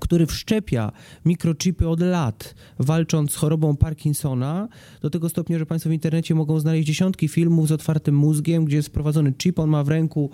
który 0.00 0.26
wszczepia 0.26 0.92
mikrochipy 1.24 1.88
od 1.88 2.00
lat, 2.00 2.54
walcząc 2.78 3.32
z 3.32 3.36
chorobą 3.36 3.76
Parkinsona, 3.76 4.68
do 5.02 5.10
tego 5.10 5.28
stopnia, 5.28 5.58
że 5.58 5.66
Państwo 5.66 5.90
w 5.90 5.92
internecie 5.92 6.34
mogą 6.34 6.60
znaleźć 6.60 6.86
dziesiątki 6.86 7.28
filmów 7.28 7.68
z 7.68 7.72
otwartym 7.72 8.14
mózgiem, 8.14 8.64
gdzie 8.64 8.76
jest 8.76 8.88
wprowadzony 8.88 9.32
chip, 9.32 9.58
on 9.58 9.70
ma 9.70 9.84
w 9.84 9.88
ręku 9.88 10.30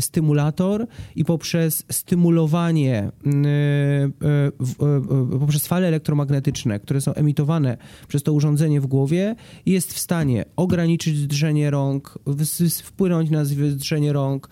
stymulator 0.00 0.86
i 1.16 1.24
poprzez 1.24 1.84
stymulowanie, 1.90 3.10
w- 4.60 4.82
e, 5.34 5.38
poprzez 5.38 5.66
fale 5.66 5.88
elektromagnetyczne, 5.88 6.80
które 6.80 7.00
są 7.00 7.14
emitowane 7.14 7.76
przez 8.08 8.22
to 8.22 8.32
urządzenie 8.32 8.80
w 8.80 8.86
głowie, 8.86 9.34
jest 9.66 9.92
w 9.92 9.98
stanie 9.98 10.44
ograniczyć 10.56 11.26
drżenie 11.26 11.70
rąk, 11.70 12.18
wpłynąć 12.82 13.30
na 13.30 13.44
drżenie 13.76 14.12
rąk, 14.12 14.48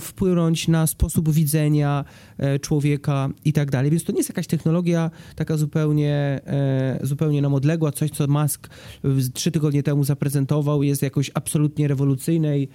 wpłynąć 0.00 0.68
na 0.68 0.86
sposób 0.86 1.30
widzenia 1.30 2.04
e, 2.38 2.58
człowieka 2.58 3.28
i 3.44 3.52
tak 3.52 3.70
dalej. 3.70 3.90
Więc 3.90 4.04
to 4.04 4.12
nie 4.12 4.18
jest 4.18 4.28
jakaś 4.30 4.46
technologia 4.46 5.10
taka 5.36 5.56
zupełnie, 5.56 6.40
e, 6.46 6.98
zupełnie 7.02 7.42
nam 7.42 7.54
odległa, 7.54 7.92
coś, 7.92 8.10
co 8.10 8.26
Musk 8.26 8.68
trzy 9.34 9.50
tygodnie 9.50 9.82
temu 9.82 10.04
zaprezentował, 10.04 10.82
jest 10.82 11.02
jakoś 11.02 11.30
absolutnie 11.34 11.88
rewolucyjnej, 11.88 12.68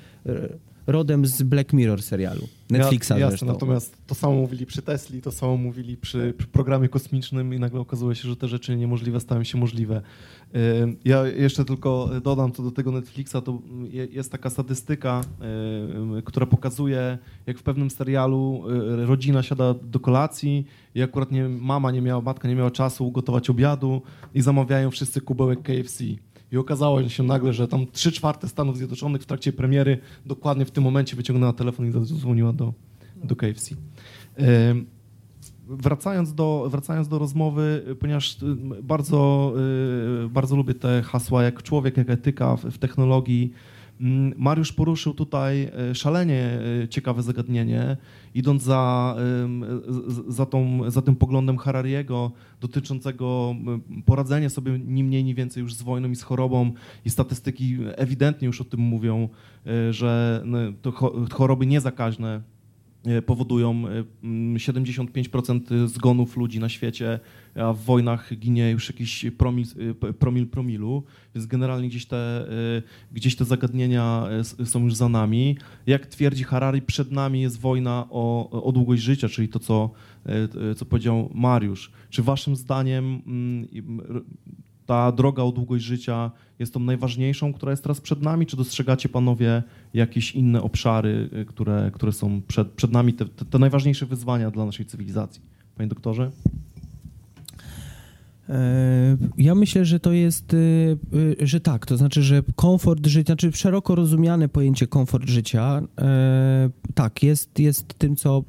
rodem 0.88 1.26
z 1.26 1.44
Black 1.44 1.74
Mirror 1.74 2.02
serialu. 2.02 2.48
Netflixa 2.70 3.10
Ja- 3.12 3.18
Jasne, 3.18 3.48
natomiast 3.48 3.98
to 4.08 4.16
samo 4.16 4.34
mówili 4.34 4.66
przy 4.66 4.82
Tesli, 4.82 5.22
to 5.22 5.32
samo 5.32 5.58
mówili 5.58 5.98
przy, 5.98 6.34
przy 6.38 6.48
programie 6.48 6.90
kosmicznym 6.90 7.54
i 7.54 7.60
nagle 7.60 7.80
okazuje 7.80 8.16
się, 8.16 8.28
że 8.30 8.36
te 8.36 8.48
rzeczy 8.48 8.78
niemożliwe 8.78 9.20
stają 9.20 9.44
się 9.44 9.58
możliwe. 9.58 10.02
Ja 11.06 11.28
jeszcze 11.28 11.66
tylko 11.66 12.10
dodam 12.24 12.52
co 12.52 12.64
do 12.64 12.72
tego 12.72 12.92
Netflixa, 12.92 13.36
to 13.46 13.62
je- 13.92 14.06
jest 14.06 14.32
taka 14.32 14.50
statystyka, 14.50 15.22
która 16.26 16.46
pokazuje, 16.46 17.18
jak 17.46 17.58
w 17.60 17.64
pewnym 17.64 17.90
serialu 17.90 18.64
y, 19.02 19.06
rodzina 19.06 19.44
siada 19.44 19.74
do 19.74 20.00
kolacji 20.00 20.66
i 20.96 21.02
akurat 21.02 21.32
nie, 21.32 21.50
mama 21.50 21.92
nie 21.92 22.02
miała, 22.02 22.22
matka 22.22 22.48
nie 22.48 22.56
miała 22.56 22.72
czasu 22.72 23.08
ugotować 23.08 23.50
obiadu 23.50 24.02
i 24.34 24.42
zamawiają 24.42 24.92
wszyscy 24.92 25.22
kubełek 25.22 25.60
KFC. 25.62 26.04
I 26.52 26.58
okazało 26.58 27.10
się 27.10 27.24
nagle, 27.24 27.54
że 27.54 27.68
tam 27.68 27.86
3 27.92 28.12
czwarte 28.12 28.48
Stanów 28.48 28.78
Zjednoczonych 28.78 29.22
w 29.22 29.26
trakcie 29.26 29.54
premiery 29.54 29.98
dokładnie 30.26 30.66
w 30.66 30.72
tym 30.72 30.84
momencie 30.84 31.16
wyciągnęła 31.16 31.54
telefon 31.54 31.88
i 31.88 31.92
zadzwoniła 31.92 32.54
do, 32.54 32.74
do 33.24 33.36
KFC. 33.36 33.76
Wracając 35.70 36.34
do, 36.34 36.68
wracając 36.72 37.08
do 37.08 37.20
rozmowy, 37.20 37.96
ponieważ 38.00 38.42
y, 38.44 38.56
bardzo, 38.84 39.54
y, 40.26 40.30
bardzo 40.30 40.56
lubię 40.56 40.74
te 40.74 41.02
hasła 41.02 41.44
jak 41.44 41.64
człowiek, 41.64 41.98
jak 41.98 42.10
etyka 42.10 42.56
w, 42.56 42.64
w 42.64 42.78
technologii. 42.78 43.54
Mm, 44.02 44.34
Mariusz 44.38 44.74
poruszył 44.74 45.14
tutaj 45.14 45.72
y, 45.92 45.96
szalenie 45.96 46.60
y, 46.84 46.88
ciekawe 46.88 47.24
zagadnienie, 47.24 47.98
idąc 48.34 48.64
za, 48.64 49.16
za, 50.28 50.46
tą, 50.46 50.92
za 50.92 51.02
tym 51.02 51.16
poglądem 51.16 51.58
Harariego 51.58 52.32
dotyczącego 52.62 53.56
poradzenia 54.06 54.50
sobie 54.50 54.80
ni 54.80 55.04
mniej, 55.04 55.24
ni 55.24 55.36
więcej 55.36 55.62
już 55.62 55.74
z 55.74 55.82
wojną 55.82 56.10
i 56.10 56.16
z 56.16 56.22
chorobą. 56.24 56.72
I 57.06 57.10
statystyki 57.10 57.78
ewidentnie 57.96 58.46
już 58.46 58.62
o 58.62 58.66
tym 58.66 58.80
mówią, 58.80 59.30
y, 59.90 59.94
że 59.94 60.44
y, 60.70 60.74
to 60.82 60.92
cho- 60.92 61.34
choroby 61.34 61.66
niezakaźne 61.66 62.28
e, 62.36 62.57
powodują 63.26 63.88
e, 63.88 64.04
mm, 64.24 64.58
75% 64.58 65.88
zgonów 65.88 66.38
ludzi 66.38 66.60
na 66.60 66.70
świecie, 66.70 67.20
a 67.56 67.74
w 67.74 67.84
wojnach 67.84 68.34
ginie 68.40 68.72
już 68.72 68.90
jakiś 68.90 69.26
promil, 69.38 69.66
e, 70.10 70.14
promil 70.14 70.48
promilu, 70.48 71.04
więc 71.36 71.46
generalnie 71.46 71.90
gdzieś 71.90 72.06
te, 72.06 72.18
e, 72.18 72.82
gdzieś 73.12 73.36
te 73.36 73.46
zagadnienia 73.46 74.28
e, 74.60 74.66
są 74.66 74.84
już 74.84 74.96
za 74.96 75.10
nami. 75.10 75.58
Jak 75.88 76.06
twierdzi 76.06 76.44
Harari, 76.44 76.82
przed 76.82 77.12
nami 77.12 77.42
jest 77.42 77.60
wojna 77.60 78.08
o, 78.10 78.50
o 78.64 78.72
długość 78.72 79.04
życia, 79.04 79.30
czyli 79.30 79.50
to, 79.50 79.60
co, 79.60 79.92
e, 80.26 80.76
co 80.76 80.86
powiedział 80.86 81.30
Mariusz. 81.34 81.92
Czy 82.10 82.24
waszym 82.24 82.56
zdaniem 82.56 83.22
mm, 83.28 83.68
ta 84.88 85.12
droga 85.12 85.44
o 85.44 85.52
długość 85.52 85.86
życia 85.86 86.32
jest 86.60 86.74
tą 86.74 86.80
najważniejszą, 86.80 87.54
która 87.54 87.72
jest 87.72 87.84
teraz 87.84 88.02
przed 88.02 88.22
nami, 88.22 88.46
czy 88.46 88.58
dostrzegacie 88.58 89.10
panowie 89.10 89.64
jakieś 89.94 90.36
inne 90.36 90.62
obszary, 90.62 91.30
y, 91.34 91.46
które, 91.46 91.92
które 91.94 92.12
są 92.12 92.42
przed, 92.48 92.68
przed 92.68 92.92
nami, 92.92 93.14
te, 93.14 93.26
te, 93.26 93.46
te 93.46 93.60
najważniejsze 93.60 94.06
wyzwania 94.06 94.52
dla 94.52 94.66
naszej 94.66 94.86
cywilizacji? 94.86 95.42
Panie 95.76 95.90
doktorze? 95.90 96.32
E, 98.50 99.18
Ja 99.38 99.56
myślę, 99.56 99.86
że 99.86 100.00
to 100.00 100.12
jest, 100.12 100.54
e, 100.54 100.58
e, 101.42 101.48
że 101.48 101.60
tak, 101.60 101.86
to 101.86 101.98
znaczy, 101.98 102.24
że 102.24 102.44
komfort 102.56 103.08
życia, 103.08 103.26
znaczy 103.26 103.52
szeroko 103.52 103.96
rozumiane 103.96 104.50
pojęcie 104.50 104.88
komfort 104.88 105.30
życia, 105.30 105.82
tak, 106.94 107.24
jest, 107.24 107.60
jest 107.60 107.94
tym, 107.98 108.16
co, 108.16 108.44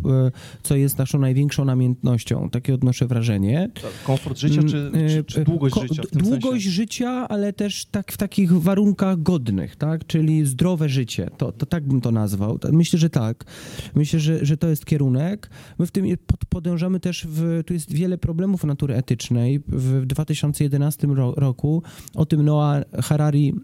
co 0.62 0.76
jest 0.76 0.98
naszą 0.98 1.18
największą 1.18 1.64
namiętnością. 1.64 2.50
Takie 2.50 2.74
odnoszę 2.74 3.06
wrażenie. 3.06 3.70
Komfort 4.04 4.38
życia 4.38 4.62
czy, 4.62 4.90
czy, 5.08 5.24
czy 5.24 5.40
E, 5.40 5.44
długość 5.44 5.74
ko- 5.74 5.80
życia 5.82 6.02
Długość 6.12 6.42
sensie? 6.42 6.70
życia, 6.70 7.28
ale 7.28 7.52
też 7.52 7.86
tak 7.86 8.12
w 8.12 8.16
takich 8.16 8.52
warunkach 8.52 9.22
godnych, 9.22 9.76
tak? 9.76 10.06
Czyli 10.06 10.46
zdrowe 10.46 10.88
życie. 10.88 11.30
To, 11.38 11.52
to 11.52 11.66
tak 11.66 11.84
bym 11.88 12.00
to 12.00 12.10
nazwał. 12.10 12.58
Myślę, 12.72 12.98
że 12.98 13.10
tak. 13.10 13.44
Myślę, 13.94 14.20
że, 14.20 14.44
że 14.46 14.56
to 14.56 14.68
jest 14.68 14.86
kierunek. 14.86 15.50
My 15.78 15.86
w 15.86 15.90
tym 15.90 16.06
pod, 16.26 16.44
podążamy 16.44 17.00
też 17.00 17.26
w, 17.30 17.62
tu 17.66 17.74
jest 17.74 17.92
wiele 17.92 18.18
problemów 18.18 18.64
natury 18.64 18.94
etycznej. 18.94 19.60
W 19.68 19.87
2011 20.06 21.06
ro, 21.06 21.34
roku 21.36 21.82
o 22.14 22.26
tym 22.26 22.42
Noah 22.42 22.84
Harari 23.02 23.54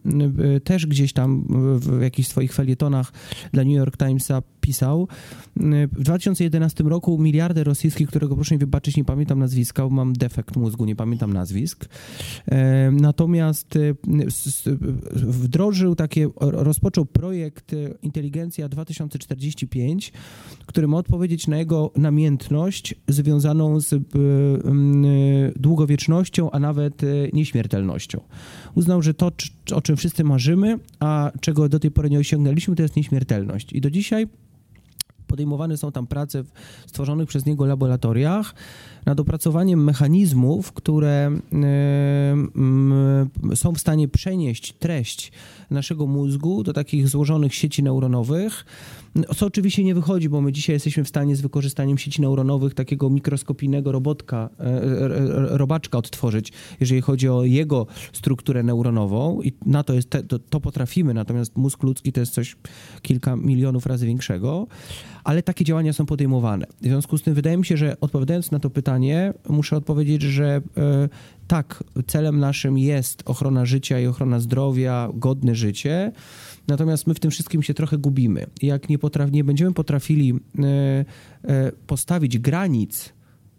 y, 0.56 0.60
też 0.60 0.86
gdzieś 0.86 1.12
tam 1.12 1.46
w, 1.48 1.98
w 1.98 2.02
jakichś 2.02 2.28
swoich 2.28 2.52
felietonach 2.52 3.12
dla 3.52 3.64
New 3.64 3.74
York 3.74 3.96
Timesa 3.96 4.42
pisał. 4.60 5.08
Y, 5.56 5.88
W 5.92 6.02
2011 6.02 6.84
roku 6.84 7.18
miliarder 7.18 7.66
rosyjski, 7.66 8.06
którego 8.06 8.34
proszę 8.34 8.54
mi 8.54 8.58
wybaczyć, 8.58 8.96
nie 8.96 9.04
pamiętam 9.04 9.38
nazwiska, 9.38 9.88
mam 9.88 10.12
defekt 10.12 10.56
mózgu, 10.56 10.84
nie 10.84 10.96
pamiętam 10.96 11.32
nazwisk. 11.32 11.88
Natomiast 12.92 13.78
wdrożył 15.14 15.94
takie, 15.94 16.28
rozpoczął 16.40 17.06
projekt 17.06 17.74
Inteligencja 18.02 18.68
2045, 18.68 20.12
który 20.66 20.88
ma 20.88 20.96
odpowiedzieć 20.96 21.48
na 21.48 21.58
jego 21.58 21.90
namiętność 21.96 22.94
związaną 23.08 23.80
z 23.80 23.92
e, 23.92 23.98
m, 26.14 26.24
długowiecznością, 26.24 26.50
a 26.50 26.58
nawet 26.58 27.02
e, 27.02 27.06
nieśmiertelnością. 27.32 28.20
Uznał, 28.74 29.02
że 29.02 29.14
to, 29.14 29.32
o 29.74 29.80
czym 29.82 29.96
wszyscy 29.96 30.24
marzymy, 30.24 30.78
a 31.00 31.32
czego 31.40 31.68
do 31.68 31.78
tej 31.78 31.90
pory 31.90 32.10
nie 32.10 32.18
osiągnęliśmy, 32.18 32.76
to 32.76 32.82
jest 32.82 32.96
nieśmiertelność. 32.96 33.72
I 33.72 33.80
do 33.80 33.90
dzisiaj 33.90 34.26
podejmowane 35.26 35.76
są 35.76 35.92
tam 35.92 36.06
prace 36.06 36.42
w 36.42 36.50
stworzonych 36.86 37.28
przez 37.28 37.46
niego 37.46 37.66
laboratoriach 37.66 38.54
nad 39.06 39.20
opracowaniem 39.20 39.84
mechanizmów, 39.84 40.72
które 40.72 41.30
e, 43.52 43.56
są 43.56 43.72
w 43.72 43.78
stanie 43.78 44.08
przenieść 44.08 44.72
treść 44.72 45.32
naszego 45.74 46.06
mózgu 46.06 46.62
do 46.62 46.72
takich 46.72 47.08
złożonych 47.08 47.54
sieci 47.54 47.82
neuronowych. 47.82 48.64
Co 49.36 49.46
oczywiście 49.46 49.84
nie 49.84 49.94
wychodzi, 49.94 50.28
bo 50.28 50.40
my 50.40 50.52
dzisiaj 50.52 50.74
jesteśmy 50.74 51.04
w 51.04 51.08
stanie 51.08 51.36
z 51.36 51.40
wykorzystaniem 51.40 51.98
sieci 51.98 52.22
neuronowych 52.22 52.74
takiego 52.74 53.10
mikroskopijnego 53.10 53.92
robotka, 53.92 54.50
e, 54.60 54.64
e, 54.64 54.70
e, 54.70 55.58
robaczka 55.58 55.98
odtworzyć, 55.98 56.52
jeżeli 56.80 57.00
chodzi 57.00 57.28
o 57.28 57.44
jego 57.44 57.86
strukturę 58.12 58.62
neuronową 58.62 59.42
i 59.42 59.52
na 59.66 59.82
to, 59.82 59.94
jest, 59.94 60.10
te- 60.10 60.22
to, 60.22 60.38
to 60.38 60.60
potrafimy, 60.60 61.14
natomiast 61.14 61.56
mózg 61.56 61.82
ludzki 61.82 62.12
to 62.12 62.20
jest 62.20 62.32
coś 62.32 62.56
kilka 63.02 63.36
milionów 63.36 63.86
razy 63.86 64.06
większego, 64.06 64.66
ale 65.24 65.42
takie 65.42 65.64
działania 65.64 65.92
są 65.92 66.06
podejmowane. 66.06 66.66
W 66.80 66.84
związku 66.84 67.18
z 67.18 67.22
tym 67.22 67.34
wydaje 67.34 67.56
mi 67.56 67.66
się, 67.66 67.76
że 67.76 68.00
odpowiadając 68.00 68.50
na 68.50 68.58
to 68.58 68.70
pytanie, 68.70 69.34
muszę 69.48 69.76
odpowiedzieć, 69.76 70.22
że 70.22 70.62
tak, 71.46 71.84
celem 72.06 72.38
naszym 72.38 72.78
jest 72.78 73.22
ochrona 73.26 73.64
życia 73.64 74.00
i 74.00 74.06
ochrona 74.06 74.40
zdrowia, 74.40 75.08
godne 75.14 75.54
życie, 75.54 76.12
natomiast 76.68 77.06
my 77.06 77.14
w 77.14 77.20
tym 77.20 77.30
wszystkim 77.30 77.62
się 77.62 77.74
trochę 77.74 77.98
gubimy. 77.98 78.46
Jak 78.62 78.88
nie, 78.88 78.98
nie 79.32 79.44
będziemy 79.44 79.72
potrafili 79.72 80.32
e, 80.32 81.04
e, 81.44 81.72
postawić 81.86 82.38
granic 82.38 83.12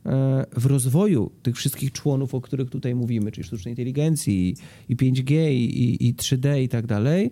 e, 0.05 0.45
w 0.57 0.65
rozwoju 0.65 1.31
tych 1.43 1.55
wszystkich 1.55 1.91
członów, 1.91 2.35
o 2.35 2.41
których 2.41 2.69
tutaj 2.69 2.95
mówimy, 2.95 3.31
czyli 3.31 3.47
sztucznej 3.47 3.71
inteligencji 3.71 4.49
i, 4.49 4.93
i 4.93 4.97
5G 4.97 5.51
i, 5.51 5.83
i, 5.83 6.07
i 6.07 6.15
3D 6.15 6.61
i 6.61 6.69
tak 6.69 6.87
dalej, 6.87 7.31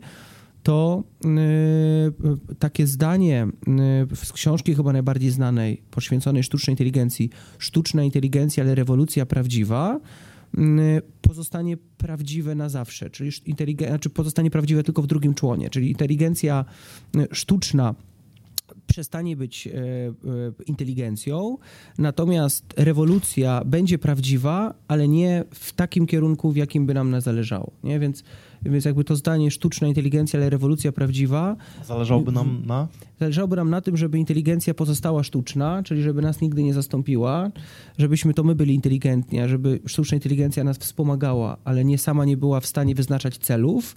to 0.64 1.04
takie 2.60 2.88
zdanie 2.88 3.48
z 4.14 4.34
książki 4.34 4.76
chyba 4.76 4.94
najbardziej 4.94 5.32
znanej, 5.32 5.82
poświęconej 5.92 6.44
sztucznej 6.44 6.74
inteligencji, 6.74 7.30
sztuczna 7.58 8.04
inteligencja, 8.04 8.64
ale 8.64 8.76
rewolucja 8.76 9.26
prawdziwa, 9.26 10.00
pozostanie 11.22 11.78
prawdziwe 11.78 12.56
na 12.56 12.70
zawsze, 12.70 13.10
czyli 13.10 13.32
inteligen- 13.32 13.88
znaczy 13.88 14.10
pozostanie 14.10 14.52
prawdziwe 14.52 14.84
tylko 14.84 15.02
w 15.02 15.08
drugim 15.08 15.34
członie, 15.34 15.70
czyli 15.70 15.90
inteligencja 15.90 16.66
y, 17.16 17.28
sztuczna 17.32 17.96
przestanie 18.88 19.36
być 19.36 19.68
e, 19.68 19.72
e, 19.72 20.14
inteligencją, 20.66 21.58
natomiast 21.98 22.74
rewolucja 22.78 23.62
będzie 23.66 23.98
prawdziwa, 23.98 24.74
ale 24.88 25.08
nie 25.08 25.44
w 25.52 25.74
takim 25.74 26.08
kierunku, 26.08 26.52
w 26.52 26.56
jakim 26.56 26.86
by 26.86 26.94
nam 26.94 27.12
na 27.12 27.22
zależało. 27.22 27.72
Nie? 27.84 28.00
Więc, 28.00 28.24
więc 28.62 28.86
jakby 28.86 29.04
to 29.04 29.16
zdanie 29.16 29.52
sztuczna 29.52 29.88
inteligencja, 29.88 30.40
ale 30.40 30.50
rewolucja 30.50 30.92
prawdziwa, 30.92 31.56
Zależałoby 31.86 32.32
nam 32.32 32.64
na... 32.66 32.88
zależałoby 33.20 33.56
nam 33.56 33.70
na 33.70 33.82
tym, 33.82 33.98
żeby 33.98 34.20
inteligencja 34.20 34.74
pozostała 34.74 35.24
sztuczna, 35.24 35.84
czyli 35.84 36.02
żeby 36.02 36.22
nas 36.22 36.42
nigdy 36.42 36.64
nie 36.64 36.74
zastąpiła, 36.74 37.52
żebyśmy 37.98 38.34
to 38.34 38.44
my 38.44 38.56
byli 38.56 38.76
inteligentni, 38.76 39.40
a 39.40 39.48
żeby 39.48 39.80
sztuczna 39.86 40.16
inteligencja 40.16 40.64
nas 40.64 40.78
wspomagała, 40.78 41.58
ale 41.64 41.86
nie 41.86 41.98
sama 41.98 42.26
nie 42.26 42.38
była 42.38 42.60
w 42.60 42.66
stanie 42.66 42.96
wyznaczać 42.96 43.38
celów. 43.38 43.96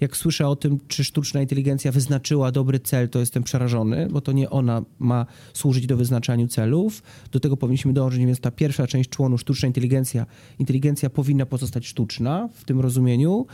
Jak 0.00 0.16
słyszę 0.16 0.48
o 0.48 0.56
tym, 0.56 0.78
czy 0.88 1.04
sztuczna 1.04 1.40
inteligencja 1.40 1.92
wyznaczyła 1.92 2.52
dobry 2.52 2.80
cel, 2.80 3.08
to 3.08 3.18
jestem 3.18 3.42
przerażony, 3.42 4.08
bo 4.10 4.20
to 4.20 4.32
nie 4.32 4.50
ona 4.50 4.82
ma 4.98 5.26
służyć 5.52 5.86
do 5.86 5.96
wyznaczaniu 5.96 6.48
celów. 6.48 7.02
Do 7.32 7.40
tego 7.40 7.56
powinniśmy 7.56 7.92
dążyć, 7.92 8.24
więc 8.24 8.40
ta 8.40 8.50
pierwsza 8.50 8.86
część 8.86 9.10
członu, 9.10 9.38
sztuczna 9.38 9.66
inteligencja, 9.66 10.26
inteligencja 10.58 11.10
powinna 11.10 11.46
pozostać 11.46 11.86
sztuczna 11.86 12.48
w 12.54 12.64
tym 12.64 12.80
rozumieniu. 12.80 13.46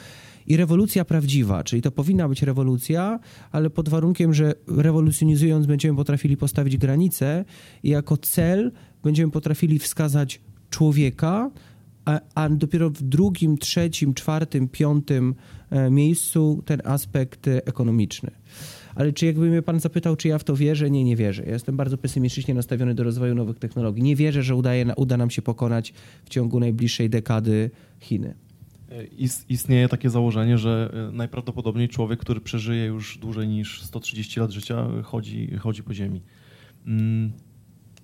I 0.47 0.57
rewolucja 0.57 1.05
prawdziwa, 1.05 1.65
czyli 1.65 1.83
to 1.83 1.91
powinna 1.91 2.29
być 2.29 2.43
rewolucja, 2.43 3.21
ale 3.53 3.71
pod 3.71 3.89
warunkiem, 3.89 4.35
że 4.35 4.55
rewolucjonizując 4.67 5.67
będziemy 5.67 5.97
potrafili 5.97 6.37
postawić 6.37 6.77
granice 6.77 7.45
i 7.83 7.89
jako 7.89 8.17
cel 8.17 8.73
będziemy 9.03 9.33
potrafili 9.33 9.79
wskazać 9.79 10.41
człowieka, 10.71 11.51
a, 12.35 12.49
dopiero 12.49 12.91
w 12.91 13.03
drugim, 13.03 13.59
trzecim, 13.59 14.15
czwartym, 14.15 14.69
piątym 14.69 15.35
e, 15.71 15.91
miejscu 15.91 16.63
ten 16.67 16.81
aspekt 16.85 17.49
e, 17.49 17.67
ekonomiczny. 17.67 18.31
Ale 18.95 19.13
czy 19.13 19.27
jakby 19.27 19.51
mnie 19.51 19.63
pan 19.63 19.81
zapytał, 19.81 20.17
czy 20.17 20.29
ja 20.29 20.39
w 20.39 20.45
to 20.45 20.57
wierzę? 20.57 20.91
Nie, 20.91 21.05
nie 21.05 21.17
wierzę. 21.17 21.43
Ja 21.47 21.53
jestem 21.53 21.77
bardzo 21.77 21.99
pesymistycznie 21.99 22.55
nastawiony 22.55 22.95
do 22.95 23.03
rozwoju 23.05 23.35
nowych 23.35 23.59
technologii. 23.59 24.03
Nie 24.03 24.17
wierzę, 24.17 24.43
że 24.43 24.55
udaje, 24.55 24.87
uda 24.97 25.17
nam 25.17 25.31
się 25.31 25.43
pokonać 25.43 25.93
w 26.25 26.29
ciągu 26.29 26.61
najbliższej 26.61 27.11
dekady 27.11 27.71
Chiny. 28.01 28.35
Is- 29.19 29.45
Istnieje 29.49 29.89
takie 29.89 30.11
założenie, 30.11 30.59
że 30.59 30.91
e, 31.11 31.17
najprawdopodobniej 31.17 31.89
człowiek, 31.89 32.21
który 32.21 32.41
przeżyje 32.41 32.85
już 32.85 33.19
dłużej 33.19 33.49
niż 33.49 33.83
130 33.83 34.41
lat 34.41 34.51
życia, 34.51 34.89
e, 34.99 35.03
chodzi, 35.03 35.57
chodzi 35.57 35.83
po 35.83 35.95
ziemi. 35.95 36.23
Mm, 36.87 37.33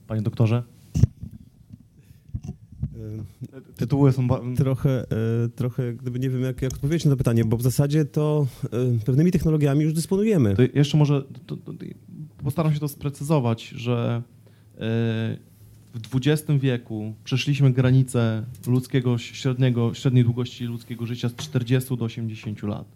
Panie 0.07 0.23
doktorze? 0.23 0.63
E, 3.53 3.61
Tytuły 3.77 4.13
są... 4.13 4.29
Trochę, 4.57 5.01
e, 5.01 5.49
trochę 5.49 5.93
gdyby 5.93 6.19
nie 6.19 6.31
wiem, 6.31 6.43
jak, 6.43 6.63
jak 6.63 6.73
odpowiedzieć 6.73 7.05
na 7.05 7.11
to 7.11 7.17
pytanie, 7.17 7.45
bo 7.45 7.57
w 7.57 7.63
zasadzie 7.63 8.05
to 8.05 8.47
e, 8.65 8.69
pewnymi 9.05 9.33
technologiami 9.33 9.85
już 9.85 9.93
dysponujemy. 9.93 10.57
To 10.57 10.63
jeszcze 10.75 10.97
może 10.97 11.23
to, 11.47 11.57
to, 11.57 11.73
postaram 12.45 12.75
się 12.75 12.81
to 12.81 12.89
sprecyzować, 12.89 13.69
że 13.69 14.23
w 15.95 16.17
XX 16.17 16.61
wieku 16.61 17.15
przeszliśmy 17.25 17.73
granicę 17.73 18.45
ludzkiego 18.67 19.19
średniego, 19.19 19.95
średniej 19.95 20.25
długości 20.25 20.65
ludzkiego 20.65 21.07
życia 21.07 21.29
z 21.29 21.35
40 21.35 21.97
do 21.97 22.05
80 22.05 22.63
lat. 22.63 22.87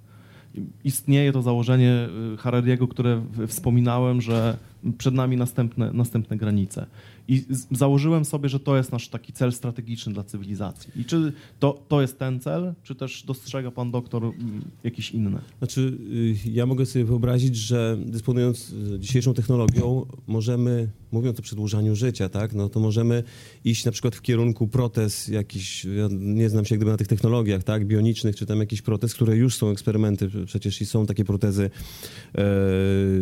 Istnieje 0.85 1.33
to 1.33 1.43
założenie 1.43 2.09
Harariego, 2.39 2.89
które 2.89 3.25
wspominałem, 3.47 4.21
że 4.21 4.57
przed 4.99 5.14
nami 5.14 5.37
następne, 5.37 5.93
następne 5.93 6.37
granice. 6.37 6.87
I 7.29 7.45
założyłem 7.70 8.24
sobie, 8.24 8.49
że 8.49 8.61
to 8.61 8.76
jest 8.76 8.93
nasz 8.93 9.09
taki 9.09 9.33
cel 9.33 9.53
strategiczny 9.53 10.12
dla 10.12 10.24
cywilizacji. 10.24 10.93
I 10.97 11.05
czy 11.05 11.33
to, 11.59 11.83
to 11.89 12.01
jest 12.01 12.18
ten 12.18 12.41
cel, 12.41 12.74
czy 12.83 12.95
też 12.95 13.22
dostrzega 13.22 13.70
pan 13.70 13.91
doktor 13.91 14.24
mm, 14.24 14.64
jakiś 14.85 15.11
inny? 15.11 15.39
Znaczy, 15.59 15.99
y, 16.47 16.51
ja 16.51 16.66
mogę 16.66 16.87
sobie 16.87 17.05
wyobrazić, 17.05 17.57
że 17.57 17.99
dysponując 18.07 18.72
y, 18.95 18.99
dzisiejszą 18.99 19.35
technologią, 19.35 20.07
możemy, 20.26 20.91
mówiąc 21.12 21.39
o 21.39 21.43
przedłużaniu 21.43 21.97
życia, 21.97 22.29
tak, 22.29 22.55
no 22.55 22.68
to 22.68 22.81
możemy 22.81 23.22
iść 23.64 23.85
na 23.85 23.93
przykład 23.93 24.16
w 24.16 24.22
kierunku 24.22 24.68
protez 24.68 25.29
jakiś, 25.29 25.85
ja 25.85 26.09
nie 26.11 26.51
znam 26.51 26.64
się 26.64 26.76
gdyby 26.76 26.91
na 26.91 26.97
tych 26.97 27.09
technologiach, 27.09 27.64
tak, 27.64 27.87
bionicznych, 27.87 28.37
czy 28.37 28.47
tam 28.47 28.61
jakiś 28.61 28.83
protez, 28.83 29.14
które 29.14 29.37
już 29.37 29.57
są 29.57 29.70
eksperymenty, 29.70 30.31
przecież 30.47 30.81
i 30.81 30.87
są 30.87 31.07
takie 31.07 31.24
protezy, 31.24 31.70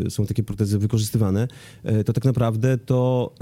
e, 0.07 0.11
są 0.11 0.27
takie 0.27 0.43
protezy 0.43 0.79
wykorzystywane, 0.79 1.46
to 2.05 2.13
tak 2.13 2.25
naprawdę 2.25 2.79
to 2.79 3.33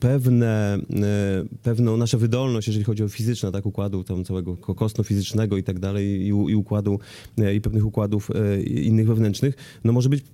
pewne, 0.00 0.78
e, 0.90 1.44
pewną 1.62 1.96
naszą 1.96 2.18
wydolność, 2.18 2.66
jeżeli 2.66 2.84
chodzi 2.84 3.04
o 3.04 3.08
fizyczne, 3.08 3.52
tak, 3.52 3.66
układu 3.66 4.04
tam 4.04 4.24
całego 4.24 4.56
ko- 4.56 4.74
kostno-fizycznego 4.74 5.56
i 5.56 5.62
tak 5.62 5.78
dalej, 5.78 6.06
i, 6.06 6.26
i 6.26 6.54
układu, 6.54 6.98
e, 7.38 7.54
i 7.54 7.60
pewnych 7.60 7.86
układów 7.86 8.30
e, 8.30 8.62
innych 8.62 9.06
wewnętrznych, 9.06 9.54
no 9.84 9.92
może 9.92 10.08
być 10.08 10.24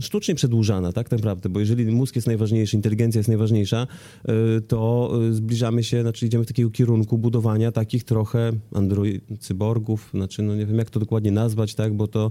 sztucznie 0.00 0.34
przedłużana, 0.34 0.92
tak 0.92 1.10
naprawdę, 1.10 1.48
bo 1.48 1.60
jeżeli 1.60 1.86
mózg 1.86 2.16
jest 2.16 2.26
najważniejszy, 2.26 2.76
inteligencja 2.76 3.18
jest 3.18 3.28
najważniejsza, 3.28 3.86
e, 4.24 4.60
to 4.60 5.12
e, 5.28 5.32
zbliżamy 5.32 5.84
się, 5.84 6.02
znaczy 6.02 6.26
idziemy 6.26 6.44
w 6.44 6.46
takiego 6.46 6.70
kierunku 6.70 7.18
budowania 7.18 7.72
takich 7.72 8.04
trochę 8.04 8.52
android, 8.74 9.24
cyborgów, 9.40 10.10
znaczy 10.14 10.42
no 10.42 10.56
nie 10.56 10.66
wiem 10.66 10.78
jak 10.78 10.90
to 10.90 11.00
dokładnie 11.00 11.30
nazwać, 11.30 11.74
tak, 11.74 11.94
bo 11.94 12.08
to, 12.08 12.30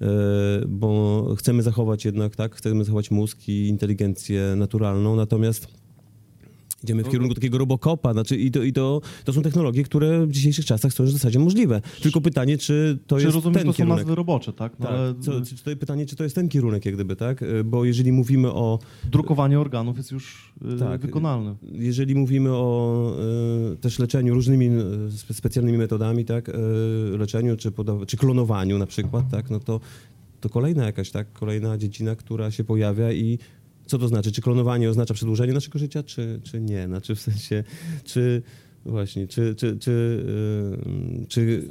e, 0.00 0.06
bo 0.68 1.34
chcemy 1.38 1.62
zachować 1.62 2.04
jednak, 2.04 2.36
tak, 2.36 2.54
chcemy 2.54 2.84
zachować 2.84 3.10
mózg 3.14 3.48
i 3.48 3.66
inteligencję 3.68 4.54
naturalną, 4.56 5.16
natomiast 5.16 5.68
idziemy 6.84 7.04
w 7.04 7.08
kierunku 7.10 7.34
takiego 7.34 7.58
robocopa, 7.58 8.12
znaczy 8.12 8.36
i, 8.36 8.50
to, 8.50 8.62
i 8.62 8.72
to, 8.72 9.00
to 9.24 9.32
są 9.32 9.42
technologie, 9.42 9.82
które 9.84 10.26
w 10.26 10.32
dzisiejszych 10.32 10.64
czasach 10.64 10.92
są 10.92 11.02
już 11.02 11.10
w 11.12 11.16
zasadzie 11.16 11.38
możliwe. 11.38 11.80
Tylko 12.02 12.20
pytanie, 12.20 12.58
czy 12.58 12.98
to 13.06 13.16
Czy 13.16 13.22
jest 13.24 13.34
rozumiem, 13.34 13.54
ten 13.54 13.66
to 13.66 13.72
są 13.72 13.76
kierunek. 13.76 13.98
nazwy 13.98 14.14
robocze, 14.14 14.52
tak? 14.52 14.72
No, 14.78 14.86
Tak, 14.86 14.94
ale 14.94 15.14
co, 15.20 15.40
czy, 15.40 15.56
czy 15.56 15.64
to 15.64 15.76
pytanie, 15.76 16.06
czy 16.06 16.16
to 16.16 16.24
jest 16.24 16.34
ten 16.36 16.48
kierunek, 16.48 16.84
jak 16.86 16.94
gdyby, 16.94 17.16
tak? 17.16 17.44
Bo 17.64 17.84
jeżeli 17.84 18.12
mówimy 18.12 18.52
o, 18.52 18.78
drukowanie 19.12 19.60
organów 19.60 19.96
jest 19.96 20.12
już 20.12 20.52
y, 20.74 20.78
Tak. 20.78 21.00
wykonalne. 21.00 21.54
jeżeli 21.72 22.14
mówimy 22.14 22.50
o 22.52 23.12
e, 23.72 23.76
też 23.76 23.98
leczeniu 23.98 24.34
różnymi 24.34 24.68
spe- 25.10 25.34
specjalnymi 25.34 25.78
metodami, 25.78 26.24
tak? 26.24 26.50
Leczeniu 27.18 27.56
czy, 27.56 27.72
czy 28.06 28.16
klonowaniu 28.16 28.78
na 28.78 28.86
przykład, 28.86 29.24
tak? 29.30 29.50
No 29.50 29.60
to, 29.60 29.80
to 30.44 30.48
kolejna 30.48 30.86
jakaś, 30.86 31.10
tak? 31.10 31.32
Kolejna 31.32 31.78
dziedzina, 31.78 32.16
która 32.16 32.50
się 32.50 32.64
pojawia 32.64 33.12
i 33.12 33.38
co 33.86 33.98
to 33.98 34.08
znaczy? 34.08 34.32
Czy 34.32 34.42
klonowanie 34.42 34.90
oznacza 34.90 35.14
przedłużenie 35.14 35.52
naszego 35.52 35.78
życia, 35.78 36.02
czy, 36.02 36.40
czy 36.42 36.60
nie? 36.60 36.86
Znaczy 36.86 37.14
w 37.14 37.20
sensie, 37.20 37.64
czy 38.04 38.42
właśnie, 38.84 39.28
czy, 39.28 39.54
czy, 39.54 39.78
czy, 39.78 40.24
e, 41.22 41.26
czy 41.26 41.68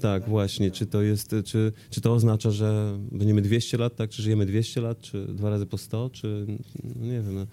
tak, 0.00 0.28
właśnie. 0.28 0.70
Czy 0.70 0.86
to 0.86 1.02
jest, 1.02 1.34
czy, 1.44 1.72
czy 1.90 2.00
to 2.00 2.12
oznacza, 2.12 2.50
że 2.50 2.98
będziemy 3.12 3.42
200 3.42 3.78
lat, 3.78 3.96
tak? 3.96 4.10
Czy 4.10 4.22
żyjemy 4.22 4.46
200 4.46 4.80
lat, 4.80 5.00
czy 5.00 5.26
dwa 5.26 5.50
razy 5.50 5.66
po 5.66 5.78
100, 5.78 6.10
czy 6.10 6.46
no 6.84 7.06
nie 7.06 7.22
wiem. 7.22 7.34
No. 7.34 7.46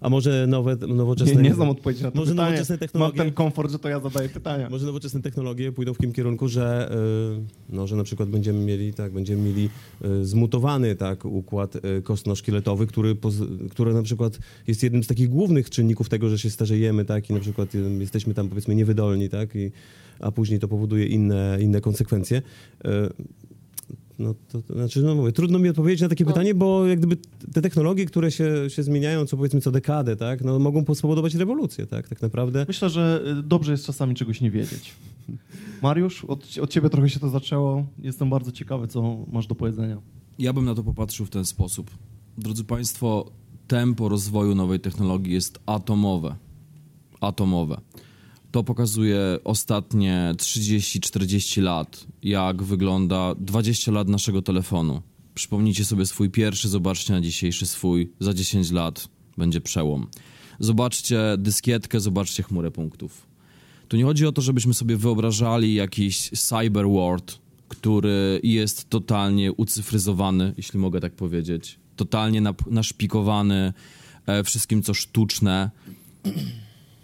A 0.00 0.08
może 0.08 0.46
nowe, 0.46 0.76
nowoczesne... 0.76 1.34
Nie, 1.42 1.48
nie 1.48 1.54
znam 1.54 1.68
odpowiedzi 1.70 2.02
na 2.02 2.10
to 2.10 2.18
Może 2.18 2.30
pytanie. 2.30 2.50
nowoczesne 2.50 2.78
technologie- 2.78 3.16
Mam 3.16 3.26
ten 3.26 3.34
komfort, 3.34 3.72
że 3.72 3.78
to 3.78 3.88
ja 3.88 4.00
zadaję 4.00 4.28
pytania. 4.28 4.70
Może 4.70 4.86
nowoczesne 4.86 5.22
technologie 5.22 5.72
pójdą 5.72 5.94
w 5.94 5.96
takim 5.96 6.12
kierunku, 6.12 6.48
że, 6.48 6.90
y, 7.70 7.74
no, 7.76 7.86
że 7.86 7.96
na 7.96 8.04
przykład 8.04 8.28
będziemy 8.28 8.58
mieli, 8.64 8.94
tak, 8.94 9.12
będziemy 9.12 9.42
mieli 9.42 9.68
y, 10.04 10.24
zmutowany 10.24 10.96
tak, 10.96 11.24
układ 11.24 11.76
y, 11.76 12.02
kostno-szkieletowy, 12.02 12.86
który, 12.86 13.16
który 13.70 13.94
na 13.94 14.02
przykład 14.02 14.38
jest 14.66 14.82
jednym 14.82 15.04
z 15.04 15.06
takich 15.06 15.28
głównych 15.28 15.70
czynników 15.70 16.08
tego, 16.08 16.28
że 16.28 16.38
się 16.38 16.50
starzejemy, 16.50 17.04
tak, 17.04 17.30
i 17.30 17.32
na 17.32 17.40
przykład 17.40 17.68
jesteśmy 17.98 18.34
tam 18.34 18.48
powiedzmy 18.48 18.74
niewydolni, 18.74 19.28
tak, 19.28 19.54
i, 19.56 19.70
a 20.20 20.32
później 20.32 20.58
to 20.60 20.68
powoduje 20.68 21.06
inne, 21.06 21.58
inne 21.60 21.80
konsekwencje. 21.80 22.42
No 24.18 24.34
to, 24.48 24.62
to 24.62 24.74
znaczy, 24.74 25.02
no 25.02 25.14
mówię, 25.14 25.32
trudno 25.32 25.58
mi 25.58 25.68
odpowiedzieć 25.68 26.00
na 26.00 26.08
takie 26.08 26.24
pytanie, 26.24 26.54
bo 26.54 26.86
jak 26.86 26.98
gdyby 26.98 27.16
te 27.52 27.62
technologie, 27.62 28.06
które 28.06 28.30
się, 28.30 28.70
się 28.70 28.82
zmieniają 28.82 29.26
co 29.26 29.36
powiedzmy 29.36 29.60
co 29.60 29.70
dekadę, 29.70 30.16
tak, 30.16 30.44
no 30.44 30.58
mogą 30.58 30.94
spowodować 30.94 31.34
rewolucję, 31.34 31.86
tak, 31.86 32.08
tak 32.08 32.22
naprawdę. 32.22 32.64
Myślę, 32.68 32.90
że 32.90 33.22
y, 33.38 33.42
dobrze 33.42 33.72
jest 33.72 33.86
czasami 33.86 34.14
czegoś 34.14 34.40
nie 34.40 34.50
wiedzieć. 34.50 34.94
Mariusz, 35.82 36.24
od, 36.24 36.58
od 36.62 36.70
ciebie 36.70 36.90
trochę 36.90 37.08
się 37.08 37.20
to 37.20 37.28
zaczęło. 37.28 37.86
Jestem 37.98 38.30
bardzo 38.30 38.52
ciekawy, 38.52 38.88
co 38.88 39.24
masz 39.32 39.46
do 39.46 39.54
powiedzenia. 39.54 40.00
Ja 40.38 40.52
bym 40.52 40.64
na 40.64 40.74
to 40.74 40.82
popatrzył 40.82 41.26
w 41.26 41.30
ten 41.30 41.44
sposób. 41.44 41.90
Drodzy 42.38 42.64
Państwo, 42.64 43.30
tempo 43.68 44.08
rozwoju 44.08 44.54
nowej 44.54 44.80
technologii 44.80 45.32
jest 45.32 45.58
atomowe. 45.66 46.36
Atomowe. 47.20 47.80
To 48.52 48.64
pokazuje 48.64 49.18
ostatnie 49.44 50.34
30-40 50.36 51.62
lat, 51.62 52.06
jak 52.22 52.62
wygląda 52.62 53.34
20 53.34 53.92
lat 53.92 54.08
naszego 54.08 54.42
telefonu. 54.42 55.02
Przypomnijcie 55.34 55.84
sobie 55.84 56.06
swój 56.06 56.30
pierwszy, 56.30 56.68
zobaczcie 56.68 57.12
na 57.12 57.20
dzisiejszy 57.20 57.66
swój. 57.66 58.12
Za 58.20 58.34
10 58.34 58.70
lat 58.70 59.08
będzie 59.38 59.60
przełom. 59.60 60.06
Zobaczcie 60.58 61.20
dyskietkę, 61.38 62.00
zobaczcie 62.00 62.42
chmurę 62.42 62.70
punktów. 62.70 63.26
Tu 63.88 63.96
nie 63.96 64.04
chodzi 64.04 64.26
o 64.26 64.32
to, 64.32 64.42
żebyśmy 64.42 64.74
sobie 64.74 64.96
wyobrażali 64.96 65.74
jakiś 65.74 66.30
cyber 66.30 66.88
world, 66.88 67.38
który 67.68 68.40
jest 68.42 68.90
totalnie 68.90 69.52
ucyfryzowany, 69.52 70.54
jeśli 70.56 70.78
mogę 70.78 71.00
tak 71.00 71.12
powiedzieć, 71.12 71.78
totalnie 71.96 72.42
nap- 72.42 72.70
naszpikowany 72.70 73.72
e, 74.26 74.44
wszystkim, 74.44 74.82
co 74.82 74.94
sztuczne. 74.94 75.70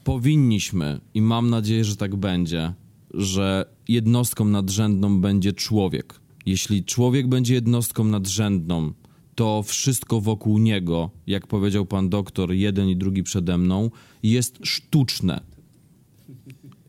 Powinniśmy, 0.04 1.00
i 1.14 1.22
mam 1.22 1.50
nadzieję, 1.50 1.84
że 1.84 1.96
tak 1.96 2.16
będzie, 2.16 2.72
że 3.14 3.64
jednostką 3.88 4.44
nadrzędną 4.44 5.20
będzie 5.20 5.52
człowiek. 5.52 6.20
Jeśli 6.46 6.84
człowiek 6.84 7.28
będzie 7.28 7.54
jednostką 7.54 8.04
nadrzędną, 8.04 8.92
to 9.34 9.62
wszystko 9.62 10.20
wokół 10.20 10.58
niego, 10.58 11.10
jak 11.26 11.46
powiedział 11.46 11.86
pan 11.86 12.08
doktor, 12.08 12.52
jeden 12.52 12.88
i 12.88 12.96
drugi 12.96 13.22
przede 13.22 13.58
mną, 13.58 13.90
jest 14.22 14.58
sztuczne 14.62 15.52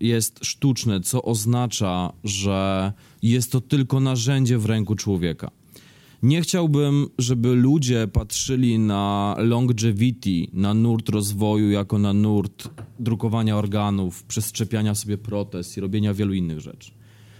jest 0.04 0.46
sztuczne, 0.46 1.02
co 1.02 1.24
oznacza, 1.24 2.14
że 2.24 2.94
jest 3.22 3.52
to 3.52 3.62
tylko 3.62 4.00
narzędzie 4.00 4.58
w 4.58 4.66
ręku 4.66 4.96
człowieka. 4.96 5.52
Nie 6.24 6.42
chciałbym, 6.42 7.08
żeby 7.18 7.56
ludzie 7.56 8.08
patrzyli 8.08 8.80
na 8.80 9.36
longevity, 9.40 10.48
na 10.54 10.74
nurt 10.74 11.10
rozwoju, 11.10 11.72
jako 11.72 12.00
na 12.00 12.14
nurt 12.14 12.70
drukowania 13.00 13.58
organów, 13.58 14.24
przeszczepiania 14.24 14.96
sobie 14.96 15.18
protez 15.18 15.78
i 15.78 15.82
robienia 15.82 16.14
wielu 16.14 16.34
innych 16.34 16.60
rzeczy. 16.60 16.92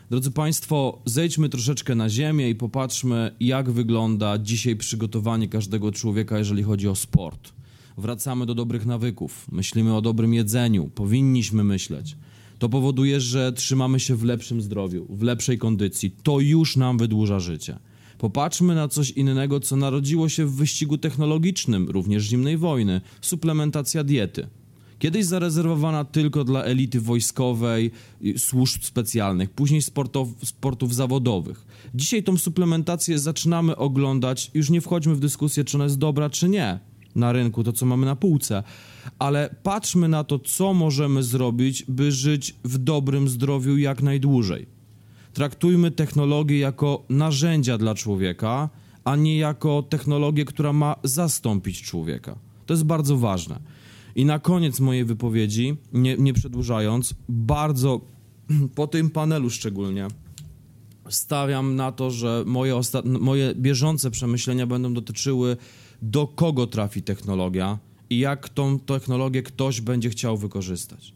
Drodzy 0.10 0.32
Państwo, 0.32 1.02
zejdźmy 1.06 1.50
troszeczkę 1.50 1.96
na 1.96 2.10
ziemię 2.10 2.50
i 2.50 2.56
popatrzmy, 2.56 3.36
jak 3.40 3.72
wygląda 3.72 4.38
dzisiaj 4.38 4.76
przygotowanie 4.76 5.48
każdego 5.48 5.92
człowieka, 5.92 6.38
jeżeli 6.38 6.64
chodzi 6.64 6.88
o 6.88 6.96
sport. 6.96 7.54
Wracamy 7.98 8.46
do 8.46 8.56
dobrych 8.56 8.86
nawyków, 8.86 9.48
myślimy 9.52 9.96
o 9.96 10.02
dobrym 10.02 10.34
jedzeniu, 10.34 10.90
powinniśmy 10.96 11.64
myśleć. 11.64 12.18
To 12.60 12.70
powoduje, 12.70 13.20
że 13.20 13.54
trzymamy 13.54 14.00
się 14.00 14.16
w 14.16 14.24
lepszym 14.24 14.62
zdrowiu, 14.62 15.06
w 15.10 15.22
lepszej 15.22 15.58
kondycji. 15.58 16.12
To 16.24 16.40
już 16.40 16.78
nam 16.78 16.98
wydłuża 16.98 17.40
życie. 17.40 17.80
Popatrzmy 18.24 18.76
na 18.76 18.88
coś 18.88 19.12
innego, 19.12 19.60
co 19.60 19.76
narodziło 19.76 20.30
się 20.30 20.46
w 20.46 20.56
wyścigu 20.56 20.98
technologicznym, 20.98 21.90
również 21.90 22.24
zimnej 22.24 22.58
wojny 22.58 23.02
suplementacja 23.22 24.04
diety. 24.04 24.48
Kiedyś 25.00 25.26
zarezerwowana 25.26 26.06
tylko 26.06 26.44
dla 26.44 26.64
elity 26.64 27.02
wojskowej, 27.02 27.92
służb 28.38 28.84
specjalnych, 28.84 29.50
później 29.50 29.82
sportow, 29.82 30.28
sportów 30.44 30.96
zawodowych. 30.96 31.66
Dzisiaj 31.96 32.24
tą 32.24 32.38
suplementację 32.38 33.20
zaczynamy 33.20 33.76
oglądać, 33.76 34.52
już 34.54 34.70
nie 34.70 34.82
wchodźmy 34.82 35.16
w 35.16 35.20
dyskusję, 35.20 35.64
czy 35.64 35.78
ona 35.78 35.84
jest 35.84 35.98
dobra, 35.98 36.30
czy 36.30 36.50
nie 36.50 36.80
na 37.16 37.32
rynku, 37.32 37.64
to 37.64 37.74
co 37.74 37.86
mamy 37.86 38.06
na 38.06 38.16
półce, 38.16 38.64
ale 39.20 39.56
patrzmy 39.64 40.08
na 40.08 40.24
to, 40.24 40.40
co 40.40 40.74
możemy 40.74 41.24
zrobić, 41.24 41.86
by 41.88 42.12
żyć 42.12 42.56
w 42.64 42.78
dobrym 42.78 43.30
zdrowiu 43.30 43.78
jak 43.78 44.02
najdłużej. 44.04 44.73
Traktujmy 45.34 45.92
technologię 45.92 46.60
jako 46.60 47.04
narzędzia 47.10 47.78
dla 47.78 47.96
człowieka, 47.96 48.70
a 49.04 49.16
nie 49.16 49.38
jako 49.38 49.84
technologię, 49.84 50.46
która 50.46 50.74
ma 50.74 50.96
zastąpić 51.04 51.82
człowieka. 51.82 52.36
To 52.66 52.74
jest 52.74 52.84
bardzo 52.84 53.18
ważne. 53.18 53.60
I 54.16 54.26
na 54.26 54.40
koniec 54.40 54.80
mojej 54.80 55.06
wypowiedzi, 55.06 55.78
nie, 55.94 56.18
nie 56.18 56.34
przedłużając, 56.34 57.14
bardzo 57.30 58.02
po 58.76 58.88
tym 58.88 59.10
panelu 59.10 59.50
szczególnie 59.50 60.08
stawiam 61.10 61.76
na 61.76 61.92
to, 61.92 62.12
że 62.12 62.44
moje, 62.48 62.82
moje 63.20 63.56
bieżące 63.56 64.12
przemyślenia 64.12 64.68
będą 64.68 64.94
dotyczyły, 64.94 65.58
do 66.02 66.28
kogo 66.28 66.68
trafi 66.68 67.02
technologia 67.02 67.80
i 68.10 68.20
jak 68.20 68.50
tą 68.50 68.80
technologię 68.80 69.44
ktoś 69.44 69.82
będzie 69.82 70.10
chciał 70.10 70.38
wykorzystać. 70.38 71.14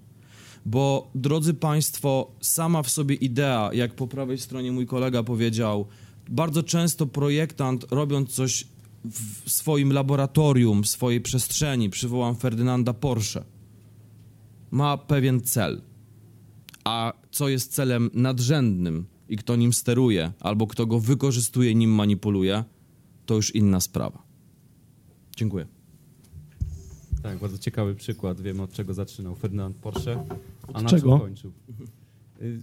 Bo, 0.68 1.12
drodzy 1.16 1.54
Państwo, 1.54 2.32
sama 2.42 2.84
w 2.84 2.90
sobie 2.90 3.16
idea, 3.16 3.70
jak 3.74 3.96
po 3.96 4.08
prawej 4.08 4.38
stronie 4.38 4.72
mój 4.72 4.86
kolega 4.86 5.24
powiedział, 5.24 5.86
bardzo 6.30 6.64
często 6.64 7.06
projektant, 7.06 7.86
robiąc 7.92 8.30
coś 8.30 8.68
w 9.06 9.52
swoim 9.52 9.94
laboratorium, 9.94 10.84
w 10.84 10.88
swojej 10.88 11.22
przestrzeni, 11.22 11.90
przywołam 11.90 12.36
Ferdynanda 12.36 12.94
Porsche, 12.94 13.44
ma 14.72 14.98
pewien 14.98 15.42
cel. 15.42 15.82
A 16.84 17.14
co 17.32 17.50
jest 17.50 17.74
celem 17.74 18.10
nadrzędnym 18.14 19.06
i 19.30 19.38
kto 19.38 19.56
nim 19.56 19.74
steruje, 19.74 20.32
albo 20.40 20.68
kto 20.68 20.86
go 20.86 21.00
wykorzystuje, 21.00 21.76
nim 21.76 21.92
manipuluje, 21.92 22.64
to 23.26 23.36
już 23.36 23.56
inna 23.56 23.80
sprawa. 23.80 24.24
Dziękuję. 25.38 25.68
Tak, 27.24 27.40
bardzo 27.40 27.58
ciekawy 27.58 27.96
przykład. 27.96 28.42
Wiemy 28.42 28.62
od 28.62 28.72
czego 28.72 28.94
zaczynał 28.94 29.36
Ferdynand 29.36 29.78
Porsche, 29.78 30.24
a 30.74 30.82
na 30.82 30.90
czego? 30.90 31.20
kończył. 31.20 31.52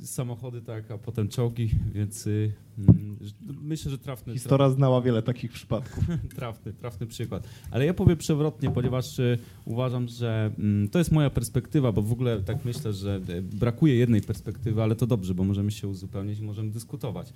samochody, 0.04 0.62
tak, 0.62 0.90
a 0.90 0.98
potem 0.98 1.28
czołgi, 1.28 1.70
więc 1.94 2.26
y, 2.26 2.52
mm, 2.78 3.16
myślę, 3.62 3.90
że 3.90 3.98
trafny, 3.98 4.32
Historia 4.32 4.70
znała 4.70 5.00
wiele 5.00 5.22
takich 5.22 5.52
przypadków. 5.52 6.04
trafny, 6.36 6.72
trafny 6.72 7.06
przykład. 7.06 7.48
Ale 7.70 7.86
ja 7.86 7.94
powiem 7.94 8.16
przewrotnie, 8.16 8.70
ponieważ 8.70 9.18
y, 9.18 9.38
uważam, 9.64 10.08
że 10.08 10.50
mm, 10.58 10.88
to 10.88 10.98
jest 10.98 11.12
moja 11.12 11.30
perspektywa, 11.30 11.92
bo 11.92 12.02
w 12.02 12.12
ogóle 12.12 12.40
tak 12.40 12.64
myślę, 12.64 12.92
że 12.92 13.20
y, 13.28 13.42
brakuje 13.42 13.96
jednej 13.96 14.20
perspektywy, 14.20 14.82
ale 14.82 14.96
to 14.96 15.06
dobrze, 15.06 15.34
bo 15.34 15.44
możemy 15.44 15.70
się 15.70 15.88
uzupełnić 15.88 16.38
i 16.38 16.42
możemy 16.42 16.70
dyskutować. 16.70 17.32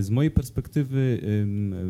Z 0.00 0.10
mojej 0.10 0.30
perspektywy 0.30 1.20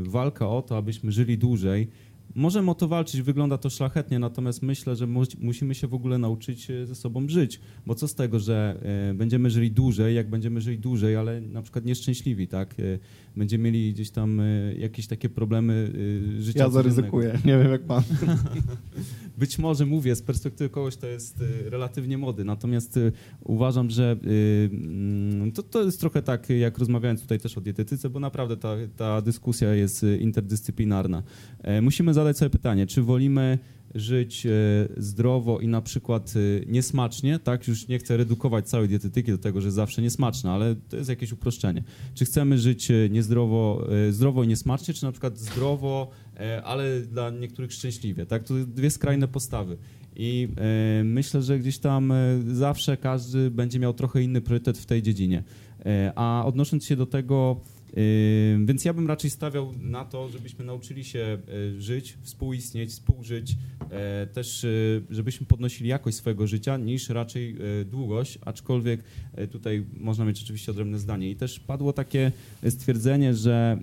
walka 0.02 0.48
o 0.48 0.62
to, 0.62 0.76
abyśmy 0.76 1.12
żyli 1.12 1.38
dłużej, 1.38 1.88
możemy 2.34 2.70
o 2.70 2.74
to 2.74 2.88
walczyć, 2.88 3.22
wygląda 3.22 3.58
to 3.58 3.70
szlachetnie, 3.70 4.18
natomiast 4.18 4.62
myślę, 4.62 4.96
że 4.96 5.06
mu- 5.06 5.22
musimy 5.40 5.74
się 5.74 5.86
w 5.86 5.94
ogóle 5.94 6.18
nauczyć 6.18 6.70
e, 6.70 6.86
ze 6.86 6.94
sobą 6.94 7.28
żyć, 7.28 7.60
bo 7.86 7.94
co 7.94 8.08
z 8.08 8.14
tego, 8.14 8.38
że 8.38 8.76
e, 9.10 9.14
będziemy 9.14 9.50
żyli 9.50 9.70
dłużej, 9.70 10.14
jak 10.14 10.30
będziemy 10.30 10.60
żyli 10.60 10.78
dłużej, 10.78 11.16
ale 11.16 11.40
na 11.40 11.62
przykład 11.62 11.84
nieszczęśliwi, 11.84 12.48
tak? 12.48 12.74
E, 12.80 12.98
Będziemy 13.36 13.64
mieli 13.64 13.92
gdzieś 13.92 14.10
tam 14.10 14.40
e, 14.40 14.74
jakieś 14.74 15.06
takie 15.06 15.28
problemy 15.28 15.92
życia 16.38 16.58
Ja 16.58 16.64
codziennego. 16.64 16.70
zaryzykuję, 16.70 17.38
nie 17.44 17.58
wiem 17.58 17.70
jak 17.72 17.82
pan. 17.82 18.02
Być 19.38 19.58
może 19.58 19.86
mówię, 19.86 20.16
z 20.16 20.22
perspektywy 20.22 20.70
kogoś 20.70 20.96
to 20.96 21.06
jest 21.06 21.40
y, 21.40 21.70
relatywnie 21.70 22.18
młody, 22.18 22.44
natomiast 22.44 22.96
y, 22.96 23.12
uważam, 23.44 23.90
że 23.90 24.16
y, 24.26 24.70
mm, 24.72 25.52
to, 25.52 25.62
to 25.62 25.82
jest 25.84 26.00
trochę 26.00 26.22
tak, 26.22 26.50
jak 26.50 26.78
rozmawiając 26.78 27.20
tutaj 27.22 27.40
też 27.40 27.58
o 27.58 27.60
dietetyce, 27.60 28.10
bo 28.10 28.20
naprawdę 28.20 28.56
ta, 28.56 28.76
ta 28.96 29.20
dyskusja 29.22 29.74
jest 29.74 30.02
y, 30.04 30.16
interdyscyplinarna. 30.18 31.22
Musimy 31.82 32.14
zadać 32.22 32.38
sobie 32.38 32.50
pytanie, 32.50 32.86
czy 32.86 33.02
wolimy 33.02 33.58
żyć 33.94 34.46
e, 34.46 34.50
zdrowo 34.96 35.60
i 35.60 35.68
na 35.68 35.82
przykład 35.82 36.34
e, 36.36 36.66
niesmacznie, 36.66 37.38
tak? 37.38 37.68
Już 37.68 37.88
nie 37.88 37.98
chcę 37.98 38.16
redukować 38.16 38.68
całej 38.68 38.88
dietetyki 38.88 39.30
do 39.30 39.38
tego, 39.38 39.60
że 39.60 39.70
zawsze 39.70 40.02
niesmaczna, 40.02 40.52
ale 40.52 40.76
to 40.88 40.96
jest 40.96 41.10
jakieś 41.10 41.32
uproszczenie. 41.32 41.82
Czy 42.14 42.24
chcemy 42.24 42.58
żyć 42.58 42.90
e, 42.90 43.08
niezdrowo, 43.10 43.86
zdrowo 44.10 44.44
i 44.44 44.48
niesmacznie, 44.48 44.94
czy 44.94 45.04
na 45.04 45.12
przykład 45.12 45.38
zdrowo, 45.38 46.10
ale 46.64 47.00
dla 47.00 47.30
niektórych 47.30 47.72
szczęśliwie, 47.72 48.26
tak? 48.26 48.44
To 48.44 48.54
dwie 48.54 48.90
skrajne 48.90 49.28
postawy. 49.28 49.76
I 50.16 50.48
myślę, 51.04 51.42
że 51.42 51.58
gdzieś 51.58 51.78
tam 51.78 52.12
zawsze 52.52 52.96
każdy 52.96 53.50
będzie 53.50 53.78
miał 53.78 53.94
trochę 53.94 54.22
inny 54.22 54.40
priorytet 54.40 54.78
w 54.78 54.86
tej 54.86 55.02
dziedzinie. 55.02 55.42
A 56.14 56.42
odnosząc 56.46 56.84
się 56.84 56.96
do 56.96 57.06
tego, 57.06 57.60
Więc 58.64 58.84
ja 58.84 58.94
bym 58.94 59.08
raczej 59.08 59.30
stawiał 59.30 59.72
na 59.80 60.04
to, 60.04 60.28
żebyśmy 60.28 60.64
nauczyli 60.64 61.04
się 61.04 61.18
e, 61.18 61.80
żyć, 61.80 62.18
współistnieć, 62.22 62.90
współżyć, 62.90 63.56
e, 63.90 64.26
też 64.26 64.64
e, 64.64 64.68
żebyśmy 65.10 65.46
podnosili 65.46 65.88
jakość 65.90 66.16
swojego 66.16 66.46
życia, 66.46 66.76
niż 66.76 67.08
raczej 67.08 67.56
długość, 67.90 68.38
aczkolwiek 68.44 69.02
tutaj 69.50 69.84
można 70.00 70.24
mieć 70.24 70.42
oczywiście 70.42 70.72
odrębne 70.72 70.98
zdanie. 70.98 71.30
I 71.30 71.36
też 71.36 71.60
padło 71.60 71.92
takie 71.92 72.32
stwierdzenie, 72.68 73.34
że 73.34 73.78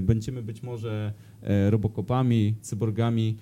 będziemy 0.00 0.42
być 0.42 0.62
może 0.62 1.12
robokopami, 1.70 2.54
cyborgami. 2.60 3.36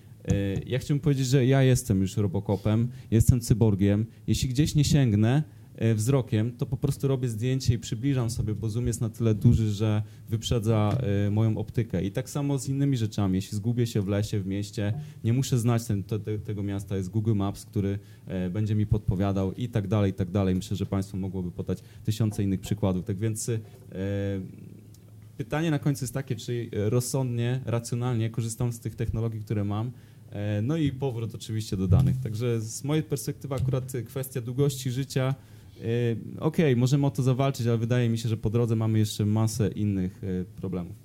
Ja 0.66 0.78
chciałbym 0.78 1.00
powiedzieć, 1.00 1.26
że 1.26 1.46
ja 1.46 1.62
jestem 1.62 2.00
już 2.00 2.16
robokopem, 2.16 2.88
jestem 3.10 3.40
cyborgiem. 3.40 4.06
Jeśli 4.26 4.48
gdzieś 4.48 4.74
nie 4.74 4.84
sięgnę, 4.84 5.42
wzrokiem, 5.94 6.52
to 6.56 6.66
po 6.66 6.76
prostu 6.76 7.08
robię 7.08 7.28
zdjęcie 7.28 7.74
i 7.74 7.78
przybliżam 7.78 8.30
sobie, 8.30 8.54
bo 8.54 8.68
zoom 8.68 8.86
jest 8.86 9.00
na 9.00 9.10
tyle 9.10 9.34
duży, 9.34 9.70
że 9.70 10.02
wyprzedza 10.28 10.98
e, 11.26 11.30
moją 11.30 11.58
optykę. 11.58 12.04
I 12.04 12.10
tak 12.10 12.30
samo 12.30 12.58
z 12.58 12.68
innymi 12.68 12.96
rzeczami. 12.96 13.34
Jeśli 13.34 13.56
zgubię 13.56 13.86
się 13.86 14.02
w 14.02 14.08
lesie, 14.08 14.40
w 14.40 14.46
mieście, 14.46 14.94
nie 15.24 15.32
muszę 15.32 15.58
znać 15.58 15.84
ten, 15.84 16.02
te, 16.02 16.18
te, 16.18 16.38
tego 16.38 16.62
miasta, 16.62 16.96
jest 16.96 17.08
Google 17.08 17.34
Maps, 17.34 17.64
który 17.64 17.98
e, 18.26 18.50
będzie 18.50 18.74
mi 18.74 18.86
podpowiadał 18.86 19.52
i 19.52 19.68
tak 19.68 19.88
dalej, 19.88 20.10
i 20.10 20.14
tak 20.14 20.30
dalej. 20.30 20.54
Myślę, 20.54 20.76
że 20.76 20.86
Państwo 20.86 21.16
mogłoby 21.16 21.50
podać 21.50 21.78
tysiące 22.04 22.42
innych 22.42 22.60
przykładów. 22.60 23.04
Tak 23.04 23.18
więc 23.18 23.48
e, 23.48 23.60
pytanie 25.36 25.70
na 25.70 25.78
końcu 25.78 26.04
jest 26.04 26.14
takie, 26.14 26.36
czy 26.36 26.70
e, 26.72 26.90
rozsądnie, 26.90 27.60
racjonalnie 27.64 28.30
korzystam 28.30 28.72
z 28.72 28.80
tych 28.80 28.94
technologii, 28.94 29.40
które 29.40 29.64
mam, 29.64 29.92
E, 30.32 30.62
No 30.62 30.76
i 30.76 30.92
powrót 30.92 31.34
oczywiście 31.34 31.76
do 31.76 31.88
danych. 31.88 32.16
Także 32.16 32.60
z 32.60 32.84
mojej 32.84 33.02
perspektywy 33.02 33.54
akurat 33.54 33.92
kwestia 34.06 34.40
długości 34.40 34.90
życia, 34.90 35.34
y, 35.82 36.16
okej, 36.40 36.76
możemy 36.76 37.06
o 37.06 37.10
to 37.10 37.22
zawalczyć, 37.22 37.66
ale 37.66 37.78
wydaje 37.78 38.08
mi 38.08 38.18
się, 38.18 38.28
że 38.28 38.36
po 38.36 38.50
drodze 38.50 38.76
mamy 38.76 38.98
jeszcze 38.98 39.26
masę 39.26 39.68
innych 39.68 40.24
y, 40.24 40.44
problemów. 40.56 40.96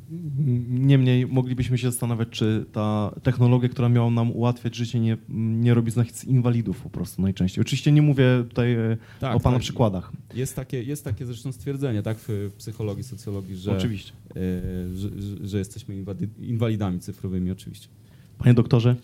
Niemniej 0.70 1.28
moglibyśmy 1.28 1.78
się 1.78 1.92
zastanawiać, 1.92 2.30
czy 2.30 2.66
ta 2.72 3.12
technologia, 3.24 3.70
która 3.70 3.90
miała 3.90 4.10
nam 4.12 4.32
ułatwiać 4.32 4.76
życie, 4.76 5.00
nie, 5.00 5.18
nie 5.30 5.74
robi 5.74 5.92
z 5.92 5.96
nas 5.96 6.26
inwalidów 6.26 6.82
po 6.82 6.90
prostu 6.90 7.22
najczęściej. 7.22 7.62
Oczywiście 7.62 7.92
nie 7.92 8.02
mówię 8.02 8.26
tutaj 8.50 8.74
e, 8.74 8.98
Tak, 9.20 9.36
o 9.36 9.40
pana 9.40 9.56
tak. 9.56 9.64
przykładach. 9.64 10.12
Jest 10.36 10.56
takie, 10.56 10.84
jest 10.84 11.04
takie 11.04 11.26
zresztą 11.26 11.52
stwierdzenie 11.52 12.04
tak, 12.04 12.18
w 12.20 12.52
psychologii, 12.58 13.04
socjologii, 13.04 13.56
że, 13.56 13.78
Oczywiście. 13.78 14.12
y, 14.38 14.98
że, 14.98 15.10
że, 15.22 15.48
że 15.48 15.58
jesteśmy 15.58 16.04
inwali- 16.04 16.28
inwalidami 16.42 17.00
cyfrowymi, 17.00 17.52
oczywiście. 17.52 17.88
Panie 18.38 18.54
doktorze, 18.54 18.96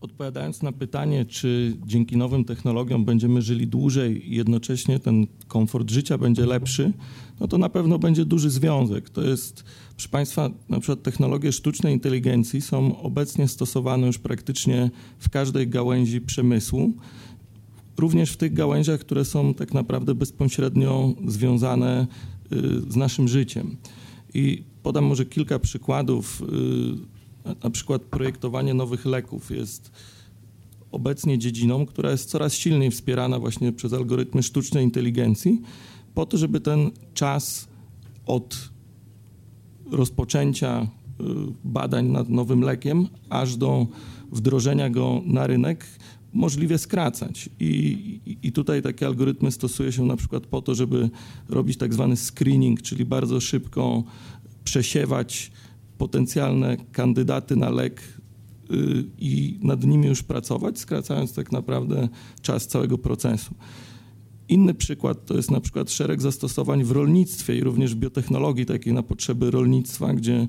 Odpowiadając 0.00 0.62
na 0.62 0.72
pytanie, 0.72 1.24
czy 1.24 1.76
dzięki 1.86 2.16
nowym 2.16 2.44
technologiom 2.44 3.04
będziemy 3.04 3.42
żyli 3.42 3.66
dłużej 3.66 4.32
i 4.32 4.36
jednocześnie 4.36 4.98
ten 4.98 5.26
komfort 5.48 5.90
życia 5.90 6.18
będzie 6.18 6.46
lepszy, 6.46 6.92
no 7.40 7.48
to 7.48 7.58
na 7.58 7.68
pewno 7.68 7.98
będzie 7.98 8.24
duży 8.24 8.50
związek. 8.50 9.10
To 9.10 9.22
jest, 9.22 9.64
proszę 9.96 10.08
Państwa, 10.08 10.50
na 10.68 10.80
przykład 10.80 11.02
technologie 11.02 11.52
sztucznej 11.52 11.94
inteligencji 11.94 12.60
są 12.60 13.02
obecnie 13.02 13.48
stosowane 13.48 14.06
już 14.06 14.18
praktycznie 14.18 14.90
w 15.18 15.28
każdej 15.28 15.68
gałęzi 15.68 16.20
przemysłu, 16.20 16.92
również 17.98 18.32
w 18.32 18.36
tych 18.36 18.52
gałęziach, 18.52 19.00
które 19.00 19.24
są 19.24 19.54
tak 19.54 19.74
naprawdę 19.74 20.14
bezpośrednio 20.14 21.14
związane 21.26 22.06
y, 22.52 22.56
z 22.92 22.96
naszym 22.96 23.28
życiem. 23.28 23.76
I 24.34 24.64
podam 24.82 25.04
może 25.04 25.26
kilka 25.26 25.58
przykładów. 25.58 26.42
Na- 27.44 27.70
przykład 27.70 28.02
projektowanie 28.02 28.74
nowych 28.74 29.06
leków 29.06 29.50
jest 29.50 29.90
obecnie 30.92 31.38
dziedziną, 31.38 31.86
która 31.86 32.10
jest 32.10 32.30
coraz 32.30 32.54
silniej 32.54 32.90
wspierana 32.90 33.38
właśnie 33.38 33.72
przez 33.72 33.92
algorytmy 33.92 34.42
sztucznej 34.42 34.84
inteligencji, 34.84 35.62
po 36.14 36.26
to, 36.26 36.38
żeby 36.38 36.60
ten 36.60 36.90
czas 37.14 37.68
od 38.26 38.70
rozpoczęcia 39.90 40.82
y, 40.82 41.24
badań 41.64 42.08
nad 42.08 42.28
nowym 42.28 42.60
lekiem, 42.60 43.08
aż 43.30 43.56
do 43.56 43.86
wdrożenia 44.32 44.90
go 44.90 45.22
na 45.26 45.46
rynek, 45.46 45.86
możliwie 46.32 46.78
skracać. 46.78 47.48
I, 47.60 48.20
I 48.42 48.52
tutaj 48.52 48.82
takie 48.82 49.06
algorytmy 49.06 49.52
stosuje 49.52 49.92
się 49.92 50.04
na 50.04 50.16
przykład 50.16 50.46
po 50.46 50.62
to, 50.62 50.74
żeby 50.74 51.10
robić 51.48 51.76
tak 51.76 51.94
zwany 51.94 52.16
screening, 52.16 52.82
czyli 52.82 53.04
bardzo 53.04 53.40
szybko 53.40 54.04
przesiewać 54.64 55.52
potencjalne 55.98 56.76
kandydaty 56.92 57.56
na 57.56 57.70
lek 57.70 58.02
y, 58.70 59.04
i 59.18 59.58
nad 59.62 59.84
nimi 59.84 60.08
już 60.08 60.22
pracować, 60.22 60.78
skracając 60.78 61.34
tak 61.34 61.52
naprawdę 61.52 62.08
czas 62.42 62.66
całego 62.66 62.98
procesu. 62.98 63.54
Inny 64.48 64.74
przykład 64.74 65.26
to 65.26 65.34
jest 65.34 65.50
na 65.50 65.60
przykład 65.60 65.90
szereg 65.90 66.22
zastosowań 66.22 66.84
w 66.84 66.90
rolnictwie 66.90 67.56
i 67.56 67.60
również 67.60 67.94
biotechnologii, 67.94 68.66
takiej 68.66 68.92
na 68.92 69.02
potrzeby 69.02 69.50
rolnictwa, 69.50 70.14
gdzie 70.14 70.48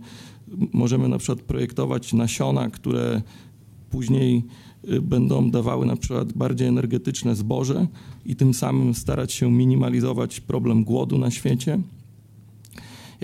możemy 0.74 1.08
na 1.08 1.18
przykład 1.18 1.42
projektować 1.42 2.14
nasiona, 2.14 2.70
które 2.70 3.22
później 3.90 4.44
y, 4.90 5.02
będą 5.02 5.52
dawały 5.52 5.86
na 5.86 5.96
przykład 5.96 6.34
bardziej 6.34 6.68
energetyczne 6.68 7.36
zboże 7.36 7.88
i 8.26 8.36
tym 8.36 8.54
samym 8.54 8.94
starać 8.94 9.34
się 9.34 9.52
minimalizować 9.52 10.40
problem 10.40 10.84
głodu 10.84 11.18
na 11.18 11.32
świecie. 11.32 11.80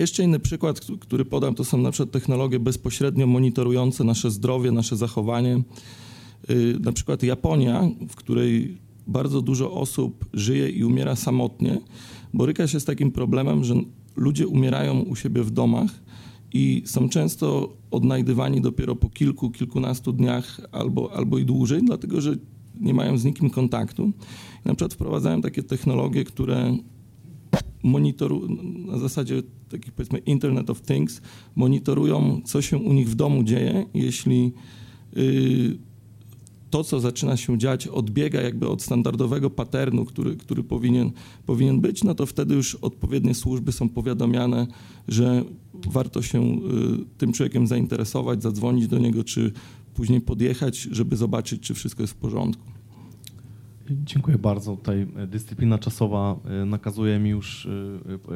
Jeszcze 0.00 0.24
inny 0.24 0.38
przykład, 0.38 0.80
który 1.00 1.24
podam, 1.24 1.54
to 1.54 1.64
są 1.64 1.78
na 1.78 1.90
przykład 1.90 2.10
technologie 2.10 2.60
bezpośrednio 2.60 3.26
monitorujące 3.26 4.04
nasze 4.04 4.30
zdrowie, 4.30 4.72
nasze 4.72 4.96
zachowanie. 4.96 5.62
Y, 6.50 6.76
Na 6.80 6.92
przykład 6.92 7.22
Japonia, 7.22 7.90
w 8.08 8.16
której 8.16 8.78
bardzo 9.06 9.42
dużo 9.42 9.72
osób 9.72 10.24
żyje 10.32 10.68
i 10.68 10.84
umiera 10.84 11.16
samotnie, 11.16 11.78
boryka 12.34 12.66
się 12.66 12.80
z 12.80 12.84
takim 12.84 13.12
problemem, 13.12 13.64
że 13.64 13.74
ludzie 14.16 14.46
umierają 14.46 15.00
u 15.00 15.16
siebie 15.16 15.42
w 15.42 15.50
domach 15.50 15.90
i 16.52 16.82
są 16.86 17.08
często 17.08 17.76
odnajdywani 17.90 18.60
dopiero 18.60 18.96
po 18.96 19.08
kilku, 19.08 19.50
kilkunastu 19.50 20.12
dniach 20.12 20.60
albo, 20.72 21.12
albo 21.12 21.38
i 21.38 21.44
dłużej, 21.44 21.80
dlatego 21.84 22.20
że 22.20 22.36
nie 22.80 22.94
mają 22.94 23.18
z 23.18 23.24
nikim 23.24 23.50
kontaktu. 23.50 24.12
Na 24.64 24.74
przykład 24.74 24.94
wprowadzają 24.94 25.42
takie 25.42 25.62
technologie, 25.62 26.24
które 26.24 26.76
monitoru, 27.82 28.48
na 28.86 28.98
zasadzie 28.98 29.42
takich 29.68 29.92
powiedzmy 29.92 30.18
Internet 30.18 30.70
of 30.70 30.82
Things, 30.82 31.20
monitorują, 31.56 32.40
co 32.44 32.62
się 32.62 32.78
u 32.78 32.92
nich 32.92 33.08
w 33.10 33.14
domu 33.14 33.44
dzieje. 33.44 33.86
Jeśli 33.94 34.52
y, 35.16 35.78
to, 36.70 36.84
co 36.84 37.00
zaczyna 37.00 37.36
się 37.36 37.58
dziać, 37.58 37.86
odbiega 37.86 38.40
jakby 38.40 38.68
od 38.68 38.82
standardowego 38.82 39.50
paternu, 39.50 40.04
który, 40.04 40.36
który 40.36 40.62
powinien, 40.62 41.10
powinien 41.46 41.80
być, 41.80 42.04
no 42.04 42.14
to 42.14 42.26
wtedy 42.26 42.54
już 42.54 42.74
odpowiednie 42.74 43.34
służby 43.34 43.72
są 43.72 43.88
powiadamiane, 43.88 44.66
że 45.08 45.44
warto 45.86 46.22
się 46.22 46.42
y, 46.42 46.58
tym 47.18 47.32
człowiekiem 47.32 47.66
zainteresować, 47.66 48.42
zadzwonić 48.42 48.88
do 48.88 48.98
niego, 48.98 49.24
czy 49.24 49.52
później 49.94 50.20
podjechać, 50.20 50.78
żeby 50.78 51.16
zobaczyć, 51.16 51.62
czy 51.62 51.74
wszystko 51.74 52.02
jest 52.02 52.12
w 52.12 52.16
porządku. 52.16 52.79
Dziękuję 53.90 54.38
bardzo. 54.38 54.76
Tutaj 54.76 55.06
e, 55.16 55.26
dyscyplina 55.26 55.78
czasowa 55.78 56.36
e, 56.44 56.64
nakazuje 56.64 57.18
mi 57.18 57.30
już 57.30 57.68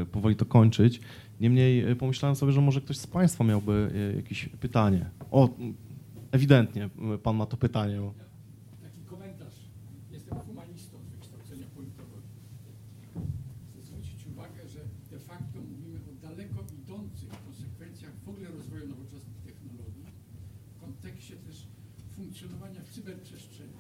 e, 0.01 0.07
powoli 0.07 0.37
to 0.37 0.45
kończyć. 0.45 1.01
Niemniej 1.41 1.97
pomyślałem 1.97 2.37
sobie, 2.37 2.53
że 2.53 2.61
może 2.61 2.81
ktoś 2.81 2.97
z 2.97 3.07
Państwa 3.07 3.45
miałby 3.45 3.91
jakieś 4.17 4.49
pytanie. 4.49 5.11
O, 5.31 5.49
ewidentnie 6.33 6.91
Pan 7.23 7.37
ma 7.37 7.47
to 7.47 7.57
pytanie. 7.57 8.11
taki 8.83 9.01
komentarz. 9.01 9.55
Jestem 10.11 10.39
humanistą 10.39 10.99
z 10.99 11.09
wykształcenia 11.09 11.67
politologii. 11.75 12.41
Chcę 13.73 13.83
zwrócić 13.83 14.27
uwagę, 14.27 14.69
że 14.69 14.81
de 15.11 15.19
facto 15.19 15.59
mówimy 15.61 15.99
o 15.99 16.27
daleko 16.27 16.65
idących 16.83 17.29
konsekwencjach 17.47 18.13
w 18.25 18.29
ogóle 18.29 18.49
rozwoju 18.51 18.89
nowoczesnych 18.89 19.39
technologii 19.47 20.07
w 20.77 20.81
kontekście 20.81 21.37
też 21.37 21.67
funkcjonowania 22.17 22.81
w 22.81 22.89
cyberprzestrzeni. 22.89 23.73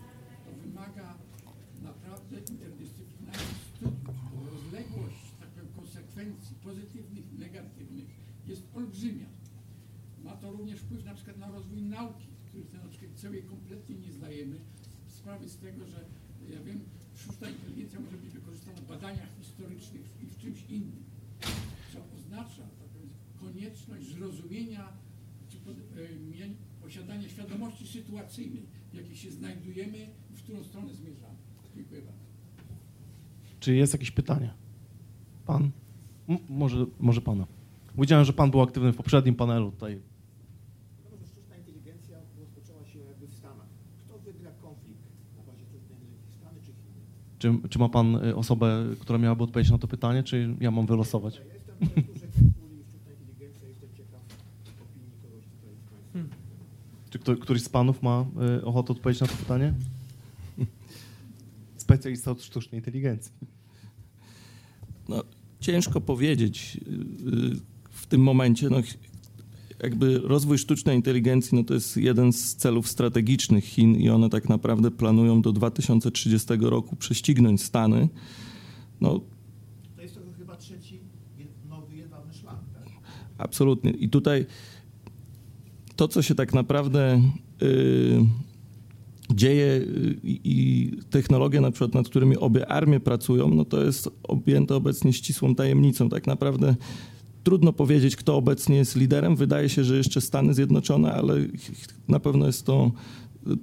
To 0.44 0.66
wymaga 0.66 1.14
naprawdę 1.84 2.36
interdyscyplinarnych 2.50 3.60
studiów, 3.70 4.16
bo 4.34 4.50
rozległość 4.50 5.24
tak 5.40 5.48
powiem, 5.48 5.68
konsekwencji 5.76 6.56
pozytywnych 6.56 7.32
i 7.32 7.38
negatywnych 7.38 8.08
jest 8.46 8.62
olbrzymia. 8.74 9.26
Ma 10.24 10.36
to 10.36 10.52
również 10.52 10.80
wpływ 10.80 11.04
na 11.04 11.14
przykład 11.14 11.36
na 11.38 11.50
rozwój 11.50 11.82
nauki, 11.82 12.26
których 12.46 12.72
na 12.72 12.88
przykład 12.88 13.18
sobie 13.18 13.42
kompletnie 13.42 13.94
nie 13.96 14.12
zdajemy 14.12 14.56
sprawy 15.48 15.48
z 15.48 15.56
tego, 15.56 15.86
że 15.86 16.04
ja 16.54 16.62
wiem, 16.62 16.80
sztuczna 17.14 17.48
inteligencja 17.50 18.00
może 18.00 18.16
być 18.16 18.30
wykorzystana 18.30 18.76
w 18.80 18.86
badaniach 18.86 19.28
historycznych 19.40 20.02
i 20.22 20.26
w 20.26 20.38
czymś 20.38 20.62
innym. 20.68 21.04
Co 21.92 21.98
oznacza 22.16 22.62
konieczność 23.40 24.06
zrozumienia 24.06 24.88
czy 25.48 25.56
e, 25.58 26.82
posiadania 26.82 27.28
świadomości 27.28 27.86
sytuacyjnej, 27.86 28.66
w 28.92 28.94
jakiej 28.96 29.16
się 29.16 29.30
znajdujemy 29.30 29.98
i 30.32 30.36
w 30.36 30.42
którą 30.42 30.64
stronę 30.64 30.94
zmierzamy. 30.94 31.34
Dziękuję 31.76 32.02
bardzo. 32.02 32.24
Czy 33.60 33.74
jest 33.74 33.92
jakieś 33.92 34.10
pytanie? 34.10 34.54
Pan? 35.46 35.70
M- 36.28 36.38
może, 36.48 36.86
może 37.00 37.20
Pana. 37.20 37.46
Widziałem, 37.98 38.24
że 38.24 38.32
Pan 38.32 38.50
był 38.50 38.60
aktywny 38.62 38.92
w 38.92 38.96
poprzednim 38.96 39.34
panelu. 39.34 39.70
Tutaj 39.72 40.00
Wiadomo, 41.04 41.16
że 41.16 41.26
sztuczna 41.26 41.56
inteligencja 41.56 42.16
rozpoczęła 42.38 42.84
się 42.86 42.98
jakby 42.98 43.26
w 43.26 43.34
Stanach. 43.34 43.68
Kto 44.04 44.18
wygra 44.18 44.50
konflikt 44.50 45.02
na 45.36 45.42
bazie 45.42 45.64
sztucznej 45.64 45.98
inteligencji, 45.98 46.34
Stany 46.38 46.60
czy 46.60 46.72
Chiny? 46.72 47.00
Czy, 47.44 47.68
czy 47.68 47.78
ma 47.78 47.88
Pan 47.88 48.16
y, 48.16 48.36
osobę, 48.36 48.84
która 49.00 49.18
miałaby 49.18 49.42
odpowiedzieć 49.42 49.72
na 49.72 49.78
to 49.78 49.88
pytanie, 49.88 50.22
czy 50.22 50.56
ja 50.60 50.70
mam 50.70 50.86
wylosować? 50.86 51.36
Ja 51.36 51.54
jestem 51.54 51.76
w 51.76 51.78
kulturze 51.78 52.26
Kepuli 52.26 52.80
i 52.80 52.84
sztuczna 52.84 53.12
inteligencja, 53.12 53.68
jestem 53.68 53.88
ciekaw 53.96 54.20
opinii 54.80 55.10
kogoś 55.22 55.44
tutaj 55.44 55.76
z 55.76 55.90
Państwa. 55.90 56.36
Czy 57.10 57.18
kto, 57.18 57.36
któryś 57.36 57.62
z 57.62 57.68
Panów 57.68 58.02
ma 58.02 58.26
y, 58.58 58.64
ochotę 58.64 58.92
odpowiedzieć 58.92 59.20
na 59.20 59.26
to 59.26 59.36
pytanie? 59.36 59.74
Specjalista 61.76 62.30
od 62.30 62.42
sztucznej 62.42 62.78
inteligencji. 62.80 63.32
No, 65.08 65.22
ciężko 65.60 66.00
powiedzieć 66.00 66.76
y, 66.76 67.60
w 67.90 68.06
tym 68.06 68.20
momencie. 68.20 68.70
No, 68.70 68.76
jakby 69.84 70.18
rozwój 70.18 70.58
sztucznej 70.58 70.96
inteligencji 70.96 71.58
no, 71.58 71.64
to 71.64 71.74
jest 71.74 71.96
jeden 71.96 72.32
z 72.32 72.54
celów 72.54 72.88
strategicznych 72.88 73.64
Chin 73.64 73.96
i 73.96 74.08
one 74.08 74.30
tak 74.30 74.48
naprawdę 74.48 74.90
planują 74.90 75.42
do 75.42 75.52
2030 75.52 76.48
roku 76.60 76.96
prześcignąć 76.96 77.62
Stany. 77.62 78.08
No, 79.00 79.20
To 79.96 80.02
jest 80.02 80.14
to 80.14 80.20
chyba 80.38 80.56
trzeci 80.56 81.00
nowy 81.68 81.96
jedwabny 81.96 82.34
szlak, 82.34 82.58
tak? 82.74 82.92
Absolutnie. 83.38 83.90
I 83.90 84.08
tutaj 84.08 84.46
to, 85.96 86.08
co 86.08 86.22
się 86.22 86.34
tak 86.34 86.54
naprawdę 86.54 87.22
y, 87.62 88.26
dzieje 89.30 89.66
y, 89.66 90.16
i 90.24 90.90
technologie, 91.10 91.60
na 91.60 91.70
przykład, 91.70 91.94
nad 91.94 92.08
którymi 92.08 92.36
obie 92.36 92.66
armie 92.66 93.00
pracują, 93.00 93.48
no 93.48 93.64
to 93.64 93.84
jest 93.84 94.10
objęte 94.22 94.76
obecnie 94.76 95.12
ścisłą 95.12 95.54
tajemnicą. 95.54 96.08
Tak 96.08 96.26
naprawdę 96.26 96.76
trudno 97.44 97.72
powiedzieć, 97.72 98.16
kto 98.16 98.36
obecnie 98.36 98.76
jest 98.76 98.96
liderem. 98.96 99.36
Wydaje 99.36 99.68
się, 99.68 99.84
że 99.84 99.96
jeszcze 99.96 100.20
Stany 100.20 100.54
Zjednoczone, 100.54 101.12
ale 101.12 101.34
na 102.08 102.20
pewno 102.20 102.46
jest 102.46 102.66
to 102.66 102.90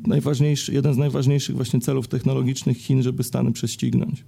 najważniejszy, 0.07 0.73
jeden 0.73 0.93
z 0.93 0.97
najważniejszych 0.97 1.55
właśnie 1.55 1.79
celów 1.79 2.07
technologicznych 2.07 2.77
Chin, 2.77 3.03
żeby 3.03 3.23
Stany 3.23 3.51
prześcignąć. 3.51 4.25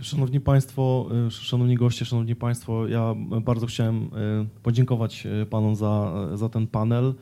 Szanowni 0.00 0.40
Państwo, 0.40 1.08
y, 1.26 1.30
szanowni 1.30 1.74
goście, 1.74 2.04
szanowni 2.04 2.36
Państwo, 2.36 2.88
ja 2.88 3.14
bardzo 3.42 3.66
chciałem 3.66 4.02
y, 4.04 4.08
podziękować 4.62 5.26
y, 5.42 5.46
Panom 5.46 5.76
za, 5.76 6.12
za 6.34 6.48
ten 6.48 6.66
panel. 6.66 7.14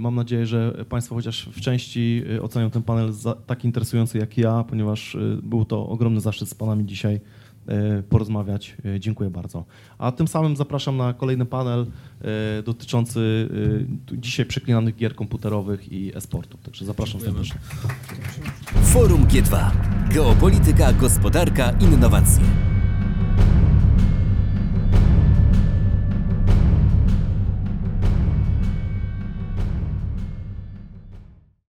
Mam 0.00 0.14
nadzieję, 0.14 0.46
że 0.46 0.84
Państwo 0.88 1.14
chociaż 1.14 1.48
w 1.52 1.60
części 1.60 2.22
ocenią 2.42 2.70
ten 2.70 2.82
panel 2.82 3.12
tak 3.46 3.64
interesujący 3.64 4.18
jak 4.18 4.38
ja, 4.38 4.64
ponieważ 4.64 5.16
był 5.42 5.64
to 5.64 5.88
ogromny 5.88 6.20
zaszczyt 6.20 6.48
z 6.48 6.54
Panami 6.54 6.86
dzisiaj 6.86 7.20
porozmawiać. 8.08 8.76
Y, 8.96 9.00
Dziękuję 9.00 9.30
bardzo. 9.30 9.64
A 9.98 10.12
tym 10.12 10.28
samym 10.28 10.56
zapraszam 10.56 10.96
na 10.96 11.12
kolejny 11.12 11.46
panel 11.46 11.86
y, 12.60 12.62
dotyczący 12.62 13.48
dzisiaj 14.12 14.46
przeklinanych 14.46 14.96
gier 14.96 15.14
komputerowych 15.14 15.92
i 15.92 16.16
e-sportu. 16.16 16.58
Także 16.58 16.84
zapraszam 16.84 17.20
serdecznie. 17.20 17.60
Forum 18.82 19.26
G2. 19.26 19.70
Geopolityka, 20.12 20.92
gospodarka, 20.92 21.70
innowacje. 21.70 22.77